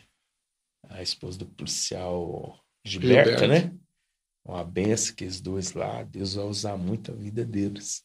A 0.91 1.03
esposa 1.03 1.39
do 1.39 1.47
policial 1.47 2.61
Gilberta, 2.85 3.39
Gilberto. 3.39 3.69
né? 3.71 3.80
Uma 4.51 4.65
benção 4.65 5.15
que 5.15 5.25
os 5.25 5.41
dois 5.41 5.73
lá, 5.73 6.03
Deus 6.03 6.35
vai 6.35 6.45
usar 6.45 6.77
muito 6.77 7.13
a 7.13 7.15
vida 7.15 7.45
deles. 7.45 8.05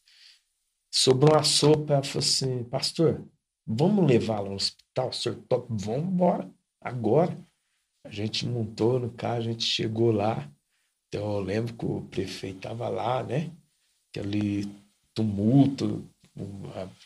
Sobrou 0.92 1.34
uma 1.34 1.42
sopa, 1.42 1.94
ela 1.94 2.02
falou 2.02 2.26
assim, 2.26 2.64
pastor, 2.64 3.26
vamos 3.66 4.06
levá-la 4.06 4.48
no 4.48 4.54
hospital? 4.54 5.08
O 5.08 5.12
senhor 5.12 5.36
top, 5.48 5.66
vamos 5.70 6.12
embora, 6.12 6.50
agora. 6.80 7.36
A 8.04 8.10
gente 8.10 8.46
montou 8.46 9.00
no 9.00 9.10
carro, 9.10 9.38
a 9.38 9.42
gente 9.42 9.64
chegou 9.64 10.12
lá. 10.12 10.50
Então 11.08 11.34
eu 11.34 11.40
lembro 11.40 11.74
que 11.74 11.84
o 11.84 12.02
prefeito 12.02 12.58
estava 12.58 12.88
lá, 12.88 13.22
né? 13.22 13.50
Aquele 14.10 14.70
tumulto, 15.12 16.08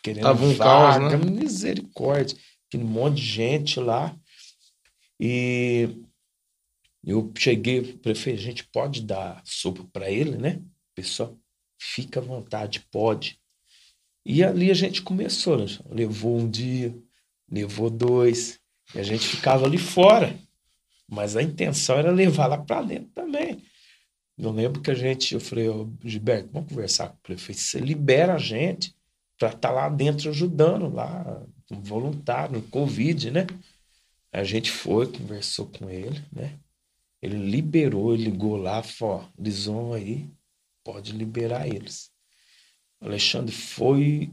querendo 0.03 0.25
tava 0.25 0.45
um 0.45 0.55
vaga, 0.55 1.11
caos, 1.11 1.25
né? 1.25 1.31
misericórdia, 1.31 2.37
aquele 2.69 2.85
monte 2.85 3.17
de 3.17 3.23
gente 3.23 3.81
lá. 3.81 4.15
E 5.19 6.03
eu 7.05 7.33
cheguei, 7.37 7.95
prefeito, 7.95 8.39
a 8.39 8.43
gente 8.43 8.65
pode 8.65 9.03
dar 9.03 9.41
sopa 9.45 9.85
para 9.93 10.11
ele, 10.11 10.37
né? 10.37 10.61
Pessoal, 10.95 11.37
fica 11.79 12.21
à 12.21 12.23
vontade, 12.23 12.81
pode. 12.91 13.39
E 14.25 14.45
ali 14.45 14.71
a 14.71 14.75
gente 14.75 15.01
começou, 15.03 15.57
né? 15.59 15.67
levou 15.89 16.39
um 16.39 16.49
dia, 16.49 16.95
levou 17.51 17.89
dois, 17.89 18.61
e 18.95 18.99
a 18.99 19.03
gente 19.03 19.27
ficava 19.27 19.65
ali 19.65 19.79
fora. 19.79 20.39
Mas 21.09 21.37
a 21.37 21.43
intenção 21.43 21.97
era 21.97 22.13
levar 22.13 22.47
lá 22.47 22.59
para 22.59 22.83
dentro 22.83 23.11
também. 23.15 23.65
Eu 24.39 24.51
lembro 24.53 24.81
que 24.81 24.91
a 24.91 24.95
gente, 24.95 25.35
eu 25.35 25.41
falei, 25.41 25.69
oh, 25.69 25.91
Gilberto, 26.05 26.51
vamos 26.53 26.69
conversar 26.69 27.09
com 27.09 27.17
o 27.17 27.23
prefeito, 27.23 27.61
você 27.61 27.79
libera 27.79 28.35
a 28.35 28.39
gente 28.39 28.95
para 29.39 29.49
estar 29.49 29.69
tá 29.69 29.71
lá 29.71 29.89
dentro 29.89 30.29
ajudando, 30.31 30.93
lá, 30.93 31.43
voluntário, 31.71 32.57
no 32.57 32.63
Covid, 32.63 33.31
né? 33.31 33.47
A 34.33 34.45
gente 34.45 34.71
foi, 34.71 35.11
conversou 35.11 35.67
com 35.67 35.91
ele, 35.91 36.23
né? 36.33 36.59
Ele 37.23 37.37
liberou, 37.37 38.15
ele 38.15 38.25
ligou 38.25 38.57
lá, 38.57 38.83
falou, 38.83 39.29
eles 39.39 39.67
vão 39.67 39.93
aí, 39.93 40.31
pode 40.85 41.13
liberar 41.13 41.69
eles. 41.69 42.11
Alexandre, 43.01 43.55
foi 43.55 44.33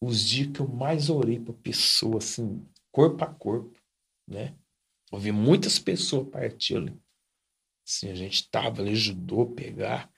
os 0.00 0.20
dias 0.20 0.50
que 0.52 0.60
eu 0.60 0.68
mais 0.68 1.10
orei 1.10 1.38
para 1.38 1.52
pessoa, 1.54 2.18
assim, 2.18 2.64
corpo 2.90 3.22
a 3.24 3.26
corpo, 3.26 3.78
né? 4.26 4.54
Ouvi 5.10 5.32
muitas 5.32 5.78
pessoas 5.78 6.28
partir 6.28 6.76
ali. 6.76 6.94
Assim, 7.86 8.10
a 8.10 8.14
gente 8.14 8.48
tava 8.48 8.80
ali, 8.80 8.92
ajudou 8.92 9.42
a 9.42 9.46
pegar, 9.46 10.10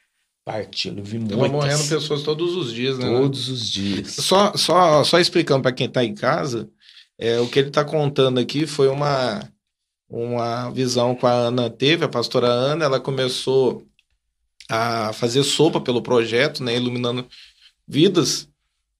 partiu. 0.44 0.96
Eu 0.96 1.04
vi 1.04 1.18
muitas. 1.18 1.38
Tava 1.38 1.48
morrendo 1.50 1.88
pessoas 1.88 2.22
todos 2.22 2.54
os 2.54 2.72
dias, 2.72 2.98
né? 2.98 3.06
Todos 3.06 3.48
os 3.48 3.70
dias. 3.70 4.14
Só, 4.16 4.54
só, 4.56 5.02
só 5.02 5.18
explicando 5.18 5.62
para 5.62 5.72
quem 5.72 5.86
está 5.86 6.04
em 6.04 6.14
casa, 6.14 6.70
é, 7.18 7.40
o 7.40 7.48
que 7.48 7.58
ele 7.58 7.68
está 7.68 7.84
contando 7.84 8.38
aqui 8.38 8.66
foi 8.66 8.88
uma 8.88 9.51
uma 10.12 10.70
visão 10.70 11.14
com 11.14 11.26
a 11.26 11.32
Ana 11.32 11.70
teve, 11.70 12.04
a 12.04 12.08
pastora 12.08 12.46
Ana, 12.46 12.84
ela 12.84 13.00
começou 13.00 13.82
a 14.68 15.12
fazer 15.14 15.42
sopa 15.42 15.80
pelo 15.80 16.02
projeto, 16.02 16.62
né, 16.62 16.76
iluminando 16.76 17.26
vidas, 17.88 18.46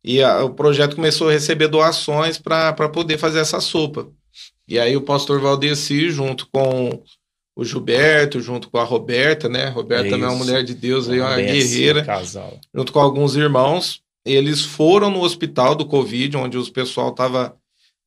e 0.03 0.23
a, 0.23 0.43
o 0.43 0.55
projeto 0.55 0.97
começou 0.97 1.29
a 1.29 1.33
receber 1.33 1.69
doações 1.69 2.39
para 2.39 2.89
poder 2.89 3.19
fazer 3.19 3.41
essa 3.41 3.61
sopa. 3.61 4.09
E 4.67 4.79
aí 4.79 4.97
o 4.97 5.03
pastor 5.03 5.39
Valdeci, 5.39 6.11
junto 6.11 6.49
com 6.51 7.03
o 7.55 7.65
Gilberto, 7.65 8.41
junto 8.41 8.71
com 8.71 8.79
a 8.79 8.85
Roberta, 8.85 9.49
né? 9.49 9.67
A 9.67 9.71
Roberta 9.71 10.09
também 10.09 10.25
é 10.25 10.29
uma 10.29 10.39
mulher 10.39 10.65
de 10.65 10.75
Deus, 10.75 11.09
aí, 11.09 11.21
uma 11.21 11.37
Benção, 11.37 11.53
guerreira, 11.53 12.05
Casal. 12.05 12.59
junto 12.75 12.91
com 12.93 12.99
alguns 12.99 13.37
irmãos. 13.37 14.01
Eles 14.25 14.63
foram 14.63 15.11
no 15.11 15.21
hospital 15.21 15.75
do 15.75 15.85
Covid, 15.85 16.37
onde 16.39 16.57
os 16.57 16.71
pessoal 16.71 17.11
estava 17.11 17.55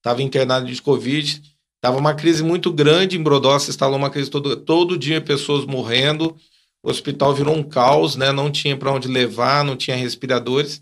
tava 0.02 0.24
internado 0.24 0.66
de 0.66 0.82
Covid. 0.82 1.42
Tava 1.86 2.00
uma 2.00 2.16
crise 2.16 2.42
muito 2.42 2.72
grande 2.72 3.16
em 3.16 3.22
Brodowski, 3.22 3.70
instalou 3.70 3.96
uma 3.96 4.10
crise 4.10 4.28
todo, 4.28 4.58
todo 4.58 4.98
dia, 4.98 5.22
pessoas 5.22 5.66
morrendo. 5.66 6.36
O 6.82 6.90
hospital 6.90 7.32
virou 7.32 7.56
um 7.56 7.62
caos, 7.62 8.16
né? 8.16 8.32
Não 8.32 8.50
tinha 8.50 8.76
para 8.76 8.92
onde 8.92 9.08
levar, 9.08 9.64
não 9.64 9.76
tinha 9.76 9.96
respiradores. 9.96 10.82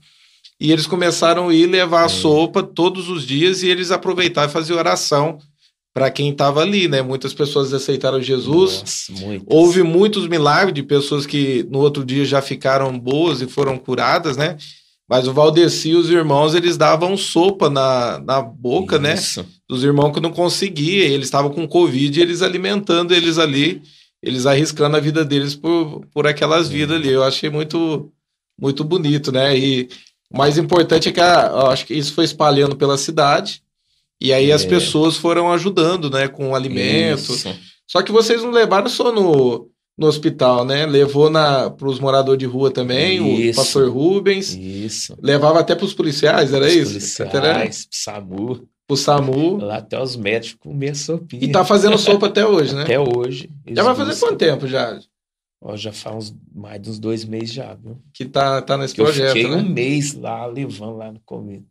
E 0.58 0.72
eles 0.72 0.88
começaram 0.88 1.49
a 1.49 1.54
ir 1.54 1.68
levar 1.68 2.06
a 2.06 2.08
sopa 2.08 2.64
todos 2.64 3.10
os 3.10 3.28
dias 3.28 3.64
e 3.64 3.68
eles 3.68 3.91
aproveitaram 3.91 4.47
e 4.49 4.54
faziam 4.54 4.80
oração 4.80 5.39
para 5.93 6.10
quem 6.10 6.30
estava 6.30 6.62
ali, 6.62 6.88
né? 6.88 7.01
Muitas 7.01 7.34
pessoas 7.34 7.74
aceitaram 7.74 8.22
Jesus. 8.22 9.12
Nossa. 9.12 9.43
Houve 9.45 9.84
muitos 9.84 10.26
milagres 10.30 10.74
de 10.74 10.84
pessoas 10.84 11.26
que 11.26 11.68
no 11.70 11.80
outro 11.80 12.06
dia 12.06 12.24
já 12.24 12.41
ficaram 12.41 12.97
boas 12.97 13.41
e 13.41 13.45
foram 13.45 13.78
curadas, 13.78 14.38
né? 14.38 14.56
Mas 15.10 15.28
o 15.28 15.34
Valdeci 15.34 15.89
e 15.89 15.95
os 15.95 16.10
irmãos, 16.10 16.56
eles 16.56 16.78
davam 16.78 17.16
sopa 17.18 17.70
na, 17.70 18.20
na 18.20 18.41
boca, 18.41 18.97
né? 18.97 19.14
Isso. 19.16 19.45
Dos 19.68 19.84
irmãos 19.84 20.12
que 20.14 20.20
não 20.22 20.32
conseguia. 20.32 21.04
Eles 21.06 21.28
estavam 21.28 21.51
com 21.51 21.68
Covid, 21.68 22.20
eles 22.22 22.41
alimentando 22.41 23.14
eles 23.14 23.38
ali, 23.38 23.82
eles 24.22 24.45
arriscando 24.45 24.95
a 24.95 24.99
vida 25.01 25.26
deles 25.26 25.56
por, 25.56 26.06
por 26.14 26.26
aquelas 26.26 26.70
vidas 26.70 26.95
ali. 26.97 27.10
Eu 27.10 27.24
achei 27.24 27.49
muito, 27.49 28.12
muito 28.60 28.84
bonito, 28.84 29.32
né? 29.32 29.58
E 29.58 29.89
o 30.32 30.38
mais 30.38 30.58
importante 30.58 31.10
é 31.10 31.12
que 31.12 31.20
a- 31.22 31.49
eu 31.51 31.68
acho 31.68 31.86
que 31.86 31.93
isso 31.93 32.14
foi 32.14 32.24
espalhando 32.24 32.76
pela 32.76 32.97
cidade. 32.97 33.62
E 34.22 34.32
aí 34.32 34.54
as 34.54 34.64
É. 34.64 34.68
pessoas 34.70 35.18
foram 35.18 35.51
ajudando, 35.51 36.10
né? 36.10 36.30
Com 36.30 36.56
alimento. 36.56 37.34
Isso. 37.34 37.54
Só 37.86 38.01
que 38.01 38.12
vocês 38.12 38.41
não 38.41 38.51
levaram 38.51 38.88
só 38.88 39.12
no, 39.12 39.70
no 39.98 40.08
hospital, 40.08 40.66
né? 40.66 40.86
Levou 40.86 41.32
para 41.32 41.88
os 41.88 42.00
moradores 42.00 42.39
de 42.39 42.46
rua 42.46 42.72
também, 42.72 43.20
o 43.20 43.39
Isso. 43.39 43.60
pastor 43.60 43.89
Rubens. 43.89 44.54
Isso. 44.54 45.16
Levava 45.22 45.60
até 45.60 45.76
para 45.76 45.86
os 45.86 45.94
policiais, 45.94 46.52
era 46.54 46.66
Os 46.66 46.74
isso? 46.74 47.18
Policiais, 47.24 47.88
SAMU, 47.91 48.68
o 48.89 48.96
SAMU. 48.96 49.58
lá 49.58 49.78
até 49.78 50.02
os 50.02 50.16
médicos 50.16 50.60
comer 50.60 50.96
sopinha. 50.96 51.44
E 51.44 51.52
tá 51.52 51.64
fazendo 51.64 51.98
sopa 51.98 52.28
até 52.28 52.46
hoje, 52.46 52.76
né? 52.76 52.84
Até 52.84 53.00
hoje. 53.00 53.50
Já 53.68 53.84
vai 53.84 53.96
fazer 53.96 54.12
buscam. 54.12 54.28
quanto 54.28 54.38
tempo 54.39 54.68
já 54.68 55.00
Ó, 55.66 55.78
já 55.78 55.94
faz 55.94 56.16
uns, 56.16 56.36
mais 56.54 56.82
de 56.82 56.89
uns 56.89 57.00
dois 57.00 57.24
meses 57.24 57.54
já, 57.54 57.74
viu? 57.74 57.98
que 58.14 58.26
tá, 58.26 58.62
tá 58.62 58.78
nesse 58.78 58.94
Que 58.94 59.00
eu 59.00 59.06
projeto, 59.06 59.34
fiquei 59.34 59.50
né? 59.50 59.56
um 59.56 59.70
mês 59.70 60.14
lá, 60.14 60.46
levando 60.46 60.98
lá 60.98 61.10
no 61.10 61.22
Covid. 61.22 61.64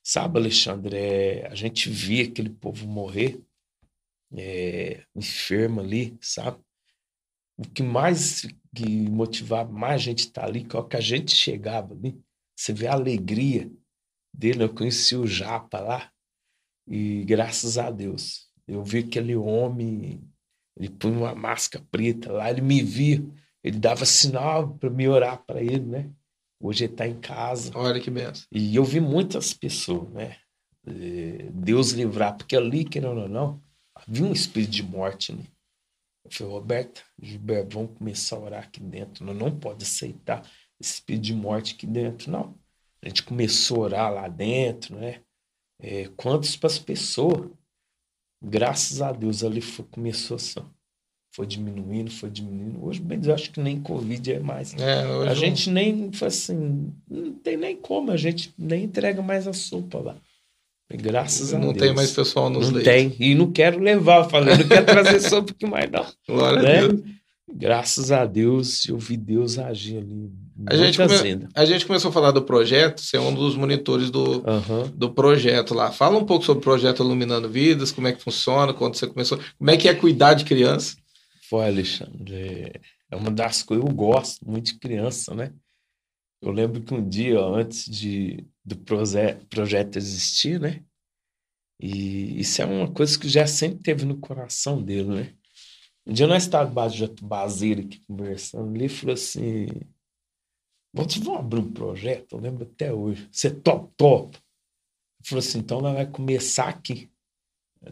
Sabe, 0.00 0.38
Alexandre, 0.38 0.96
é, 0.96 1.48
a 1.50 1.54
gente 1.54 1.90
via 1.90 2.22
aquele 2.24 2.50
povo 2.50 2.86
morrer, 2.86 3.40
é, 4.36 5.00
enfermo 5.16 5.80
ali, 5.80 6.16
sabe? 6.20 6.58
O 7.58 7.62
que 7.62 7.82
mais 7.82 8.46
que 8.74 9.10
motivava 9.10 9.70
mais 9.70 9.94
a 9.94 10.04
gente 10.04 10.20
estar 10.20 10.44
ali, 10.44 10.64
que 10.64 10.74
a 10.74 10.80
hora 10.80 10.88
que 10.88 10.96
a 10.96 11.00
gente 11.00 11.34
chegava 11.34 11.94
ali, 11.94 12.18
você 12.56 12.72
vê 12.72 12.86
a 12.86 12.94
alegria 12.94 13.70
dele. 14.32 14.64
Eu 14.64 14.74
conheci 14.74 15.14
o 15.14 15.26
Japa 15.26 15.80
lá, 15.80 16.10
e 16.88 17.24
graças 17.24 17.78
a 17.78 17.90
Deus, 17.90 18.48
eu 18.66 18.82
vi 18.82 18.98
aquele 18.98 19.36
homem, 19.36 20.22
ele 20.76 20.88
punha 20.88 21.18
uma 21.18 21.34
máscara 21.34 21.84
preta 21.90 22.32
lá, 22.32 22.50
ele 22.50 22.62
me 22.62 22.82
via, 22.82 23.24
ele 23.62 23.78
dava 23.78 24.04
sinal 24.04 24.74
para 24.74 24.90
me 24.90 25.06
orar 25.06 25.44
para 25.44 25.62
ele, 25.62 25.86
né? 25.86 26.10
Hoje 26.60 26.84
ele 26.84 26.92
está 26.92 27.06
em 27.06 27.20
casa. 27.20 27.72
Olha 27.74 28.00
que 28.00 28.10
benção. 28.10 28.46
E 28.50 28.74
eu 28.74 28.84
vi 28.84 29.00
muitas 29.00 29.52
pessoas, 29.52 30.08
né? 30.10 30.36
eh, 30.86 31.50
Deus 31.52 31.90
livrar, 31.90 32.36
porque 32.36 32.56
ali, 32.56 32.84
querendo 32.84 33.20
ou 33.20 33.28
não, 33.28 33.62
havia 33.94 34.24
um 34.24 34.32
espírito 34.32 34.70
de 34.70 34.82
morte 34.82 35.32
ali. 35.32 35.48
Eu 36.24 36.30
falei, 36.30 36.52
Roberta, 36.52 37.02
Gilberto, 37.20 37.76
vamos 37.76 37.98
começar 37.98 38.36
a 38.36 38.40
orar 38.40 38.64
aqui 38.64 38.80
dentro. 38.80 39.24
Não, 39.24 39.34
não 39.34 39.58
pode 39.58 39.84
aceitar 39.84 40.42
esse 40.80 40.94
espírito 40.94 41.22
de 41.24 41.34
morte 41.34 41.74
aqui 41.74 41.86
dentro, 41.86 42.30
não. 42.30 42.54
A 43.02 43.08
gente 43.08 43.22
começou 43.24 43.78
a 43.78 43.80
orar 43.80 44.12
lá 44.12 44.28
dentro, 44.28 44.96
né? 44.96 45.20
É, 45.80 46.08
quantos 46.16 46.56
para 46.56 46.68
as 46.68 46.78
pessoas? 46.78 47.50
Graças 48.40 49.02
a 49.02 49.12
Deus 49.12 49.42
ali 49.42 49.60
foi, 49.60 49.84
começou 49.90 50.36
assim. 50.36 50.60
Foi 51.34 51.46
diminuindo, 51.46 52.10
foi 52.10 52.30
diminuindo. 52.30 52.84
Hoje, 52.84 53.00
bem, 53.00 53.18
eu 53.24 53.34
acho 53.34 53.50
que 53.50 53.60
nem 53.60 53.80
Covid 53.80 54.32
é 54.32 54.38
mais. 54.38 54.74
É, 54.74 55.02
A 55.28 55.34
gente 55.34 55.70
nem 55.70 56.12
foi 56.12 56.28
assim, 56.28 56.92
não 57.08 57.32
tem 57.34 57.56
nem 57.56 57.76
como, 57.76 58.10
a 58.10 58.16
gente 58.16 58.54
nem 58.58 58.84
entrega 58.84 59.22
mais 59.22 59.48
a 59.48 59.52
sopa 59.52 59.98
lá. 59.98 60.16
Graças 60.96 61.52
a 61.54 61.58
não 61.58 61.72
Deus. 61.72 61.78
tem 61.86 61.94
mais 61.94 62.10
pessoal 62.12 62.48
nos 62.50 62.68
Não 62.70 62.74
leitos. 62.76 62.92
tem. 62.92 63.16
E 63.18 63.34
não 63.34 63.50
quero 63.52 63.80
levar, 63.80 64.28
falei, 64.28 64.56
não 64.56 64.66
quero 64.68 64.86
trazer 64.86 65.20
sopa 65.28 65.52
aqui 65.52 65.66
mais, 65.66 65.90
não. 65.90 66.06
Glória 66.28 66.58
a 66.58 66.62
Né? 66.62 66.80
Deus. 66.88 67.00
Graças 67.54 68.10
a 68.10 68.24
Deus, 68.24 68.86
eu 68.88 68.96
vi 68.96 69.16
Deus 69.16 69.58
agir 69.58 69.98
ali. 69.98 70.30
A 70.66 70.76
gente, 70.76 70.96
come- 70.96 71.48
a 71.54 71.64
gente 71.66 71.84
começou 71.84 72.08
a 72.08 72.12
falar 72.12 72.30
do 72.30 72.42
projeto, 72.42 73.00
você 73.02 73.16
é 73.16 73.20
um 73.20 73.34
dos 73.34 73.56
monitores 73.56 74.10
do, 74.10 74.42
Aham. 74.48 74.90
do 74.94 75.10
projeto 75.10 75.74
lá. 75.74 75.90
Fala 75.92 76.16
um 76.18 76.24
pouco 76.24 76.44
sobre 76.46 76.60
o 76.60 76.62
projeto 76.64 77.02
Iluminando 77.02 77.48
Vidas, 77.50 77.92
como 77.92 78.06
é 78.06 78.12
que 78.12 78.22
funciona, 78.22 78.72
quando 78.72 78.94
você 78.94 79.06
começou, 79.06 79.38
como 79.58 79.70
é 79.70 79.76
que 79.76 79.88
é 79.88 79.94
cuidar 79.94 80.32
de 80.34 80.44
criança. 80.44 80.96
Foi, 81.50 81.66
Alexandre. 81.66 82.72
É 83.10 83.16
uma 83.16 83.30
das 83.30 83.62
coisas 83.62 83.84
eu 83.86 83.92
gosto 83.92 84.48
muito 84.48 84.72
de 84.72 84.78
criança, 84.78 85.34
né? 85.34 85.52
Eu 86.40 86.50
lembro 86.52 86.80
que 86.80 86.94
um 86.94 87.06
dia, 87.06 87.38
antes 87.40 87.84
de, 87.90 88.44
do 88.64 88.76
proje- 88.76 89.34
projeto 89.50 89.96
existir, 89.96 90.60
né? 90.60 90.82
E 91.80 92.40
isso 92.40 92.62
é 92.62 92.64
uma 92.64 92.92
coisa 92.92 93.18
que 93.18 93.28
já 93.28 93.46
sempre 93.46 93.82
teve 93.82 94.04
no 94.04 94.18
coração 94.18 94.82
dele, 94.82 95.08
né? 95.08 95.34
Um 96.06 96.12
dia 96.12 96.26
nós 96.26 96.44
estávamos 96.44 96.70
debaixo 96.72 96.96
de 96.96 97.04
Atubazeira 97.04 97.80
aqui 97.80 98.00
conversando, 98.06 98.74
ele 98.76 98.88
falou 98.88 99.14
assim: 99.14 99.66
Vamos 100.94 101.16
vamos 101.16 101.40
abrir 101.40 101.60
um 101.60 101.72
projeto? 101.72 102.36
Eu 102.36 102.40
lembro 102.40 102.64
até 102.64 102.92
hoje. 102.92 103.26
Você 103.32 103.50
top, 103.50 103.90
top. 103.96 104.36
Ele 104.36 105.28
falou 105.28 105.38
assim: 105.38 105.58
então 105.58 105.80
nós 105.80 105.94
vamos 105.94 106.12
começar 106.12 106.68
aqui. 106.68 107.10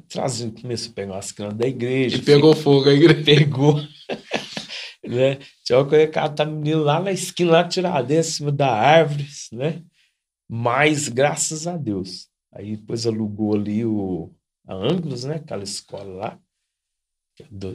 Trazendo, 0.09 0.61
começou 0.61 0.93
a 0.93 0.95
pegar 0.95 1.12
umas 1.14 1.33
crianças 1.33 1.59
da 1.59 1.66
igreja. 1.66 2.16
E 2.18 2.23
pegou 2.23 2.55
fogo 2.55 2.89
a 2.89 2.93
igreja. 2.93 3.25
pegou. 3.25 3.75
né? 5.03 5.39
Tinha 5.64 5.79
uma 5.79 5.89
coisa 5.89 6.07
que 6.07 6.37
tá 6.37 6.45
menino 6.45 6.83
lá 6.83 7.01
na 7.01 7.11
esquina, 7.11 7.53
lá 7.53 7.68
tiradentes, 7.68 8.29
em 8.29 8.33
cima 8.33 8.53
da 8.53 8.71
árvore, 8.71 9.27
né? 9.53 9.83
Mas, 10.53 11.09
graças 11.09 11.66
a 11.68 11.76
Deus. 11.76 12.26
Aí 12.53 12.76
depois 12.76 13.07
alugou 13.07 13.55
ali 13.55 13.84
o, 13.84 14.30
a 14.66 14.74
Ângulos, 14.74 15.22
né? 15.24 15.36
Aquela 15.36 15.62
escola 15.62 16.12
lá, 16.12 16.38
é 17.40 17.44
do, 17.48 17.72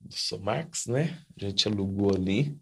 do 0.00 0.40
Marcos, 0.40 0.86
né? 0.86 1.18
A 1.40 1.44
gente 1.46 1.68
alugou 1.68 2.12
ali. 2.12 2.56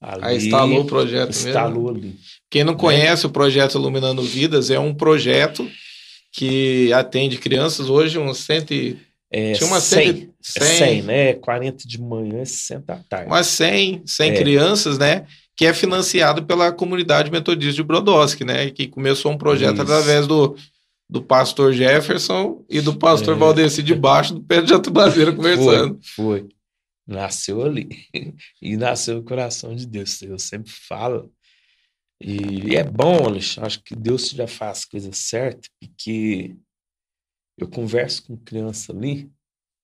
ali 0.00 0.24
Aí 0.24 0.36
instalou 0.38 0.80
o 0.80 0.84
projeto 0.86 1.30
instalou 1.30 1.92
mesmo. 1.92 2.08
ali. 2.08 2.18
Quem 2.50 2.64
não 2.64 2.74
conhece 2.74 3.24
o 3.26 3.30
projeto 3.30 3.78
Iluminando 3.78 4.22
Vidas, 4.22 4.68
é 4.70 4.78
um 4.80 4.92
projeto 4.92 5.70
que 6.32 6.92
atende 6.92 7.38
crianças 7.38 7.88
hoje, 7.88 8.18
uns 8.18 8.38
100, 8.38 8.64
e- 8.72 8.98
É 9.30 9.52
tinha 9.52 9.68
umas 9.68 9.84
100, 9.84 10.32
100, 10.40 10.62
é 10.62 10.64
100, 10.78 11.02
né? 11.02 11.34
40 11.34 11.86
de 11.86 12.00
manhã 12.00 12.42
e 12.42 12.46
60 12.46 12.92
à 12.94 12.98
tarde. 12.98 13.26
umas 13.30 13.46
100, 13.46 14.02
100 14.04 14.30
É. 14.32 14.36
crianças, 14.36 14.98
né? 14.98 15.26
Que 15.56 15.66
é 15.66 15.74
financiado 15.74 16.44
pela 16.44 16.72
comunidade 16.72 17.30
metodista 17.30 17.74
de 17.74 17.82
Brodowski, 17.82 18.44
né? 18.44 18.70
Que 18.70 18.88
começou 18.88 19.32
um 19.32 19.38
projeto 19.38 19.74
Isso. 19.74 19.82
através 19.82 20.26
do, 20.26 20.56
do 21.08 21.22
pastor 21.22 21.72
Jefferson 21.72 22.64
e 22.68 22.80
do 22.80 22.96
pastor 22.96 23.36
É. 23.36 23.38
Valdeci 23.38 23.82
de 23.82 23.94
baixo 23.94 24.34
do 24.34 24.42
pé 24.42 24.60
de 24.60 24.74
Atubazeira 24.74 25.32
conversando. 25.32 25.98
Foi, 26.02 26.40
foi. 26.40 26.48
Nasceu 27.06 27.62
ali. 27.62 27.88
E 28.60 28.76
nasceu 28.76 29.16
no 29.16 29.24
coração 29.24 29.74
de 29.76 29.86
Deus. 29.86 30.20
Eu 30.22 30.38
sempre 30.38 30.72
falo. 30.72 31.32
E 32.20 32.74
é 32.74 32.82
bom, 32.82 33.26
Alexandre. 33.26 33.66
Acho 33.66 33.82
que 33.82 33.94
Deus 33.94 34.30
já 34.30 34.46
faz 34.46 34.78
as 34.78 34.84
coisas 34.86 35.16
certas, 35.18 35.68
porque 35.78 36.56
eu 37.58 37.68
converso 37.68 38.26
com 38.26 38.36
criança 38.36 38.92
ali 38.92 39.30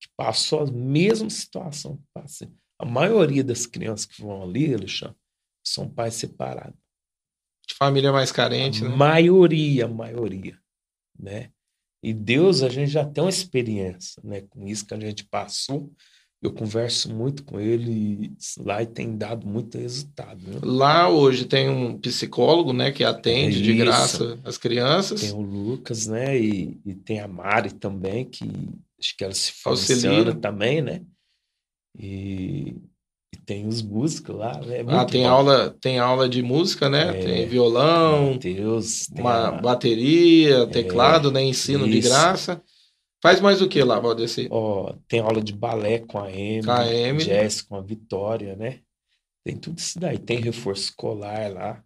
que 0.01 0.09
passou 0.16 0.61
a 0.61 0.66
mesma 0.66 1.29
situação 1.29 1.97
que 1.97 2.03
eu 2.03 2.23
passei. 2.23 2.49
A 2.79 2.87
maioria 2.87 3.45
das 3.45 3.66
crianças 3.66 4.07
que 4.07 4.23
vão 4.23 4.43
ali, 4.43 4.75
Alexandre, 4.75 5.16
são 5.65 5.89
pais 5.89 6.15
separados. 6.15 6.79
De 7.67 7.75
família 7.75 8.13
mais 8.13 8.33
carente, 8.33 8.85
A 8.85 8.89
né? 8.89 8.97
maioria, 8.97 9.87
maioria, 9.87 10.59
né? 11.19 11.51
E 12.03 12.13
Deus, 12.15 12.63
a 12.63 12.69
gente 12.69 12.91
já 12.91 13.05
tem 13.05 13.23
uma 13.23 13.31
experiência, 13.31 14.21
né? 14.25 14.43
Com 14.43 14.67
isso 14.67 14.87
que 14.87 14.95
a 14.95 15.01
gente 15.01 15.25
passou. 15.25 15.93
Eu 16.43 16.55
converso 16.55 17.15
muito 17.15 17.45
com 17.45 17.61
ele 17.61 18.35
lá 18.59 18.83
e 18.83 18.87
tem 18.87 19.15
dado 19.15 19.47
muito 19.47 19.77
resultado, 19.77 20.41
né? 20.49 20.59
Lá 20.63 21.07
hoje 21.11 21.45
tem 21.45 21.69
um 21.69 21.99
psicólogo, 21.99 22.73
né? 22.73 22.91
Que 22.91 23.05
atende 23.05 23.61
de 23.61 23.73
Isso. 23.73 23.79
graça 23.85 24.41
as 24.43 24.57
crianças. 24.57 25.21
Tem 25.21 25.33
o 25.33 25.43
Lucas, 25.43 26.07
né? 26.07 26.41
E, 26.41 26.81
e 26.87 26.95
tem 26.95 27.21
a 27.21 27.29
Mari 27.29 27.75
também, 27.75 28.25
que 28.25 28.49
acho 28.99 29.15
que 29.15 29.23
ela 29.23 29.35
se 29.35 29.53
funciona 29.53 30.35
também, 30.35 30.81
né? 30.81 31.03
E 31.99 32.75
tem 33.47 33.66
os 33.66 33.83
músicos 33.83 34.37
lá, 34.37 34.59
né? 34.61 34.78
É 34.78 34.85
Ah, 34.89 35.05
tem 35.05 35.22
bom. 35.22 35.28
aula, 35.28 35.76
tem 35.81 35.99
aula 35.99 36.28
de 36.28 36.43
música, 36.43 36.89
né? 36.89 37.09
É. 37.11 37.12
Tem 37.24 37.47
violão, 37.49 38.37
Deus, 38.37 39.07
tem 39.07 39.20
uma 39.20 39.49
a- 39.49 39.53
bateria, 39.53 40.66
teclado, 40.66 41.31
né? 41.31 41.43
Ensino 41.43 41.89
de 41.89 41.99
Isso. 41.99 42.09
graça. 42.09 42.62
Faz 43.22 43.41
mais 43.41 43.61
o 43.61 43.68
que 43.68 43.83
lá, 43.83 43.99
Valdeci? 44.01 44.49
Ó, 44.51 44.95
tem 45.07 45.20
aula 45.20 45.43
de 45.43 45.53
balé 45.53 45.99
com 45.99 46.18
a 46.18 46.31
Emily, 46.33 46.64
Com 46.64 46.72
a 46.72 46.85
jazz 47.24 47.61
com 47.62 47.76
a 47.76 47.81
Vitória, 47.81 48.57
né? 48.57 48.78
Tem 49.45 49.57
tudo 49.57 49.78
isso 49.78 49.99
daí. 49.99 50.18
Tem 50.18 50.39
reforço 50.41 50.85
escolar 50.85 51.53
lá. 51.53 51.83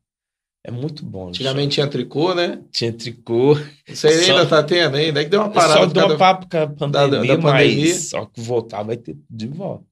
É 0.67 0.71
muito 0.71 1.05
bom. 1.05 1.29
Antigamente 1.29 1.75
tinha 1.75 1.87
tricô, 1.87 2.35
né? 2.35 2.63
tinha 2.73 2.93
tricô. 2.93 3.55
Isso 3.87 4.07
aí 4.07 4.15
Só- 4.23 4.33
ainda 4.33 4.47
tá 4.47 4.63
tendo 4.63 4.97
ainda. 4.97 5.21
É 5.21 5.25
que 5.25 5.31
deu 5.31 5.41
uma 5.41 5.49
Só 5.49 5.53
parada. 5.53 5.87
deu 5.89 6.03
uma 6.07 6.17
cada- 6.17 6.19
papo 6.19 6.49
com 6.49 6.57
a 6.57 6.67
pandemia, 6.69 7.37
da 7.37 7.43
pandemia. 7.43 7.85
mas 7.93 8.09
só 8.09 8.25
que 8.27 8.41
voltar 8.41 8.83
vai 8.83 8.97
ter 8.97 9.17
de 9.29 9.47
volta, 9.49 9.85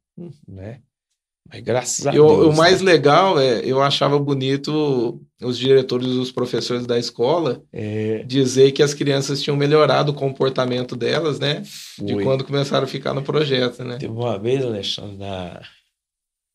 né? 0.49 0.81
Graças 1.61 2.07
a 2.07 2.15
E 2.15 2.19
o, 2.19 2.27
Deus. 2.27 2.55
o 2.55 2.57
mais 2.57 2.81
né? 2.81 2.93
legal 2.93 3.39
é, 3.39 3.61
eu 3.65 3.83
achava 3.83 4.19
bonito 4.19 5.21
os 5.41 5.59
diretores 5.59 6.09
e 6.09 6.19
os 6.19 6.33
professores 6.33 6.87
da 6.87 6.99
escola 6.99 7.63
É, 7.73 8.23
dizer 8.25 8.73
que 8.73 8.83
as 8.83 8.95
crianças 8.95 9.43
tinham 9.43 9.57
melhorado 9.57 10.13
o 10.13 10.15
comportamento 10.15 10.97
delas, 10.97 11.39
né? 11.39 11.63
De 11.99 12.15
foi. 12.15 12.25
quando 12.25 12.45
começaram 12.45 12.85
a 12.85 12.89
ficar 12.89 13.13
no 13.13 13.23
projeto, 13.23 13.85
né? 13.85 13.99
Teve 13.99 14.13
uma 14.13 14.39
vez, 14.39 14.65
Alexandre, 14.65 15.17
na, 15.17 15.61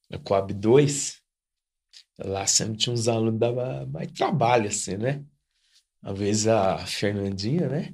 na 0.09 0.17
Coab 0.19 0.53
2, 0.53 1.17
lá 2.23 2.47
sempre 2.47 2.77
tinha 2.77 2.93
uns 2.93 3.07
alunos 3.07 3.33
que 3.33 3.39
dava 3.39 3.85
mais 3.91 4.11
trabalho, 4.11 4.67
assim, 4.67 4.97
né? 4.97 5.23
Uma 6.01 6.13
vez 6.13 6.47
a 6.47 6.77
Fernandinha, 6.85 7.67
né? 7.67 7.93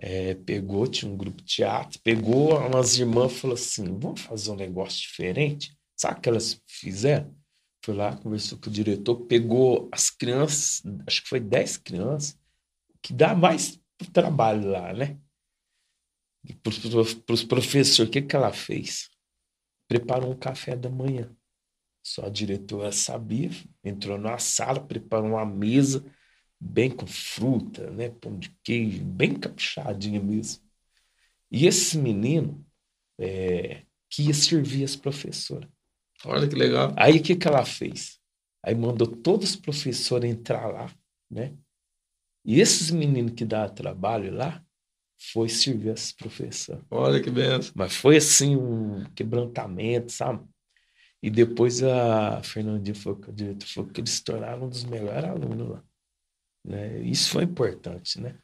é, 0.00 0.34
pegou, 0.34 0.86
tinha 0.86 1.12
um 1.12 1.16
grupo 1.16 1.42
de 1.42 1.56
teatro, 1.56 2.00
pegou 2.02 2.58
umas 2.58 2.98
irmãs 2.98 3.32
e 3.32 3.34
falou 3.36 3.54
assim: 3.54 3.98
vamos 3.98 4.22
fazer 4.22 4.50
um 4.50 4.56
negócio 4.56 5.00
diferente? 5.00 5.76
Sabe 6.00 6.18
o 6.18 6.22
que 6.22 6.28
elas 6.30 6.62
fizeram? 6.66 7.36
Foi 7.84 7.94
lá, 7.94 8.16
conversou 8.16 8.58
com 8.58 8.70
o 8.70 8.72
diretor, 8.72 9.26
pegou 9.26 9.86
as 9.92 10.08
crianças, 10.08 10.82
acho 11.06 11.22
que 11.22 11.28
foi 11.28 11.40
10 11.40 11.76
crianças, 11.76 12.38
que 13.02 13.12
dá 13.12 13.34
mais 13.34 13.78
trabalho 14.10 14.70
lá, 14.70 14.94
né? 14.94 15.20
Para 16.62 17.34
os 17.34 17.44
professores, 17.44 17.98
o 17.98 18.10
que, 18.10 18.22
que 18.22 18.34
ela 18.34 18.50
fez? 18.50 19.10
Preparou 19.86 20.32
um 20.32 20.38
café 20.38 20.74
da 20.74 20.88
manhã. 20.88 21.36
Só 22.02 22.24
a 22.24 22.30
diretora 22.30 22.92
sabia, 22.92 23.50
entrou 23.84 24.16
na 24.16 24.38
sala, 24.38 24.80
preparou 24.80 25.32
uma 25.32 25.44
mesa 25.44 26.02
bem 26.58 26.90
com 26.90 27.06
fruta, 27.06 27.90
né? 27.90 28.08
Pão 28.08 28.38
de 28.38 28.48
queijo, 28.64 29.04
bem 29.04 29.38
caprichadinha 29.38 30.18
mesmo. 30.18 30.62
E 31.50 31.66
esse 31.66 31.98
menino 31.98 32.66
é, 33.18 33.84
que 34.08 34.22
ia 34.22 34.34
servir 34.34 34.82
as 34.84 34.96
professoras. 34.96 35.68
Olha 36.24 36.48
que 36.48 36.54
legal. 36.54 36.92
Aí 36.96 37.18
o 37.18 37.22
que, 37.22 37.34
que 37.36 37.48
ela 37.48 37.64
fez? 37.64 38.18
Aí 38.64 38.74
mandou 38.74 39.06
todos 39.06 39.50
os 39.50 39.56
professores 39.56 40.30
entrar 40.30 40.66
lá, 40.66 40.92
né? 41.30 41.54
E 42.44 42.60
esses 42.60 42.90
meninos 42.90 43.32
que 43.32 43.44
dá 43.44 43.68
trabalho 43.68 44.32
lá 44.34 44.62
foi 45.32 45.48
servir 45.48 45.90
as 45.90 46.12
professoras. 46.12 46.82
Olha 46.90 47.22
que 47.22 47.30
benção. 47.30 47.72
Mas 47.74 47.94
foi 47.94 48.16
assim 48.16 48.56
um 48.56 49.04
quebrantamento, 49.14 50.12
sabe? 50.12 50.44
E 51.22 51.30
depois 51.30 51.82
a 51.82 52.42
Fernandinha 52.42 52.94
foi 52.94 53.12
a 53.12 53.30
diretora, 53.32 53.70
falou 53.70 53.90
que 53.90 54.00
eles 54.00 54.10
se 54.10 54.24
tornaram 54.24 54.64
um 54.64 54.68
dos 54.70 54.84
melhores 54.84 55.24
alunos 55.28 55.68
lá. 55.68 55.84
Né? 56.66 57.00
Isso 57.02 57.30
foi 57.30 57.44
importante, 57.44 58.20
né? 58.20 58.38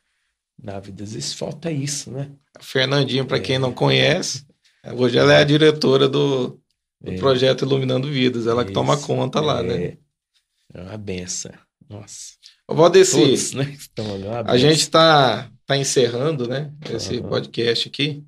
Na 0.62 0.78
vida, 0.80 1.02
às 1.04 1.12
vezes 1.12 1.32
falta 1.34 1.70
isso, 1.70 2.10
né? 2.10 2.34
A 2.58 2.62
Fernandinha, 2.62 3.24
para 3.24 3.38
É. 3.38 3.40
quem 3.40 3.58
não 3.58 3.72
conhece, 3.72 4.46
hoje 4.94 5.18
ela 5.18 5.32
é 5.32 5.38
a 5.38 5.44
diretora 5.44 6.08
do, 6.08 6.60
do 7.06 7.12
É. 7.12 7.18
projeto 7.18 7.64
Iluminando 7.64 8.10
Vidas. 8.10 8.46
Ela 8.46 8.64
que 8.64 8.72
toma 8.72 8.96
conta 9.00 9.40
lá, 9.40 9.62
né? 9.62 9.84
É, 9.84 9.98
é 10.74 10.82
uma 10.82 10.98
benção. 10.98 11.52
Nossa. 11.88 12.34
Valdeci, 12.68 13.16
Todos, 13.20 13.52
né? 13.52 13.76
uma 13.98 14.50
a 14.50 14.58
gente 14.58 14.80
está 14.80 15.50
tá 15.64 15.76
encerrando, 15.76 16.48
né? 16.48 16.72
Esse 16.92 17.18
Aham. 17.18 17.28
podcast 17.28 17.88
aqui. 17.88 18.24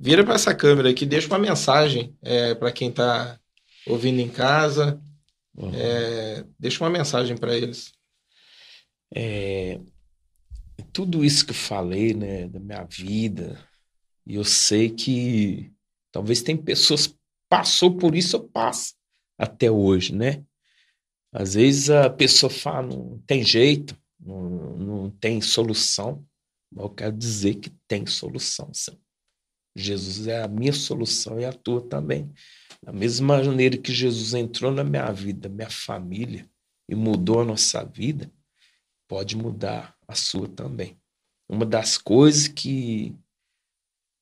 Vira 0.00 0.24
para 0.24 0.34
essa 0.34 0.54
câmera 0.54 0.90
aqui, 0.90 1.04
deixa 1.04 1.26
uma 1.28 1.38
mensagem 1.38 2.16
para 2.58 2.72
quem 2.72 2.88
está 2.88 3.38
ouvindo 3.86 4.20
em 4.20 4.28
casa. 4.28 5.00
Uhum. 5.56 5.70
é, 5.72 6.44
deixa 6.58 6.82
uma 6.82 6.90
mensagem 6.90 7.36
para 7.36 7.54
eles. 7.56 7.92
É, 9.14 9.78
tudo 10.92 11.24
isso 11.24 11.44
que 11.44 11.52
eu 11.52 11.56
falei, 11.56 12.12
né, 12.12 12.48
da 12.48 12.58
minha 12.58 12.82
vida, 12.84 13.58
e 14.26 14.34
eu 14.34 14.44
sei 14.44 14.90
que 14.90 15.70
talvez 16.10 16.42
tem 16.42 16.56
pessoas 16.56 17.14
passou 17.54 17.96
por 17.96 18.16
isso 18.16 18.36
ou 18.36 18.48
passa 18.48 18.94
até 19.38 19.70
hoje, 19.70 20.12
né? 20.12 20.44
Às 21.32 21.54
vezes 21.54 21.88
a 21.88 22.10
pessoa 22.10 22.50
fala, 22.50 22.88
não 22.88 23.18
tem 23.26 23.44
jeito, 23.44 23.96
não, 24.18 24.76
não 24.76 25.10
tem 25.10 25.40
solução, 25.40 26.26
mas 26.72 26.84
eu 26.84 26.90
quero 26.90 27.16
dizer 27.16 27.54
que 27.54 27.70
tem 27.86 28.06
solução, 28.06 28.72
sim. 28.74 28.98
Jesus 29.76 30.26
é 30.26 30.42
a 30.42 30.48
minha 30.48 30.72
solução 30.72 31.38
e 31.38 31.44
a 31.44 31.52
tua 31.52 31.80
também. 31.80 32.32
Da 32.82 32.92
mesma 32.92 33.42
maneira 33.42 33.76
que 33.76 33.92
Jesus 33.92 34.34
entrou 34.34 34.72
na 34.72 34.84
minha 34.84 35.10
vida, 35.12 35.48
minha 35.48 35.70
família, 35.70 36.48
e 36.88 36.94
mudou 36.94 37.40
a 37.40 37.44
nossa 37.44 37.84
vida, 37.84 38.30
pode 39.08 39.36
mudar 39.36 39.96
a 40.06 40.14
sua 40.14 40.48
também. 40.48 40.96
Uma 41.48 41.64
das 41.64 41.98
coisas 41.98 42.46
que 42.48 43.16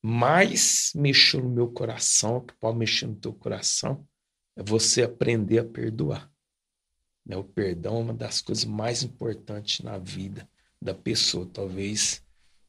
mais 0.05 0.91
mexeu 0.93 1.41
no 1.41 1.49
meu 1.49 1.71
coração, 1.71 2.41
que 2.41 2.53
pode 2.55 2.77
mexer 2.77 3.07
no 3.07 3.15
teu 3.15 3.33
coração, 3.33 4.05
é 4.53 4.61
você 4.61 5.01
aprender 5.01 5.59
a 5.59 5.63
perdoar. 5.63 6.29
Né? 7.25 7.37
O 7.37 7.43
perdão 7.43 7.97
é 7.97 8.01
uma 8.01 8.13
das 8.13 8.41
coisas 8.41 8.65
mais 8.65 9.01
importantes 9.01 9.79
na 9.79 9.97
vida 9.97 10.47
da 10.81 10.93
pessoa. 10.93 11.49
Talvez 11.51 12.21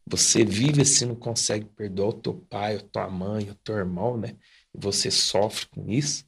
você 0.06 0.44
vive 0.44 0.82
assim, 0.82 1.06
não 1.06 1.16
consegue 1.16 1.64
perdoar 1.64 2.10
o 2.10 2.12
teu 2.12 2.34
pai, 2.34 2.76
a 2.76 2.80
tua 2.80 3.10
mãe, 3.10 3.50
o 3.50 3.54
teu 3.56 3.76
irmão, 3.76 4.16
né? 4.16 4.36
E 4.72 4.78
você 4.78 5.10
sofre 5.10 5.66
com 5.66 5.90
isso. 5.90 6.24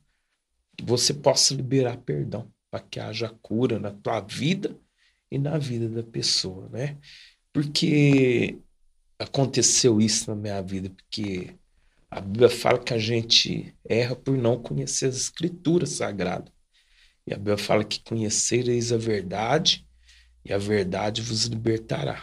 Que 0.76 0.84
você 0.84 1.14
possa 1.14 1.54
liberar 1.54 1.98
perdão 1.98 2.52
para 2.68 2.80
que 2.80 2.98
haja 2.98 3.28
cura 3.42 3.78
na 3.78 3.92
tua 3.92 4.20
vida 4.20 4.76
e 5.30 5.38
na 5.38 5.56
vida 5.56 5.88
da 5.88 6.02
pessoa, 6.02 6.68
né? 6.68 6.98
Porque 7.52 8.58
aconteceu 9.18 10.00
isso 10.00 10.30
na 10.30 10.36
minha 10.36 10.60
vida, 10.62 10.90
porque 10.90 11.54
a 12.10 12.20
Bíblia 12.20 12.48
fala 12.48 12.78
que 12.78 12.94
a 12.94 12.98
gente 12.98 13.74
erra 13.88 14.14
por 14.14 14.36
não 14.36 14.60
conhecer 14.60 15.06
as 15.06 15.16
escrituras 15.16 15.90
sagradas. 15.90 16.52
E 17.26 17.34
a 17.34 17.36
Bíblia 17.36 17.58
fala 17.58 17.84
que 17.84 18.00
conhecereis 18.00 18.92
a 18.92 18.96
verdade 18.96 19.86
e 20.44 20.52
a 20.52 20.58
verdade 20.58 21.22
vos 21.22 21.44
libertará. 21.44 22.22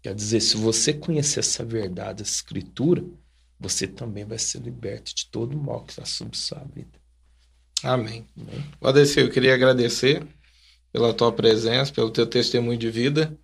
Quer 0.00 0.14
dizer, 0.14 0.40
se 0.40 0.56
você 0.56 0.92
conhecer 0.92 1.40
essa 1.40 1.64
verdade, 1.64 2.22
essa 2.22 2.32
escritura, 2.32 3.04
você 3.58 3.86
também 3.86 4.24
vai 4.24 4.38
ser 4.38 4.60
liberto 4.60 5.14
de 5.14 5.26
todo 5.26 5.58
o 5.58 5.62
mal 5.62 5.82
que 5.82 5.90
está 5.90 6.04
sobre 6.04 6.36
sua 6.36 6.64
vida. 6.72 6.98
Amém. 7.82 8.24
Né? 8.36 8.64
Valdeci, 8.80 9.20
eu 9.20 9.30
queria 9.30 9.54
agradecer 9.54 10.26
pela 10.92 11.12
tua 11.12 11.32
presença, 11.32 11.92
pelo 11.92 12.10
teu 12.10 12.26
testemunho 12.26 12.78
de 12.78 12.90
vida. 12.90 13.36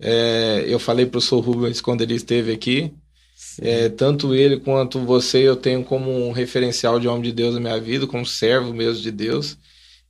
É, 0.00 0.64
eu 0.66 0.78
falei 0.78 1.06
para 1.06 1.18
o 1.18 1.20
Sr. 1.20 1.40
Rubens 1.40 1.80
quando 1.80 2.02
ele 2.02 2.14
esteve 2.14 2.52
aqui, 2.52 2.92
é, 3.60 3.88
tanto 3.88 4.34
ele 4.34 4.58
quanto 4.58 4.98
você 5.00 5.38
eu 5.38 5.56
tenho 5.56 5.84
como 5.84 6.10
um 6.10 6.32
referencial 6.32 6.98
de 6.98 7.08
homem 7.08 7.22
de 7.22 7.32
Deus 7.32 7.54
na 7.54 7.60
minha 7.60 7.80
vida, 7.80 8.06
como 8.06 8.26
servo 8.26 8.72
mesmo 8.72 9.02
de 9.02 9.10
Deus. 9.10 9.56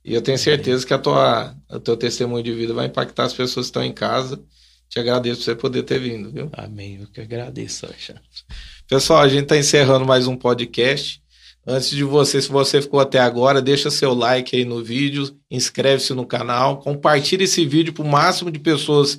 E 0.03 0.13
eu 0.13 0.21
tenho 0.21 0.37
certeza 0.37 0.85
que 0.85 0.93
a 0.93 0.99
tua, 0.99 1.55
o 1.69 1.79
teu 1.79 1.97
testemunho 1.97 2.43
de 2.43 2.53
vida 2.53 2.73
vai 2.73 2.85
impactar 2.85 3.25
as 3.25 3.33
pessoas 3.33 3.65
que 3.65 3.69
estão 3.69 3.83
em 3.83 3.93
casa. 3.93 4.39
Te 4.87 4.99
agradeço 4.99 5.39
por 5.39 5.45
você 5.45 5.55
poder 5.55 5.83
ter 5.83 5.99
vindo, 5.99 6.31
viu? 6.31 6.49
Amém. 6.53 6.99
Eu 7.01 7.07
que 7.07 7.19
agradeço, 7.21 7.85
Alexandre. 7.85 8.21
Pessoal, 8.87 9.21
a 9.21 9.27
gente 9.27 9.43
está 9.43 9.57
encerrando 9.57 10.05
mais 10.05 10.27
um 10.27 10.37
podcast. 10.37 11.21
Antes 11.65 11.89
de 11.89 12.03
você, 12.03 12.39
se 12.39 12.49
você 12.49 12.79
ficou 12.79 12.99
até 12.99 13.17
agora, 13.17 13.59
deixa 13.59 13.89
seu 13.89 14.13
like 14.13 14.55
aí 14.55 14.63
no 14.63 14.83
vídeo, 14.83 15.35
inscreve-se 15.49 16.13
no 16.13 16.23
canal, 16.23 16.77
compartilhe 16.77 17.45
esse 17.45 17.65
vídeo 17.65 17.91
para 17.91 18.03
o 18.03 18.07
máximo 18.07 18.51
de 18.51 18.59
pessoas 18.59 19.17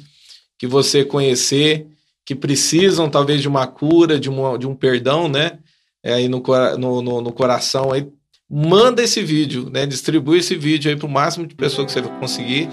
que 0.59 0.67
você 0.67 1.05
conhecer, 1.05 1.87
que 2.25 2.35
precisam 2.35 3.09
talvez 3.09 3.41
de 3.41 3.49
uma 3.49 3.67
cura, 3.67 4.19
de, 4.19 4.29
uma, 4.29 4.59
de 4.59 4.67
um 4.67 4.75
perdão, 4.75 5.29
né? 5.29 5.59
É, 6.03 6.15
aí 6.15 6.29
no, 6.29 6.43
no, 6.79 7.03
no, 7.03 7.21
no 7.21 7.33
coração 7.33 7.93
aí. 7.93 8.09
Manda 8.49 9.03
esse 9.03 9.23
vídeo, 9.23 9.69
né? 9.71 9.87
Distribui 9.87 10.39
esse 10.39 10.55
vídeo 10.55 10.91
aí 10.91 10.97
para 10.97 11.07
o 11.07 11.11
máximo 11.11 11.47
de 11.47 11.55
pessoas 11.55 11.87
que 11.87 12.01
você 12.01 12.09
conseguir. 12.21 12.69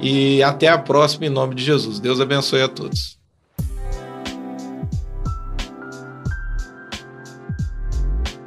E 0.00 0.42
até 0.42 0.68
a 0.68 0.76
próxima, 0.76 1.26
em 1.26 1.30
nome 1.30 1.54
de 1.54 1.64
Jesus. 1.64 1.98
Deus 1.98 2.20
abençoe 2.20 2.60
a 2.60 2.68
todos. 2.68 3.18